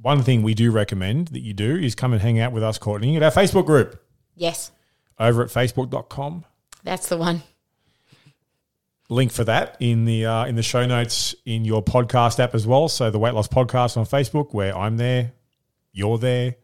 one 0.00 0.22
thing 0.22 0.42
we 0.42 0.54
do 0.54 0.70
recommend 0.70 1.28
that 1.28 1.40
you 1.40 1.52
do 1.54 1.76
is 1.76 1.94
come 1.94 2.12
and 2.12 2.22
hang 2.22 2.38
out 2.38 2.52
with 2.52 2.62
us, 2.62 2.78
Courtney, 2.78 3.16
at 3.16 3.22
our 3.22 3.30
Facebook 3.30 3.66
group 3.66 4.00
Yes. 4.36 4.70
over 5.18 5.42
at 5.42 5.48
facebook.com. 5.48 6.44
That's 6.84 7.08
the 7.08 7.16
one. 7.16 7.42
Link 9.08 9.30
for 9.30 9.44
that 9.44 9.76
in 9.78 10.04
the 10.04 10.26
uh, 10.26 10.46
in 10.46 10.56
the 10.56 10.62
show 10.62 10.84
notes 10.84 11.34
in 11.44 11.64
your 11.64 11.82
podcast 11.82 12.40
app 12.40 12.54
as 12.54 12.66
well. 12.66 12.88
So 12.88 13.10
the 13.10 13.18
Weight 13.18 13.34
Loss 13.34 13.48
Podcast 13.48 13.96
on 13.96 14.04
Facebook, 14.04 14.52
where 14.52 14.76
I'm 14.76 14.96
there, 14.96 15.32
you're 15.92 16.18
there, 16.18 16.56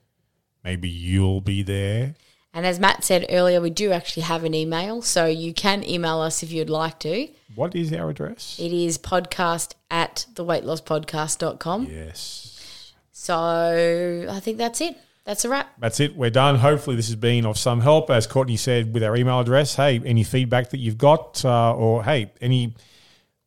maybe 0.65 0.89
you'll 0.89 1.41
be 1.41 1.63
there. 1.63 2.15
And 2.55 2.67
as 2.67 2.79
Matt 2.79 3.03
said 3.03 3.27
earlier, 3.31 3.61
we 3.61 3.71
do 3.71 3.93
actually 3.93 4.25
have 4.25 4.45
an 4.45 4.55
email, 4.55 5.01
so 5.01 5.25
you 5.25 5.55
can 5.55 5.89
email 5.89 6.21
us 6.21 6.43
if 6.43 6.53
you'd 6.53 6.69
like 6.69 6.99
to. 7.01 7.29
What 7.55 7.75
is 7.75 7.93
our 7.93 8.11
address? 8.11 8.59
It 8.59 8.73
is 8.73 8.99
podcast 8.99 9.73
at 9.91 10.27
theweightlosspodcast.com. 10.35 11.87
Yes. 11.87 12.93
So 13.13 14.27
I 14.29 14.41
think 14.41 14.59
that's 14.59 14.81
it. 14.81 14.99
That's 15.25 15.45
a 15.45 15.49
wrap. 15.49 15.73
That's 15.79 16.01
it. 16.01 16.17
We're 16.17 16.31
done. 16.31 16.57
Hopefully, 16.57 16.97
this 16.97 17.07
has 17.07 17.17
been 17.17 17.47
of 17.47 17.57
some 17.57 17.81
help. 17.81 18.11
As 18.11 18.27
Courtney 18.27 18.57
said, 18.57 18.93
with 18.93 19.05
our 19.05 19.17
email 19.17 19.41
address, 19.41 19.77
hey, 19.77 20.01
any 20.05 20.25
feedback 20.25 20.71
that 20.71 20.79
you've 20.79 20.99
got, 20.99 21.45
uh, 21.45 21.75
or 21.75 22.03
hey, 22.05 22.33
any, 22.41 22.75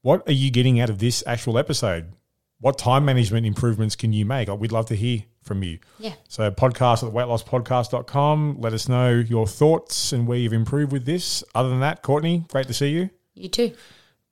what 0.02 0.28
are 0.28 0.34
you 0.34 0.52
getting 0.52 0.80
out 0.80 0.90
of 0.90 1.00
this 1.00 1.24
actual 1.28 1.58
episode? 1.58 2.14
What 2.62 2.78
time 2.78 3.04
management 3.04 3.46
improvements 3.46 3.96
can 3.96 4.14
you 4.14 4.26
make? 4.26 4.48
We'd 4.48 4.72
love 4.72 4.86
to 4.88 4.96
hear 4.96 5.24
from 5.44 5.64
you. 5.64 5.80
Yeah. 6.00 6.14
So, 6.30 6.50
podcast 6.50 7.06
at 7.06 7.14
weightlosspodcast.com. 7.14 8.58
Let 8.60 8.74
us 8.74 8.88
know 8.88 9.12
your 9.12 9.46
thoughts 9.46 10.14
and 10.14 10.28
where 10.28 10.38
you've 10.38 10.54
improved 10.54 10.94
with 10.94 11.06
this. 11.06 11.44
Other 11.54 11.70
than 11.70 11.82
that, 11.82 12.02
Courtney, 12.02 12.46
great 12.50 12.68
to 12.68 12.74
see 12.74 12.90
you. 12.90 13.10
You 13.34 13.50
too. 13.50 13.74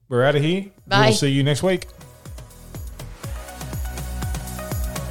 We're 0.08 0.24
out 0.24 0.36
of 0.36 0.42
here. 0.42 0.68
Bye. 0.88 1.08
We'll 1.08 1.14
see 1.14 1.30
you 1.30 1.44
next 1.44 1.62
week. 1.62 1.88